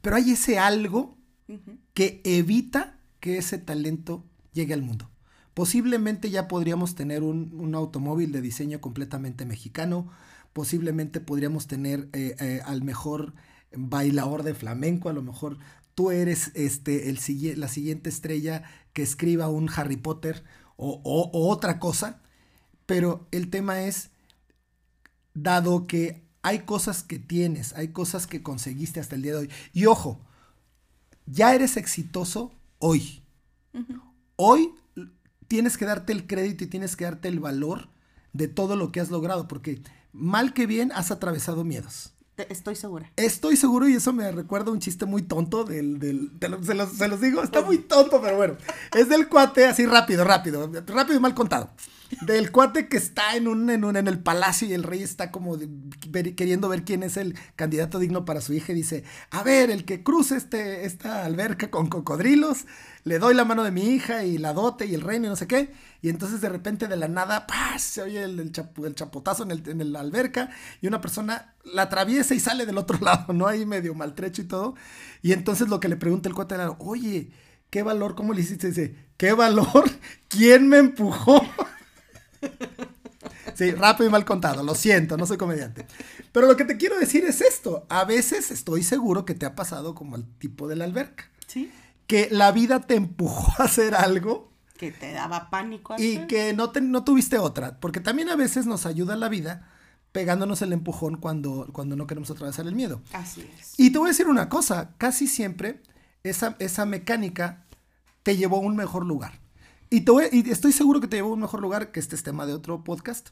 pero 0.00 0.16
hay 0.16 0.30
ese 0.30 0.58
algo 0.58 1.18
que 1.92 2.22
evita 2.24 2.98
que 3.20 3.36
ese 3.36 3.58
talento 3.58 4.24
llegue 4.52 4.72
al 4.72 4.82
mundo. 4.82 5.10
Posiblemente 5.52 6.30
ya 6.30 6.48
podríamos 6.48 6.94
tener 6.94 7.22
un, 7.22 7.52
un 7.54 7.74
automóvil 7.74 8.32
de 8.32 8.40
diseño 8.40 8.80
completamente 8.80 9.44
mexicano, 9.44 10.10
posiblemente 10.54 11.20
podríamos 11.20 11.66
tener 11.66 12.08
eh, 12.14 12.36
eh, 12.40 12.62
al 12.64 12.82
mejor 12.82 13.34
bailador 13.76 14.44
de 14.44 14.54
flamenco, 14.54 15.10
a 15.10 15.12
lo 15.12 15.20
mejor 15.20 15.58
tú 15.94 16.10
eres 16.10 16.52
este, 16.54 17.10
el, 17.10 17.18
la 17.60 17.68
siguiente 17.68 18.08
estrella 18.08 18.62
que 18.94 19.02
escriba 19.02 19.48
un 19.48 19.68
Harry 19.74 19.96
Potter 19.96 20.44
o, 20.76 21.00
otra 21.32 21.78
cosa, 21.78 22.22
pero 22.86 23.26
el 23.32 23.50
tema 23.50 23.82
es, 23.82 24.10
dado 25.34 25.86
que 25.86 26.24
hay 26.42 26.60
cosas 26.60 27.02
que 27.02 27.18
tienes, 27.18 27.72
hay 27.74 27.88
cosas 27.88 28.26
que 28.26 28.42
conseguiste 28.42 29.00
hasta 29.00 29.16
el 29.16 29.22
día 29.22 29.32
de 29.32 29.38
hoy, 29.38 29.50
y 29.72 29.86
ojo, 29.86 30.20
ya 31.26 31.54
eres 31.54 31.76
exitoso 31.76 32.52
hoy. 32.78 33.22
Hoy 34.36 34.74
tienes 35.48 35.76
que 35.76 35.84
darte 35.84 36.12
el 36.12 36.26
crédito 36.26 36.64
y 36.64 36.68
tienes 36.68 36.96
que 36.96 37.04
darte 37.04 37.28
el 37.28 37.40
valor 37.40 37.88
de 38.32 38.48
todo 38.48 38.76
lo 38.76 38.92
que 38.92 39.00
has 39.00 39.10
logrado, 39.10 39.48
porque 39.48 39.82
mal 40.12 40.54
que 40.54 40.66
bien 40.66 40.92
has 40.92 41.10
atravesado 41.10 41.64
miedos. 41.64 42.13
Estoy 42.36 42.74
segura. 42.74 43.12
Estoy 43.16 43.56
seguro 43.56 43.88
y 43.88 43.94
eso 43.94 44.12
me 44.12 44.30
recuerda 44.32 44.72
un 44.72 44.80
chiste 44.80 45.06
muy 45.06 45.22
tonto 45.22 45.64
del... 45.64 46.00
del 46.00 46.30
se, 46.40 46.74
los, 46.74 46.90
se, 46.92 47.06
los, 47.08 47.20
digo, 47.20 47.42
está 47.42 47.62
muy 47.62 47.78
tonto, 47.78 48.20
pero 48.20 48.36
bueno. 48.36 48.56
Es 48.96 49.08
del 49.08 49.28
cuate 49.28 49.66
así 49.66 49.86
rápido, 49.86 50.24
rápido, 50.24 50.68
rápido 50.86 51.16
y 51.16 51.20
mal 51.20 51.34
contado. 51.34 51.70
Del 52.22 52.50
cuate 52.50 52.88
que 52.88 52.96
está 52.96 53.36
en 53.36 53.46
un, 53.46 53.70
en 53.70 53.84
un 53.84 53.96
en 53.96 54.08
el 54.08 54.18
palacio 54.18 54.68
y 54.68 54.72
el 54.72 54.82
rey 54.82 55.02
está 55.02 55.30
como 55.30 55.56
queriendo 56.36 56.68
ver 56.68 56.84
quién 56.84 57.02
es 57.02 57.16
el 57.16 57.36
candidato 57.56 57.98
digno 57.98 58.24
para 58.24 58.40
su 58.40 58.52
hija 58.52 58.72
y 58.72 58.76
dice, 58.76 59.04
a 59.30 59.42
ver, 59.42 59.70
el 59.70 59.84
que 59.84 60.02
cruce 60.02 60.36
este, 60.36 60.86
esta 60.86 61.24
alberca 61.24 61.70
con 61.70 61.88
cocodrilos, 61.88 62.66
le 63.04 63.18
doy 63.18 63.34
la 63.34 63.44
mano 63.44 63.62
de 63.62 63.70
mi 63.70 63.82
hija 63.82 64.24
y 64.24 64.38
la 64.38 64.54
dote 64.54 64.86
y 64.86 64.94
el 64.94 65.02
reino 65.02 65.26
y 65.26 65.28
no 65.28 65.36
sé 65.36 65.46
qué. 65.46 65.72
Y 66.00 66.08
entonces 66.08 66.40
de 66.40 66.48
repente 66.48 66.88
de 66.88 66.96
la 66.96 67.06
nada, 67.06 67.46
se 67.78 68.02
oye 68.02 68.22
el, 68.22 68.50
chapotazo 68.52 69.42
en, 69.42 69.50
el, 69.50 69.68
en 69.68 69.92
la 69.92 70.00
alberca 70.00 70.50
y 70.80 70.86
una 70.86 71.00
persona 71.00 71.54
la 71.64 71.82
atraviesa 71.82 72.34
y 72.34 72.40
sale 72.40 72.66
del 72.66 72.78
otro 72.78 72.98
lado, 73.02 73.32
¿no? 73.32 73.46
Ahí 73.46 73.66
medio 73.66 73.94
maltrecho 73.94 74.42
y 74.42 74.46
todo. 74.46 74.74
Y 75.22 75.32
entonces 75.32 75.68
lo 75.68 75.80
que 75.80 75.88
le 75.88 75.96
pregunta 75.96 76.28
el 76.28 76.34
cuate 76.34 76.56
oye, 76.78 77.30
¿qué 77.70 77.82
valor? 77.82 78.14
¿Cómo 78.14 78.32
le 78.32 78.40
hiciste? 78.40 78.68
Dice, 78.68 78.94
¿qué 79.16 79.32
valor? 79.32 79.84
¿Quién 80.28 80.68
me 80.68 80.78
empujó? 80.78 81.42
Sí, 83.54 83.70
rápido 83.70 84.08
y 84.08 84.10
mal 84.10 84.24
contado, 84.24 84.64
lo 84.64 84.74
siento, 84.74 85.16
no 85.16 85.26
soy 85.26 85.36
comediante. 85.36 85.86
Pero 86.32 86.48
lo 86.48 86.56
que 86.56 86.64
te 86.64 86.76
quiero 86.76 86.98
decir 86.98 87.24
es 87.24 87.40
esto, 87.40 87.86
a 87.88 88.04
veces 88.04 88.50
estoy 88.50 88.82
seguro 88.82 89.24
que 89.24 89.34
te 89.34 89.46
ha 89.46 89.54
pasado 89.54 89.94
como 89.94 90.16
el 90.16 90.24
tipo 90.38 90.66
de 90.66 90.74
la 90.74 90.84
alberca. 90.84 91.30
Sí. 91.46 91.70
Que 92.06 92.28
la 92.30 92.52
vida 92.52 92.80
te 92.80 92.94
empujó 92.96 93.52
a 93.62 93.64
hacer 93.66 93.94
algo 93.94 94.52
Que 94.76 94.90
te 94.92 95.12
daba 95.12 95.50
pánico. 95.50 95.94
y 95.98 96.16
hacer. 96.16 96.26
que 96.26 96.52
no, 96.52 96.70
te- 96.70 96.80
no 96.80 97.04
tuviste 97.04 97.38
otra, 97.38 97.78
porque 97.80 98.00
también 98.00 98.28
a 98.28 98.36
veces 98.36 98.66
nos 98.66 98.86
ayuda 98.86 99.16
la 99.16 99.28
vida 99.28 99.68
pegándonos 100.12 100.62
el 100.62 100.72
empujón 100.72 101.16
cuando, 101.16 101.68
cuando 101.72 101.96
no 101.96 102.06
queremos 102.06 102.30
atravesar 102.30 102.66
el 102.66 102.74
miedo. 102.74 103.00
Así 103.12 103.48
es. 103.58 103.74
Y 103.78 103.90
te 103.90 103.98
voy 103.98 104.08
a 104.08 104.12
decir 104.12 104.28
una 104.28 104.48
cosa, 104.48 104.92
casi 104.98 105.26
siempre 105.26 105.82
esa, 106.22 106.54
esa 106.60 106.86
mecánica 106.86 107.64
te 108.22 108.36
llevó 108.36 108.58
a 108.58 108.60
un 108.60 108.76
mejor 108.76 109.04
lugar. 109.06 109.40
Y, 109.90 110.02
te 110.02 110.12
voy- 110.12 110.28
y 110.30 110.50
estoy 110.50 110.72
seguro 110.72 111.00
que 111.00 111.08
te 111.08 111.16
llevó 111.16 111.30
a 111.30 111.34
un 111.34 111.40
mejor 111.40 111.60
lugar, 111.60 111.90
que 111.90 111.98
este 112.00 112.14
es 112.16 112.22
tema 112.22 112.46
de 112.46 112.52
otro 112.54 112.84
podcast, 112.84 113.30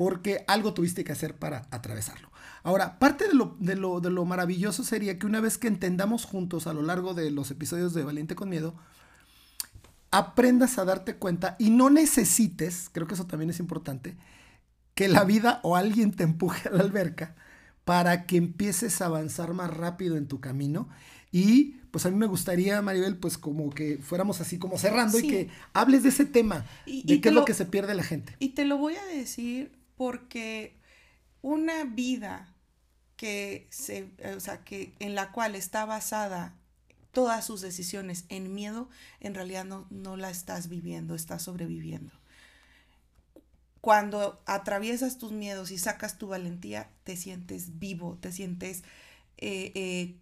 porque 0.00 0.44
algo 0.48 0.72
tuviste 0.72 1.04
que 1.04 1.12
hacer 1.12 1.34
para 1.38 1.68
atravesarlo. 1.70 2.30
Ahora, 2.62 2.98
parte 2.98 3.28
de 3.28 3.34
lo, 3.34 3.54
de 3.60 3.76
lo, 3.76 4.00
de 4.00 4.08
lo 4.08 4.24
maravilloso 4.24 4.82
sería 4.82 5.18
que 5.18 5.26
una 5.26 5.40
vez 5.42 5.58
que 5.58 5.68
entendamos 5.68 6.24
juntos 6.24 6.66
a 6.66 6.72
lo 6.72 6.80
largo 6.80 7.12
de 7.12 7.30
los 7.30 7.50
episodios 7.50 7.92
de 7.92 8.02
Valiente 8.02 8.34
con 8.34 8.48
Miedo, 8.48 8.74
aprendas 10.10 10.78
a 10.78 10.86
darte 10.86 11.16
cuenta 11.16 11.54
y 11.58 11.68
no 11.68 11.90
necesites, 11.90 12.88
creo 12.90 13.06
que 13.06 13.12
eso 13.12 13.26
también 13.26 13.50
es 13.50 13.60
importante, 13.60 14.16
que 14.94 15.06
la 15.08 15.24
vida 15.24 15.60
o 15.64 15.76
alguien 15.76 16.12
te 16.12 16.24
empuje 16.24 16.70
a 16.70 16.72
la 16.72 16.80
alberca 16.82 17.36
para 17.84 18.24
que 18.24 18.38
empieces 18.38 19.02
a 19.02 19.06
avanzar 19.06 19.52
más 19.52 19.68
rápido 19.76 20.16
en 20.16 20.28
tu 20.28 20.40
camino. 20.40 20.88
Y 21.32 21.76
pues 21.90 22.06
a 22.06 22.10
mí 22.10 22.16
me 22.16 22.26
gustaría, 22.26 22.80
Maribel, 22.80 23.18
pues 23.18 23.36
como 23.36 23.68
que 23.68 23.98
fuéramos 23.98 24.40
así 24.40 24.58
como 24.58 24.78
cerrando 24.78 25.18
Sí. 25.18 25.26
y 25.26 25.28
que 25.28 25.48
hables 25.74 26.04
de 26.04 26.08
ese 26.08 26.24
tema, 26.24 26.64
Y- 26.86 27.02
de 27.06 27.14
y 27.14 27.20
qué 27.20 27.28
es 27.28 27.34
lo 27.34 27.40
lo- 27.42 27.44
que 27.44 27.52
se 27.54 27.66
pierde 27.66 27.94
la 27.94 28.02
gente. 28.02 28.34
Y 28.38 28.50
te 28.50 28.64
lo 28.64 28.78
voy 28.78 28.94
a 28.96 29.04
decir 29.04 29.78
porque 30.00 30.72
una 31.42 31.84
vida 31.84 32.54
que 33.18 33.66
se, 33.68 34.08
eh, 34.16 34.32
o 34.34 34.40
sea, 34.40 34.64
que 34.64 34.94
en 34.98 35.14
la 35.14 35.30
cual 35.30 35.54
está 35.54 35.84
basada 35.84 36.56
todas 37.10 37.44
sus 37.44 37.60
decisiones 37.60 38.24
en 38.30 38.54
miedo, 38.54 38.88
en 39.20 39.34
realidad 39.34 39.66
no, 39.66 39.86
no 39.90 40.16
la 40.16 40.30
estás 40.30 40.70
viviendo, 40.70 41.14
estás 41.14 41.42
sobreviviendo. 41.42 42.14
Cuando 43.82 44.40
atraviesas 44.46 45.18
tus 45.18 45.32
miedos 45.32 45.70
y 45.70 45.76
sacas 45.76 46.16
tu 46.16 46.28
valentía, 46.28 46.88
te 47.04 47.14
sientes 47.18 47.78
vivo, 47.78 48.16
te 48.22 48.32
sientes 48.32 48.84
eh, 49.36 49.70
eh, 49.74 50.16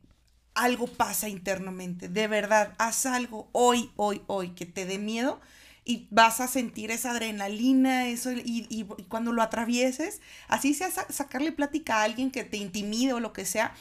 algo 0.55 0.89
pasa 0.89 1.29
internamente. 1.29 2.09
De 2.09 2.27
verdad, 2.27 2.75
haz 2.79 3.07
algo 3.07 3.49
hoy, 3.53 3.93
hoy, 3.95 4.23
hoy 4.27 4.57
que 4.57 4.67
te 4.67 4.87
dé 4.87 4.99
miedo 4.99 5.41
y 5.89 6.09
vas 6.13 6.41
a 6.41 6.49
sentir 6.49 6.93
esa 6.93 7.13
adrenalina, 7.13 8.09
eso, 8.09 8.33
y, 8.33 8.69
y- 8.71 8.85
cuando 9.09 9.33
lo 9.33 9.43
atravieses, 9.43 10.23
así 10.49 10.75
sea 10.75 10.93
sa- 10.93 11.11
sacarle 11.13 11.53
plática 11.53 11.99
a 12.01 12.05
alguien 12.05 12.31
que 12.33 12.45
te 12.45 12.59
intimide 12.59 13.15
o 13.15 13.21
lo 13.21 13.35
que 13.35 13.47
sea, 13.47 13.75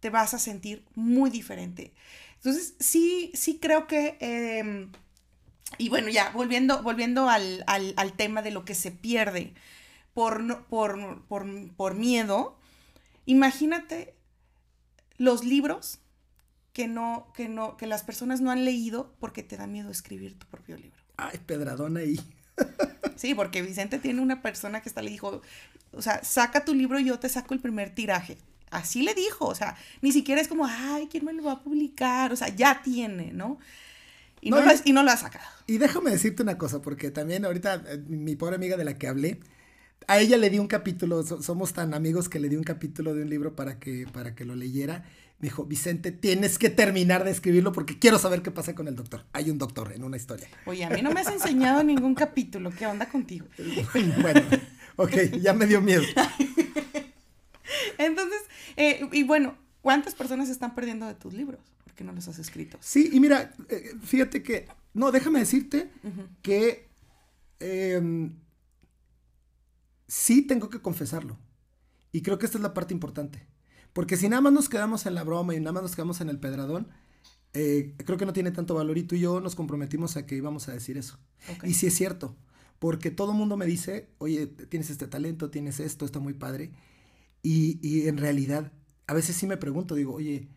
te 0.00 0.10
vas 0.10 0.34
a 0.34 0.38
sentir 0.40 0.84
muy 0.96 1.30
diferente. 1.30 1.94
Entonces, 2.36 2.74
sí, 2.80 3.32
sí 3.34 3.58
creo 3.60 3.86
que, 3.86 4.18
em, 4.20 4.92
y 5.78 5.88
bueno, 5.88 6.08
ya, 6.10 6.30
volviendo, 6.30 6.82
volviendo 6.82 7.28
al, 7.28 7.64
al- 7.66 7.94
al 7.96 8.12
tema 8.14 8.42
de 8.42 8.50
lo 8.52 8.64
que 8.64 8.74
se 8.74 8.90
pierde 8.92 9.54
por, 10.14 10.64
por, 10.66 11.22
por, 11.28 11.46
por 11.76 11.94
miedo, 11.94 12.58
imagínate 13.26 14.14
los 15.18 15.44
libros 15.44 15.98
que 16.74 16.88
no, 16.88 17.32
que 17.34 17.48
no, 17.50 17.76
que 17.78 17.86
las 17.88 18.04
personas 18.04 18.40
no 18.42 18.50
han 18.52 18.64
leído 18.66 19.14
porque 19.20 19.44
te 19.44 19.58
da 19.58 19.66
miedo 19.68 19.90
escribir 19.90 20.38
tu 20.38 20.46
propio 20.48 20.76
libro. 20.78 21.02
Ay, 21.16 21.38
pedradón 21.46 21.96
ahí. 21.96 22.20
Sí, 23.14 23.34
porque 23.34 23.62
Vicente 23.62 23.98
tiene 23.98 24.20
una 24.20 24.42
persona 24.42 24.82
que 24.82 24.88
está 24.88 25.00
le 25.02 25.10
dijo, 25.10 25.40
o 25.92 26.02
sea, 26.02 26.22
saca 26.22 26.64
tu 26.64 26.74
libro 26.74 26.98
y 27.00 27.06
yo 27.06 27.18
te 27.18 27.28
saco 27.28 27.54
el 27.54 27.60
primer 27.60 27.90
tiraje. 27.94 28.36
Así 28.70 29.02
le 29.02 29.14
dijo, 29.14 29.46
o 29.46 29.54
sea, 29.54 29.76
ni 30.02 30.12
siquiera 30.12 30.40
es 30.40 30.48
como, 30.48 30.66
ay, 30.66 31.08
¿quién 31.10 31.24
me 31.24 31.32
lo 31.32 31.44
va 31.44 31.52
a 31.52 31.60
publicar? 31.62 32.32
O 32.32 32.36
sea, 32.36 32.48
ya 32.48 32.82
tiene, 32.82 33.32
¿no? 33.32 33.58
Y 34.40 34.50
no, 34.50 34.60
No, 34.60 34.66
lo, 34.66 34.72
y- 34.84 34.92
no 34.92 35.02
lo 35.02 35.10
ha 35.12 35.16
sacado. 35.16 35.46
Y 35.66 35.78
déjame 35.78 36.10
decirte 36.12 36.42
una 36.42 36.58
cosa, 36.58 36.82
porque 36.82 37.10
también 37.10 37.44
ahorita 37.44 37.82
eh, 37.88 37.98
mi 38.08 38.36
pobre 38.36 38.56
amiga 38.56 38.76
de 38.76 38.84
la 38.84 38.98
que 38.98 39.08
hablé, 39.08 39.40
a 40.08 40.20
ella 40.20 40.36
le 40.38 40.50
di 40.50 40.58
un 40.58 40.68
capítulo, 40.68 41.22
so- 41.24 41.42
somos 41.42 41.72
tan 41.74 41.94
amigos 41.94 42.28
que 42.28 42.40
le 42.40 42.48
di 42.48 42.56
un 42.56 42.64
capítulo 42.64 43.14
de 43.14 43.22
un 43.22 43.30
libro 43.30 43.56
para 43.56 43.78
que, 43.80 44.06
para 44.12 44.34
que 44.34 44.44
lo 44.44 44.56
leyera. 44.56 45.04
Me 45.38 45.48
dijo, 45.48 45.66
Vicente, 45.66 46.12
tienes 46.12 46.58
que 46.58 46.70
terminar 46.70 47.22
de 47.24 47.30
escribirlo 47.30 47.72
porque 47.72 47.98
quiero 47.98 48.18
saber 48.18 48.40
qué 48.40 48.50
pasa 48.50 48.74
con 48.74 48.88
el 48.88 48.96
doctor. 48.96 49.26
Hay 49.34 49.50
un 49.50 49.58
doctor 49.58 49.92
en 49.92 50.02
una 50.02 50.16
historia. 50.16 50.48
Oye, 50.64 50.84
a 50.84 50.88
mí 50.88 51.02
no 51.02 51.10
me 51.10 51.20
has 51.20 51.28
enseñado 51.28 51.84
ningún 51.84 52.14
capítulo. 52.14 52.70
¿Qué 52.70 52.86
onda 52.86 53.06
contigo? 53.06 53.46
bueno, 54.22 54.42
ok, 54.96 55.12
ya 55.40 55.52
me 55.52 55.66
dio 55.66 55.82
miedo. 55.82 56.04
Entonces, 57.98 58.40
eh, 58.76 59.06
y 59.12 59.24
bueno, 59.24 59.58
¿cuántas 59.82 60.14
personas 60.14 60.48
están 60.48 60.74
perdiendo 60.74 61.06
de 61.06 61.14
tus 61.14 61.34
libros? 61.34 61.60
Porque 61.84 62.02
no 62.02 62.12
los 62.12 62.26
has 62.28 62.38
escrito. 62.38 62.78
Sí, 62.80 63.10
y 63.12 63.20
mira, 63.20 63.52
eh, 63.68 63.92
fíjate 64.02 64.42
que, 64.42 64.66
no, 64.94 65.12
déjame 65.12 65.40
decirte 65.40 65.90
que 66.40 66.88
em, 67.60 68.38
sí 70.08 70.42
tengo 70.42 70.70
que 70.70 70.80
confesarlo. 70.80 71.38
Y 72.10 72.22
creo 72.22 72.38
que 72.38 72.46
esta 72.46 72.56
es 72.56 72.62
la 72.62 72.72
parte 72.72 72.94
importante. 72.94 73.46
Porque 73.96 74.18
si 74.18 74.28
nada 74.28 74.42
más 74.42 74.52
nos 74.52 74.68
quedamos 74.68 75.06
en 75.06 75.14
la 75.14 75.24
broma 75.24 75.54
y 75.54 75.58
nada 75.58 75.72
más 75.72 75.84
nos 75.84 75.96
quedamos 75.96 76.20
en 76.20 76.28
el 76.28 76.38
pedradón, 76.38 76.86
eh, 77.54 77.94
creo 78.04 78.18
que 78.18 78.26
no 78.26 78.34
tiene 78.34 78.50
tanto 78.50 78.74
valor 78.74 78.98
y 78.98 79.04
tú 79.04 79.14
y 79.14 79.20
yo 79.20 79.40
nos 79.40 79.54
comprometimos 79.54 80.18
a 80.18 80.26
que 80.26 80.36
íbamos 80.36 80.68
a 80.68 80.72
decir 80.72 80.98
eso. 80.98 81.18
Y 81.62 81.72
sí 81.72 81.86
es 81.86 81.94
cierto, 81.94 82.36
porque 82.78 83.10
todo 83.10 83.32
el 83.32 83.38
mundo 83.38 83.56
me 83.56 83.64
dice, 83.64 84.10
oye, 84.18 84.48
tienes 84.48 84.90
este 84.90 85.06
talento, 85.06 85.48
tienes 85.48 85.80
esto, 85.80 86.04
está 86.04 86.18
muy 86.18 86.34
padre. 86.34 86.72
Y, 87.42 87.78
y 87.80 88.06
en 88.06 88.18
realidad, 88.18 88.70
a 89.06 89.14
veces 89.14 89.34
sí 89.34 89.46
me 89.46 89.56
pregunto, 89.56 89.94
digo, 89.94 90.12
oye, 90.12 90.50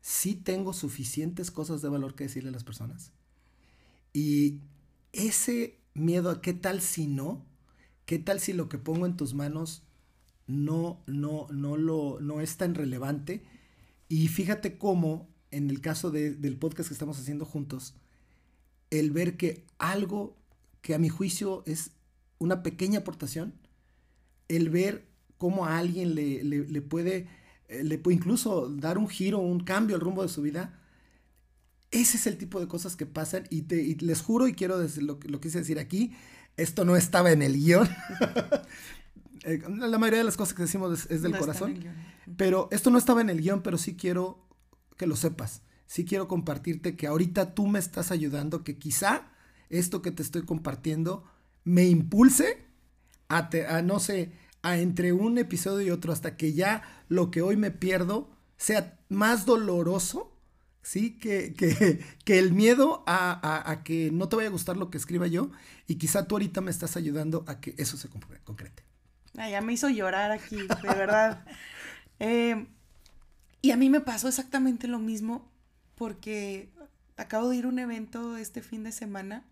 ¿sí 0.00 0.36
tengo 0.36 0.72
suficientes 0.72 1.50
cosas 1.50 1.82
de 1.82 1.88
valor 1.88 2.14
que 2.14 2.22
decirle 2.22 2.50
a 2.50 2.52
las 2.52 2.62
personas? 2.62 3.10
Y 4.12 4.60
ese 5.10 5.80
miedo 5.94 6.30
a 6.30 6.40
qué 6.40 6.54
tal 6.54 6.80
si 6.80 7.08
no, 7.08 7.44
qué 8.06 8.20
tal 8.20 8.38
si 8.38 8.52
lo 8.52 8.68
que 8.68 8.78
pongo 8.78 9.04
en 9.06 9.16
tus 9.16 9.34
manos 9.34 9.82
no, 10.46 11.02
no, 11.06 11.46
no, 11.50 11.76
lo, 11.76 12.18
no 12.20 12.40
es 12.40 12.56
tan 12.56 12.74
relevante. 12.74 13.42
Y 14.08 14.28
fíjate 14.28 14.78
cómo, 14.78 15.28
en 15.50 15.70
el 15.70 15.80
caso 15.80 16.10
de- 16.10 16.34
del 16.34 16.56
podcast 16.58 16.88
que 16.88 16.94
estamos 16.94 17.18
haciendo 17.18 17.44
juntos, 17.44 17.94
el 18.90 19.10
ver 19.10 19.36
que 19.36 19.64
algo 19.78 20.36
que 20.82 20.94
a 20.94 20.98
mi 20.98 21.08
juicio 21.08 21.62
es 21.66 21.92
una 22.38 22.62
pequeña 22.62 23.00
aportación, 23.00 23.54
el 24.48 24.68
ver 24.70 25.06
cómo 25.38 25.66
a 25.66 25.78
alguien 25.78 26.14
le, 26.14 26.44
le- 26.44 26.66
le 26.68 26.82
puede, 26.82 27.28
eh, 27.68 27.82
le 27.84 27.98
puede 27.98 28.16
incluso 28.16 28.68
dar 28.68 28.98
un 28.98 29.08
giro, 29.08 29.38
un 29.38 29.60
cambio 29.60 29.96
al 29.96 30.02
rumbo 30.02 30.22
de 30.22 30.28
su 30.28 30.42
vida, 30.42 30.78
ese 31.90 32.16
es 32.16 32.26
el 32.26 32.36
tipo 32.38 32.60
de 32.60 32.66
cosas 32.68 32.96
que 32.96 33.06
pasan 33.06 33.44
y, 33.50 33.62
te, 33.62 33.80
y 33.82 33.94
les 33.96 34.20
juro 34.20 34.48
y 34.48 34.54
quiero 34.54 34.78
decir 34.78 35.04
lo, 35.04 35.18
lo 35.24 35.40
quise 35.40 35.58
decir 35.60 35.78
aquí, 35.78 36.12
esto 36.56 36.84
no 36.84 36.96
estaba 36.96 37.32
en 37.32 37.42
el 37.42 37.54
guion. 37.56 37.88
Eh, 39.44 39.62
la 39.68 39.98
mayoría 39.98 40.18
de 40.18 40.24
las 40.24 40.36
cosas 40.36 40.54
que 40.54 40.62
decimos 40.62 41.00
es, 41.04 41.10
es 41.10 41.22
del 41.22 41.32
No 41.32 41.38
corazón. 41.38 41.74
Pero 42.36 42.68
esto 42.72 42.90
no 42.90 42.98
estaba 42.98 43.20
en 43.20 43.30
el 43.30 43.40
guion, 43.40 43.62
pero 43.62 43.78
sí 43.78 43.94
quiero 43.96 44.48
que 44.96 45.06
lo 45.06 45.16
sepas. 45.16 45.62
Sí 45.86 46.04
quiero 46.04 46.28
compartirte 46.28 46.96
que 46.96 47.06
ahorita 47.06 47.54
tú 47.54 47.66
me 47.66 47.78
estás 47.78 48.10
ayudando, 48.10 48.64
que 48.64 48.78
quizá 48.78 49.28
esto 49.68 50.00
que 50.02 50.10
te 50.10 50.22
estoy 50.22 50.42
compartiendo 50.42 51.24
me 51.64 51.84
impulse 51.86 52.64
a, 53.28 53.50
te- 53.50 53.66
a, 53.66 53.82
no 53.82 54.00
sé, 54.00 54.32
a 54.62 54.78
entre 54.78 55.12
un 55.12 55.36
episodio 55.38 55.86
y 55.86 55.90
otro, 55.90 56.12
hasta 56.12 56.36
que 56.36 56.52
ya 56.54 56.82
lo 57.08 57.30
que 57.30 57.42
hoy 57.42 57.56
me 57.56 57.70
pierdo 57.70 58.30
sea 58.56 58.98
más 59.10 59.44
doloroso, 59.46 60.32
¿sí? 60.82 61.18
Que, 61.18 61.52
que, 61.54 62.00
que 62.24 62.38
el 62.38 62.52
miedo 62.52 63.02
a, 63.06 63.32
a- 63.32 63.70
a 63.70 63.82
que 63.82 64.10
no 64.10 64.28
te 64.28 64.36
vaya 64.36 64.48
a 64.48 64.52
gustar 64.52 64.76
lo 64.78 64.90
que 64.90 64.96
escriba 64.98 65.26
yo, 65.26 65.50
y 65.86 65.96
quizá 65.96 66.26
tú 66.26 66.34
ahorita 66.36 66.60
me 66.62 66.70
estás 66.70 66.96
ayudando 66.96 67.44
a 67.46 67.60
que 67.60 67.74
eso 67.78 67.96
se 67.98 68.08
concre- 68.08 68.40
concrete. 68.44 68.84
Ay, 69.36 69.52
ya 69.52 69.60
me 69.60 69.72
hizo 69.72 69.88
llorar 69.88 70.30
aquí, 70.30 70.56
de 70.82 70.88
verdad. 70.88 71.44
Eh, 72.20 72.66
y 73.62 73.70
a 73.70 73.76
mí 73.76 73.90
me 73.90 74.00
pasó 74.00 74.28
exactamente 74.28 74.88
lo 74.88 74.98
mismo 74.98 75.50
porque 75.94 76.68
acabo 77.16 77.48
de 77.48 77.56
ir 77.56 77.64
a 77.64 77.68
un 77.68 77.78
evento 77.78 78.36
este 78.36 78.62
fin 78.62 78.84
de 78.84 78.92
semana 78.92 79.44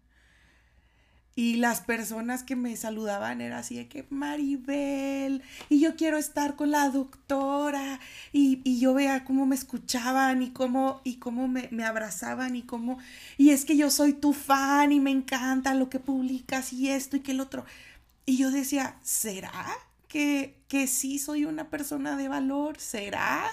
y 1.35 1.57
las 1.57 1.80
personas 1.80 2.43
que 2.43 2.57
me 2.57 2.76
saludaban 2.76 3.41
era 3.41 3.59
así 3.59 3.76
de 3.76 3.89
que 3.89 4.07
Maribel, 4.11 5.43
y 5.70 5.80
yo 5.80 5.97
quiero 5.97 6.18
estar 6.18 6.57
con 6.57 6.70
la 6.70 6.91
doctora, 6.91 8.01
y, 8.33 8.61
y 8.64 8.80
yo 8.80 8.93
veía 8.93 9.24
cómo 9.24 9.47
me 9.47 9.55
escuchaban 9.55 10.43
y 10.43 10.51
cómo, 10.51 11.01
y 11.05 11.16
cómo 11.16 11.49
me, 11.49 11.68
me 11.70 11.85
abrazaban 11.85 12.55
y 12.55 12.62
cómo, 12.62 12.99
y 13.39 13.51
es 13.51 13.64
que 13.64 13.78
yo 13.78 13.91
soy 13.91 14.12
tu 14.12 14.35
fan 14.35 14.93
y 14.93 15.01
me 15.01 15.11
encanta 15.11 15.72
lo 15.74 15.89
que 15.89 16.01
publicas 16.01 16.72
y 16.74 16.91
esto 16.91 17.16
y 17.16 17.20
que 17.20 17.33
el 17.33 17.41
otro. 17.41 17.64
Y 18.24 18.36
yo 18.36 18.50
decía, 18.50 18.96
¿será 19.02 19.52
que, 20.08 20.56
que 20.68 20.86
sí 20.86 21.18
soy 21.18 21.44
una 21.44 21.70
persona 21.70 22.16
de 22.16 22.28
valor? 22.28 22.78
¿Será 22.78 23.44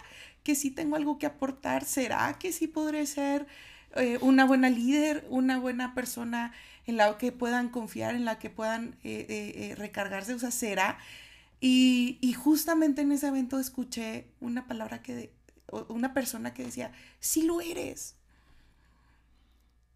que 0.44 0.56
sí 0.56 0.72
tengo 0.72 0.96
algo 0.96 1.18
que 1.18 1.26
aportar? 1.26 1.86
¿Será 1.86 2.38
que 2.40 2.52
sí 2.52 2.68
podré 2.68 3.06
ser 3.06 3.48
eh, 3.96 4.20
una 4.22 4.46
buena 4.46 4.70
líder, 4.70 5.26
una 5.30 5.60
buena 5.60 5.96
persona 5.96 6.54
en 6.86 6.98
la 6.98 7.18
que 7.18 7.32
puedan 7.32 7.70
confiar, 7.70 8.16
en 8.16 8.26
la 8.26 8.40
que 8.40 8.50
puedan 8.50 8.98
eh, 9.04 9.26
eh, 9.30 9.76
recargarse? 9.76 10.34
O 10.34 10.40
sea, 10.40 10.52
¿será? 10.52 11.00
Y, 11.60 12.18
y, 12.22 12.34
justamente 12.34 13.02
en 13.02 13.12
ese 13.12 13.28
evento 13.28 13.60
escuché 13.60 14.28
una 14.40 14.66
palabra 14.68 15.02
que, 15.02 15.34
una 15.90 16.14
persona 16.14 16.54
que 16.54 16.64
decía, 16.64 16.92
sí 17.20 17.42
lo 17.44 17.62
eres. 17.62 18.16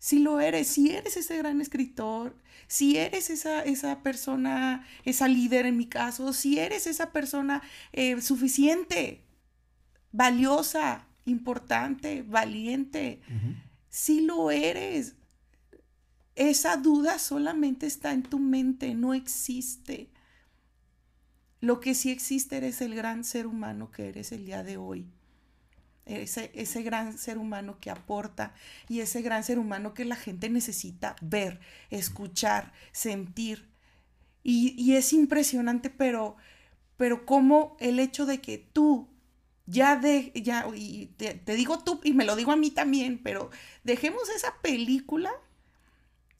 Si 0.03 0.19
lo 0.19 0.41
eres, 0.41 0.67
si 0.67 0.91
eres 0.91 1.15
ese 1.15 1.37
gran 1.37 1.61
escritor, 1.61 2.35
si 2.67 2.97
eres 2.97 3.29
esa, 3.29 3.63
esa 3.63 4.03
persona, 4.03 4.85
esa 5.05 5.29
líder 5.29 5.65
en 5.65 5.77
mi 5.77 5.85
caso, 5.85 6.33
si 6.33 6.59
eres 6.59 6.87
esa 6.87 7.13
persona 7.13 7.61
eh, 7.93 8.19
suficiente, 8.19 9.23
valiosa, 10.11 11.07
importante, 11.23 12.21
valiente, 12.21 13.21
si 13.87 14.19
lo 14.19 14.51
eres. 14.51 15.15
Esa 16.35 16.75
duda 16.75 17.17
solamente 17.17 17.85
está 17.85 18.11
en 18.11 18.23
tu 18.23 18.39
mente, 18.39 18.95
no 18.95 19.13
existe. 19.13 20.09
Lo 21.61 21.79
que 21.79 21.95
sí 21.95 22.11
existe 22.11 22.57
eres 22.57 22.81
el 22.81 22.93
gran 22.93 23.23
ser 23.23 23.47
humano 23.47 23.89
que 23.89 24.09
eres 24.09 24.33
el 24.33 24.45
día 24.45 24.63
de 24.63 24.75
hoy 24.75 25.07
ese, 26.05 26.51
ese 26.53 26.83
gran 26.83 27.17
ser 27.17 27.37
humano 27.37 27.77
que 27.79 27.89
aporta 27.89 28.53
y 28.89 28.99
ese 28.99 29.21
gran 29.21 29.43
ser 29.43 29.59
humano 29.59 29.93
que 29.93 30.05
la 30.05 30.15
gente 30.15 30.49
necesita 30.49 31.15
ver, 31.21 31.59
escuchar, 31.89 32.73
sentir. 32.91 33.69
Y, 34.43 34.93
es 34.95 35.13
impresionante, 35.13 35.89
pero, 35.89 36.35
pero 36.97 37.25
como 37.25 37.77
el 37.79 37.99
hecho 37.99 38.25
de 38.25 38.41
que 38.41 38.57
tú 38.57 39.07
ya 39.65 39.95
de, 39.95 40.33
ya, 40.35 40.67
y 40.75 41.05
te, 41.15 41.39
digo 41.55 41.79
tú 41.79 42.01
y 42.03 42.11
me 42.11 42.25
lo 42.25 42.35
digo 42.35 42.51
a 42.51 42.57
mí 42.57 42.69
también, 42.69 43.21
pero 43.23 43.49
dejemos 43.85 44.29
esa 44.29 44.53
película 44.61 45.31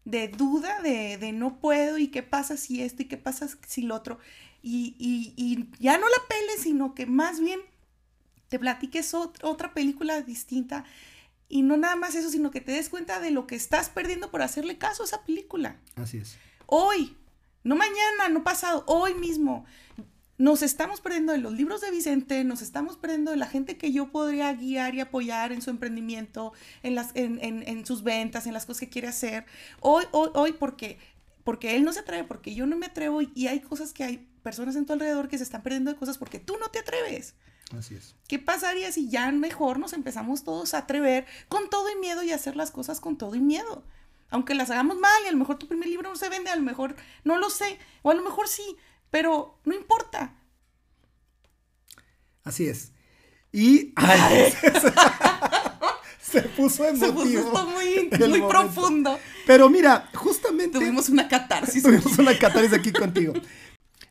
de 0.04 0.28
duda, 0.28 0.82
de, 0.82 1.18
de, 1.18 1.32
no 1.32 1.62
puedo 1.62 1.98
y 1.98 2.10
qué 2.10 2.24
pasa 2.24 2.58
si 2.58 2.84
esto 2.84 3.04
y 3.04 3.06
qué 3.06 3.16
pasa 3.16 3.48
si 3.66 3.84
lo 3.84 3.96
otro, 3.96 4.20
y, 4.62 4.96
y, 5.00 5.34
y 5.38 5.70
ya 5.80 5.98
no 5.98 6.10
la 6.10 6.28
pele, 6.28 6.62
sino 6.62 6.94
que 6.94 7.06
más 7.06 7.40
bien 7.40 7.62
te 8.54 8.60
platiques 8.60 9.16
otra 9.16 9.74
película 9.74 10.22
distinta 10.22 10.86
y 11.50 11.64
no 11.64 11.76
nada 11.76 11.96
más 11.96 12.14
eso, 12.14 12.30
sino 12.30 12.52
que 12.52 12.62
te 12.62 12.72
des 12.72 12.88
cuenta 12.88 13.20
de 13.20 13.32
lo 13.32 13.48
que 13.48 13.56
estás 13.56 13.90
perdiendo 13.90 14.30
por 14.30 14.44
hacerle 14.44 14.78
caso 14.78 15.02
a 15.02 15.08
esa 15.08 15.24
película. 15.24 15.78
Así 15.96 16.20
es. 16.20 16.38
Hoy, 16.68 17.18
no 17.64 17.76
mañana, 17.76 18.30
no 18.30 18.44
pasado, 18.44 18.84
hoy 18.86 19.16
mismo. 19.16 19.66
Nos 20.38 20.62
estamos 20.62 21.02
perdiendo 21.02 21.32
de 21.32 21.40
los 21.40 21.54
libros 21.54 21.82
de 21.82 21.90
Vicente, 21.90 22.44
nos 22.44 22.62
estamos 22.62 22.96
perdiendo 22.96 23.32
de 23.32 23.38
la 23.38 23.48
gente 23.48 23.76
que 23.76 23.92
yo 23.92 24.12
podría 24.12 24.54
guiar 24.54 24.94
y 24.94 25.00
apoyar 25.00 25.52
en 25.52 25.64
su 25.64 25.72
emprendimiento, 25.72 26.54
en, 26.84 26.94
las, 26.94 27.10
en, 27.16 27.40
en, 27.42 27.86
sus 27.88 28.04
ventas, 28.04 28.46
en 28.46 28.54
las 28.54 28.68
cosas 28.68 28.82
que 28.82 28.90
quiere 28.90 29.08
hacer. 29.08 29.48
Hoy, 29.80 30.04
hoy, 30.12 30.30
hoy, 30.36 30.52
porque, 30.52 31.00
porque 31.44 31.76
él 31.76 31.86
no 31.86 31.92
se 31.92 32.02
atreve, 32.02 32.26
porque 32.26 32.54
yo 32.54 32.68
no 32.68 32.78
me 32.78 32.86
atrevo 32.86 33.24
y, 33.24 33.32
y 33.34 33.48
hay 33.48 33.62
cosas 33.62 33.94
que 33.94 34.04
hay 34.04 34.18
personas 34.44 34.76
en 34.76 34.86
tu 34.86 34.94
alrededor 34.94 35.28
que 35.28 35.40
se 35.40 35.44
están 35.44 35.64
perdiendo 35.64 35.90
de 35.90 35.98
cosas 35.98 36.20
porque 36.20 36.40
tú 36.40 36.56
no 36.60 36.70
te 36.70 36.78
atreves. 36.78 37.34
Así 37.78 37.96
es. 37.96 38.16
¿Qué 38.28 38.40
pasaría 38.40 38.92
si 38.92 39.10
ya 39.10 39.32
mejor 39.32 39.80
nos 39.80 39.94
empezamos 39.94 40.44
todos 40.44 40.74
a 40.74 40.80
atrever 40.80 41.26
con 41.48 41.70
todo 41.70 41.90
y 41.90 41.96
miedo 41.96 42.24
y 42.24 42.32
hacer 42.32 42.56
las 42.56 42.72
cosas 42.72 43.00
con 43.00 43.18
todo 43.18 43.36
y 43.36 43.40
miedo? 43.40 43.84
Aunque 44.30 44.56
las 44.56 44.70
hagamos 44.70 44.98
mal 44.98 45.24
y 45.24 45.28
a 45.28 45.32
lo 45.32 45.38
mejor 45.38 45.58
tu 45.58 45.68
primer 45.68 45.88
libro 45.88 46.10
no 46.10 46.16
se 46.16 46.30
vende, 46.30 46.50
a 46.50 46.56
lo 46.56 46.62
mejor 46.62 46.96
no 47.24 47.38
lo 47.38 47.50
sé, 47.50 47.78
o 48.02 48.12
a 48.12 48.14
lo 48.14 48.24
mejor 48.24 48.48
sí, 48.48 48.64
pero 49.12 49.60
no 49.66 49.76
importa. 49.76 50.36
Así 52.44 52.68
es. 52.68 52.92
Y 53.52 53.94
se 56.22 56.42
puso 56.42 56.86
emotivo. 56.86 57.24
Se 57.24 57.44
puso 57.44 57.68
muy, 57.68 58.10
muy 58.28 58.42
profundo. 58.42 59.20
Pero 59.46 59.70
mira, 59.70 60.10
justamente 60.16 60.80
tuvimos 60.80 61.10
una 61.10 61.28
catarsis. 61.28 61.84
Tuvimos 61.84 62.18
una 62.18 62.38
catarsis 62.38 62.74
aquí 62.74 62.92
contigo. 62.92 63.34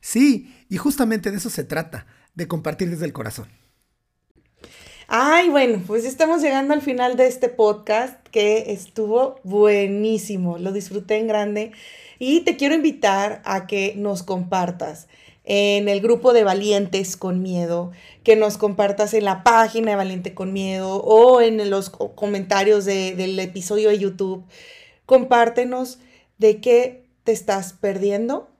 Sí, 0.01 0.65
y 0.69 0.77
justamente 0.77 1.31
de 1.31 1.39
eso 1.39 1.51
se 1.51 1.65
trata 1.65 2.07
de 2.35 2.49
compartir 2.49 2.91
desde 2.91 3.05
el 3.05 3.13
corazón. 3.13 3.49
Ay, 5.09 5.51
bueno, 5.51 5.83
pues 5.87 6.05
estamos 6.05 6.41
llegando 6.41 6.73
al 6.73 6.81
final 6.81 7.17
de 7.17 7.27
este 7.27 7.49
podcast 7.49 8.27
que 8.29 8.73
estuvo 8.73 9.41
buenísimo, 9.43 10.57
lo 10.57 10.73
disfruté 10.73 11.19
en 11.19 11.27
grande 11.27 11.73
y 12.19 12.41
te 12.41 12.57
quiero 12.57 12.75
invitar 12.75 13.43
a 13.45 13.67
que 13.67 13.95
nos 13.97 14.23
compartas 14.23 15.09
en 15.45 15.89
el 15.89 16.01
grupo 16.01 16.33
de 16.33 16.45
Valientes 16.45 17.17
con 17.17 17.43
Miedo, 17.43 17.91
que 18.23 18.37
nos 18.37 18.57
compartas 18.57 19.13
en 19.13 19.25
la 19.25 19.43
página 19.43 19.91
de 19.91 19.97
Valiente 19.97 20.35
con 20.35 20.53
Miedo 20.53 21.03
o 21.03 21.41
en 21.41 21.69
los 21.69 21.91
comentarios 21.91 22.85
del 22.85 23.39
episodio 23.39 23.89
de 23.89 23.99
YouTube. 23.99 24.45
Compártenos 25.05 25.99
de 26.39 26.61
qué 26.61 27.05
te 27.25 27.33
estás 27.33 27.73
perdiendo 27.73 28.51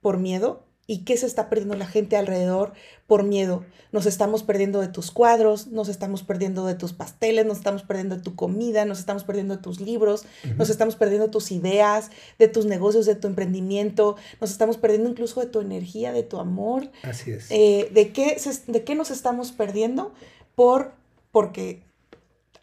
por 0.00 0.18
miedo 0.18 0.65
¿Y 0.88 0.98
qué 0.98 1.16
se 1.16 1.26
está 1.26 1.48
perdiendo 1.48 1.74
la 1.74 1.86
gente 1.86 2.16
alrededor 2.16 2.72
por 3.08 3.24
miedo? 3.24 3.64
Nos 3.90 4.06
estamos 4.06 4.44
perdiendo 4.44 4.80
de 4.80 4.86
tus 4.86 5.10
cuadros, 5.10 5.66
nos 5.66 5.88
estamos 5.88 6.22
perdiendo 6.22 6.64
de 6.64 6.76
tus 6.76 6.92
pasteles, 6.92 7.44
nos 7.44 7.58
estamos 7.58 7.82
perdiendo 7.82 8.14
de 8.14 8.22
tu 8.22 8.36
comida, 8.36 8.84
nos 8.84 9.00
estamos 9.00 9.24
perdiendo 9.24 9.56
de 9.56 9.62
tus 9.62 9.80
libros, 9.80 10.26
nos 10.56 10.70
estamos 10.70 10.94
perdiendo 10.94 11.26
de 11.26 11.32
tus 11.32 11.50
ideas, 11.50 12.10
de 12.38 12.46
tus 12.46 12.66
negocios, 12.66 13.04
de 13.04 13.16
tu 13.16 13.26
emprendimiento, 13.26 14.16
nos 14.40 14.52
estamos 14.52 14.76
perdiendo 14.76 15.10
incluso 15.10 15.40
de 15.40 15.46
tu 15.46 15.60
energía, 15.60 16.12
de 16.12 16.22
tu 16.22 16.38
amor. 16.38 16.88
Así 17.02 17.32
es. 17.32 17.50
Eh, 17.50 17.88
¿de, 17.92 18.12
qué 18.12 18.36
¿De 18.68 18.84
qué 18.84 18.94
nos 18.94 19.10
estamos 19.10 19.50
perdiendo? 19.50 20.14
Por, 20.54 20.92
porque 21.32 21.82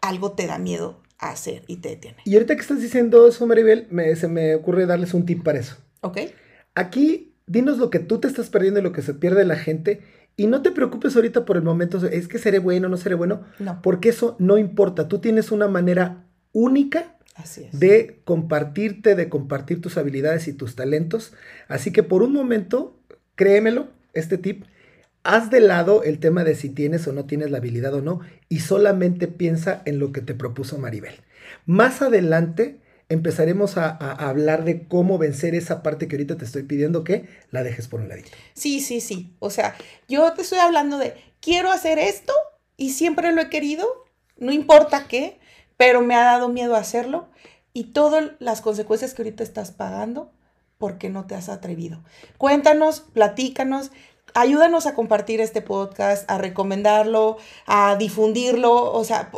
algo 0.00 0.32
te 0.32 0.46
da 0.46 0.58
miedo 0.58 0.98
a 1.18 1.30
hacer 1.30 1.62
y 1.66 1.76
te 1.76 1.90
detiene. 1.90 2.16
Y 2.24 2.34
ahorita 2.34 2.54
que 2.54 2.62
estás 2.62 2.80
diciendo 2.80 3.28
eso, 3.28 3.46
Maribel, 3.46 3.86
me, 3.90 4.16
se 4.16 4.28
me 4.28 4.54
ocurre 4.54 4.86
darles 4.86 5.12
un 5.12 5.26
tip 5.26 5.42
para 5.42 5.58
eso. 5.58 5.76
Ok. 6.00 6.20
Aquí 6.74 7.33
dinos 7.46 7.78
lo 7.78 7.90
que 7.90 7.98
tú 7.98 8.18
te 8.18 8.28
estás 8.28 8.50
perdiendo 8.50 8.80
y 8.80 8.82
lo 8.82 8.92
que 8.92 9.02
se 9.02 9.14
pierde 9.14 9.44
la 9.44 9.56
gente. 9.56 10.02
Y 10.36 10.46
no 10.46 10.62
te 10.62 10.72
preocupes 10.72 11.14
ahorita 11.14 11.44
por 11.44 11.56
el 11.56 11.62
momento, 11.62 12.04
es 12.06 12.28
que 12.28 12.38
seré 12.38 12.58
bueno, 12.58 12.88
no 12.88 12.96
seré 12.96 13.14
bueno, 13.14 13.42
no. 13.58 13.80
porque 13.82 14.08
eso 14.08 14.36
no 14.38 14.58
importa. 14.58 15.06
Tú 15.06 15.20
tienes 15.20 15.52
una 15.52 15.68
manera 15.68 16.24
única 16.52 17.16
de 17.72 18.20
compartirte, 18.24 19.14
de 19.14 19.28
compartir 19.28 19.80
tus 19.80 19.96
habilidades 19.96 20.48
y 20.48 20.52
tus 20.52 20.76
talentos. 20.76 21.32
Así 21.68 21.92
que 21.92 22.02
por 22.02 22.22
un 22.22 22.32
momento, 22.32 22.98
créemelo, 23.34 23.88
este 24.12 24.38
tip, 24.38 24.64
haz 25.24 25.50
de 25.50 25.60
lado 25.60 26.02
el 26.04 26.20
tema 26.20 26.44
de 26.44 26.54
si 26.54 26.68
tienes 26.68 27.06
o 27.08 27.12
no 27.12 27.24
tienes 27.24 27.50
la 27.50 27.58
habilidad 27.58 27.94
o 27.94 28.02
no 28.02 28.20
y 28.48 28.60
solamente 28.60 29.26
piensa 29.26 29.82
en 29.84 29.98
lo 29.98 30.12
que 30.12 30.20
te 30.20 30.34
propuso 30.34 30.78
Maribel. 30.78 31.14
Más 31.66 32.02
adelante 32.02 32.80
empezaremos 33.08 33.76
a, 33.76 33.90
hablar 33.90 34.64
de 34.64 34.86
cómo 34.86 35.18
vencer 35.18 35.54
esa 35.54 35.82
parte 35.82 36.08
que 36.08 36.16
ahorita 36.16 36.36
te 36.36 36.44
estoy 36.44 36.62
pidiendo 36.62 37.04
que 37.04 37.28
la 37.50 37.62
dejes 37.62 37.88
por 37.88 38.00
un 38.00 38.08
ladito. 38.08 38.30
Sí, 38.54 38.80
sí, 38.80 39.00
sí. 39.00 39.34
O 39.38 39.50
sea, 39.50 39.74
yo 40.08 40.32
te 40.32 40.42
estoy 40.42 40.58
hablando 40.58 40.98
de, 40.98 41.14
quiero 41.40 41.70
hacer 41.70 41.98
esto 41.98 42.32
y 42.76 42.90
siempre 42.90 43.32
lo 43.32 43.42
he 43.42 43.50
querido, 43.50 43.86
no 44.38 44.52
importa 44.52 45.06
qué, 45.08 45.38
pero 45.76 46.00
me 46.00 46.14
ha 46.14 46.24
dado 46.24 46.48
miedo 46.48 46.76
hacerlo 46.76 47.28
y 47.72 47.92
todas 47.92 48.32
las 48.38 48.60
consecuencias 48.60 49.14
que 49.14 49.22
ahorita 49.22 49.42
estás 49.42 49.70
pagando 49.70 50.32
porque 50.78 51.08
no 51.10 51.26
te 51.26 51.34
has 51.34 51.48
atrevido. 51.48 52.02
Cuéntanos, 52.38 53.00
platícanos, 53.00 53.90
ayúdanos 54.34 54.86
a 54.86 54.94
compartir 54.94 55.40
este 55.40 55.62
podcast, 55.62 56.30
a 56.30 56.38
recomendarlo, 56.38 57.38
a 57.66 57.96
difundirlo. 57.96 58.92
O 58.92 59.04
sea, 59.04 59.30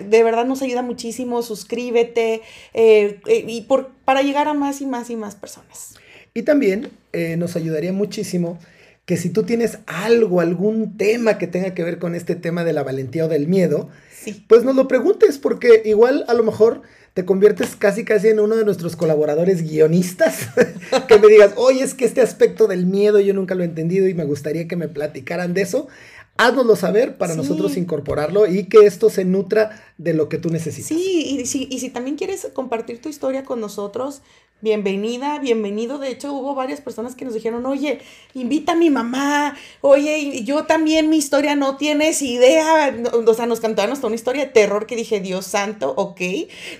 de 0.00 0.22
verdad 0.22 0.46
nos 0.46 0.62
ayuda 0.62 0.82
muchísimo. 0.82 1.42
Suscríbete 1.42 2.40
eh, 2.72 3.20
eh, 3.26 3.44
y 3.46 3.62
por, 3.62 3.90
para 4.04 4.22
llegar 4.22 4.48
a 4.48 4.54
más 4.54 4.80
y 4.80 4.86
más 4.86 5.10
y 5.10 5.16
más 5.16 5.34
personas. 5.34 5.94
Y 6.32 6.42
también 6.42 6.90
eh, 7.12 7.36
nos 7.36 7.56
ayudaría 7.56 7.92
muchísimo 7.92 8.58
que 9.04 9.16
si 9.16 9.28
tú 9.28 9.42
tienes 9.42 9.78
algo, 9.86 10.40
algún 10.40 10.96
tema 10.96 11.36
que 11.36 11.46
tenga 11.46 11.74
que 11.74 11.84
ver 11.84 11.98
con 11.98 12.14
este 12.14 12.36
tema 12.36 12.64
de 12.64 12.72
la 12.72 12.82
valentía 12.82 13.26
o 13.26 13.28
del 13.28 13.48
miedo, 13.48 13.90
pues 14.32 14.64
nos 14.64 14.74
lo 14.74 14.88
preguntes, 14.88 15.38
porque 15.38 15.82
igual 15.84 16.24
a 16.28 16.34
lo 16.34 16.42
mejor 16.42 16.82
te 17.14 17.24
conviertes 17.24 17.76
casi 17.76 18.04
casi 18.04 18.28
en 18.28 18.40
uno 18.40 18.56
de 18.56 18.64
nuestros 18.64 18.96
colaboradores 18.96 19.62
guionistas, 19.62 20.48
que 21.08 21.18
me 21.18 21.28
digas, 21.28 21.52
oye, 21.56 21.82
es 21.82 21.94
que 21.94 22.04
este 22.04 22.20
aspecto 22.20 22.66
del 22.66 22.86
miedo 22.86 23.20
yo 23.20 23.34
nunca 23.34 23.54
lo 23.54 23.62
he 23.62 23.66
entendido 23.66 24.08
y 24.08 24.14
me 24.14 24.24
gustaría 24.24 24.66
que 24.66 24.76
me 24.76 24.88
platicaran 24.88 25.54
de 25.54 25.62
eso. 25.62 25.88
Haznoslo 26.36 26.74
saber 26.74 27.16
para 27.16 27.36
nosotros 27.36 27.76
incorporarlo 27.76 28.46
y 28.46 28.64
que 28.64 28.86
esto 28.86 29.08
se 29.08 29.24
nutra 29.24 29.80
de 29.98 30.14
lo 30.14 30.28
que 30.28 30.38
tú 30.38 30.50
necesitas. 30.50 30.88
Sí, 30.88 31.38
y 31.38 31.46
si, 31.46 31.68
y 31.70 31.78
si 31.78 31.90
también 31.90 32.16
quieres 32.16 32.48
compartir 32.52 33.00
tu 33.00 33.08
historia 33.08 33.44
con 33.44 33.60
nosotros, 33.60 34.22
bienvenida, 34.64 35.38
bienvenido. 35.40 35.98
De 35.98 36.08
hecho, 36.08 36.32
hubo 36.32 36.54
varias 36.54 36.80
personas 36.80 37.14
que 37.14 37.26
nos 37.26 37.34
dijeron, 37.34 37.66
oye, 37.66 38.00
invita 38.32 38.72
a 38.72 38.74
mi 38.76 38.88
mamá, 38.88 39.56
oye, 39.82 40.42
yo 40.42 40.64
también 40.64 41.10
mi 41.10 41.18
historia 41.18 41.54
no 41.54 41.76
tienes 41.76 42.22
idea. 42.22 42.96
O 43.12 43.34
sea, 43.34 43.46
nos 43.46 43.60
cantaron 43.60 43.92
hasta 43.92 44.06
una 44.06 44.16
historia 44.16 44.46
de 44.46 44.50
terror 44.50 44.86
que 44.86 44.96
dije, 44.96 45.20
Dios 45.20 45.44
santo, 45.44 45.92
ok, 45.96 46.20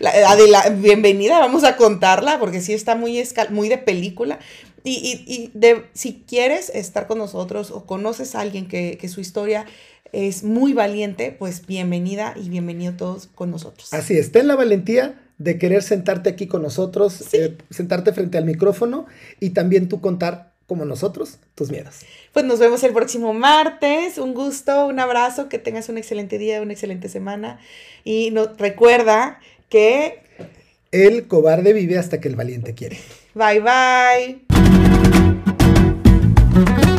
la, 0.01 0.71
bienvenida, 0.71 1.39
vamos 1.39 1.63
a 1.65 1.77
contarla, 1.77 2.39
porque 2.39 2.63
sí 2.63 2.73
está 2.73 2.97
muy, 2.97 3.23
muy 3.51 3.69
de 3.69 3.79
película. 3.79 4.39
Y, 4.85 5.25
y, 5.27 5.51
de, 5.55 5.87
si 5.95 6.25
quieres 6.29 6.71
estar 6.71 7.07
con 7.07 7.19
nosotros 7.19 7.71
o 7.71 7.87
conoces 7.87 8.35
a 8.35 8.41
alguien 8.41 8.69
que, 8.69 8.99
que 9.01 9.09
su 9.09 9.21
historia 9.21 9.65
es 10.13 10.45
muy 10.45 10.75
valiente, 10.75 11.35
pues 11.37 11.67
bienvenida 11.67 12.35
y 12.37 12.49
bienvenido 12.49 12.93
todos 12.93 13.27
con 13.27 13.51
nosotros. 13.51 13.93
Así 13.93 14.17
es, 14.17 14.31
ten 14.31 14.47
la 14.47 14.55
valentía 14.55 15.21
de 15.39 15.59
querer 15.59 15.83
sentarte 15.83 16.31
aquí 16.31 16.47
con 16.47 16.63
nosotros, 16.63 17.33
eh, 17.33 17.57
sentarte 17.71 18.13
frente 18.13 18.39
al 18.39 18.45
micrófono 18.45 19.07
y 19.41 19.51
también 19.51 19.89
tú 19.89 20.01
contar 20.01 20.53
como 20.67 20.85
nosotros 20.85 21.39
tus 21.55 21.71
miedos. 21.71 22.01
Pues 22.33 22.45
nos 22.45 22.59
vemos 22.59 22.83
el 22.85 22.93
próximo 22.93 23.35
martes. 23.35 24.19
Un 24.19 24.35
gusto, 24.35 24.87
un 24.87 24.99
abrazo, 24.99 25.49
que 25.49 25.59
tengas 25.59 25.89
un 25.89 25.99
excelente 25.99 26.39
día, 26.39 26.63
una 26.63 26.73
excelente 26.73 27.09
semana. 27.09 27.59
Y 28.03 28.31
no, 28.31 28.47
recuerda 28.57 29.41
que... 29.69 30.23
El 30.91 31.27
cobarde 31.27 31.73
vive 31.73 31.99
hasta 31.99 32.21
que 32.21 32.29
el 32.29 32.37
valiente 32.37 32.75
quiere. 32.75 32.99
Bye 33.35 33.61
bye. 33.61 34.64
Mm-hmm. 36.55 36.94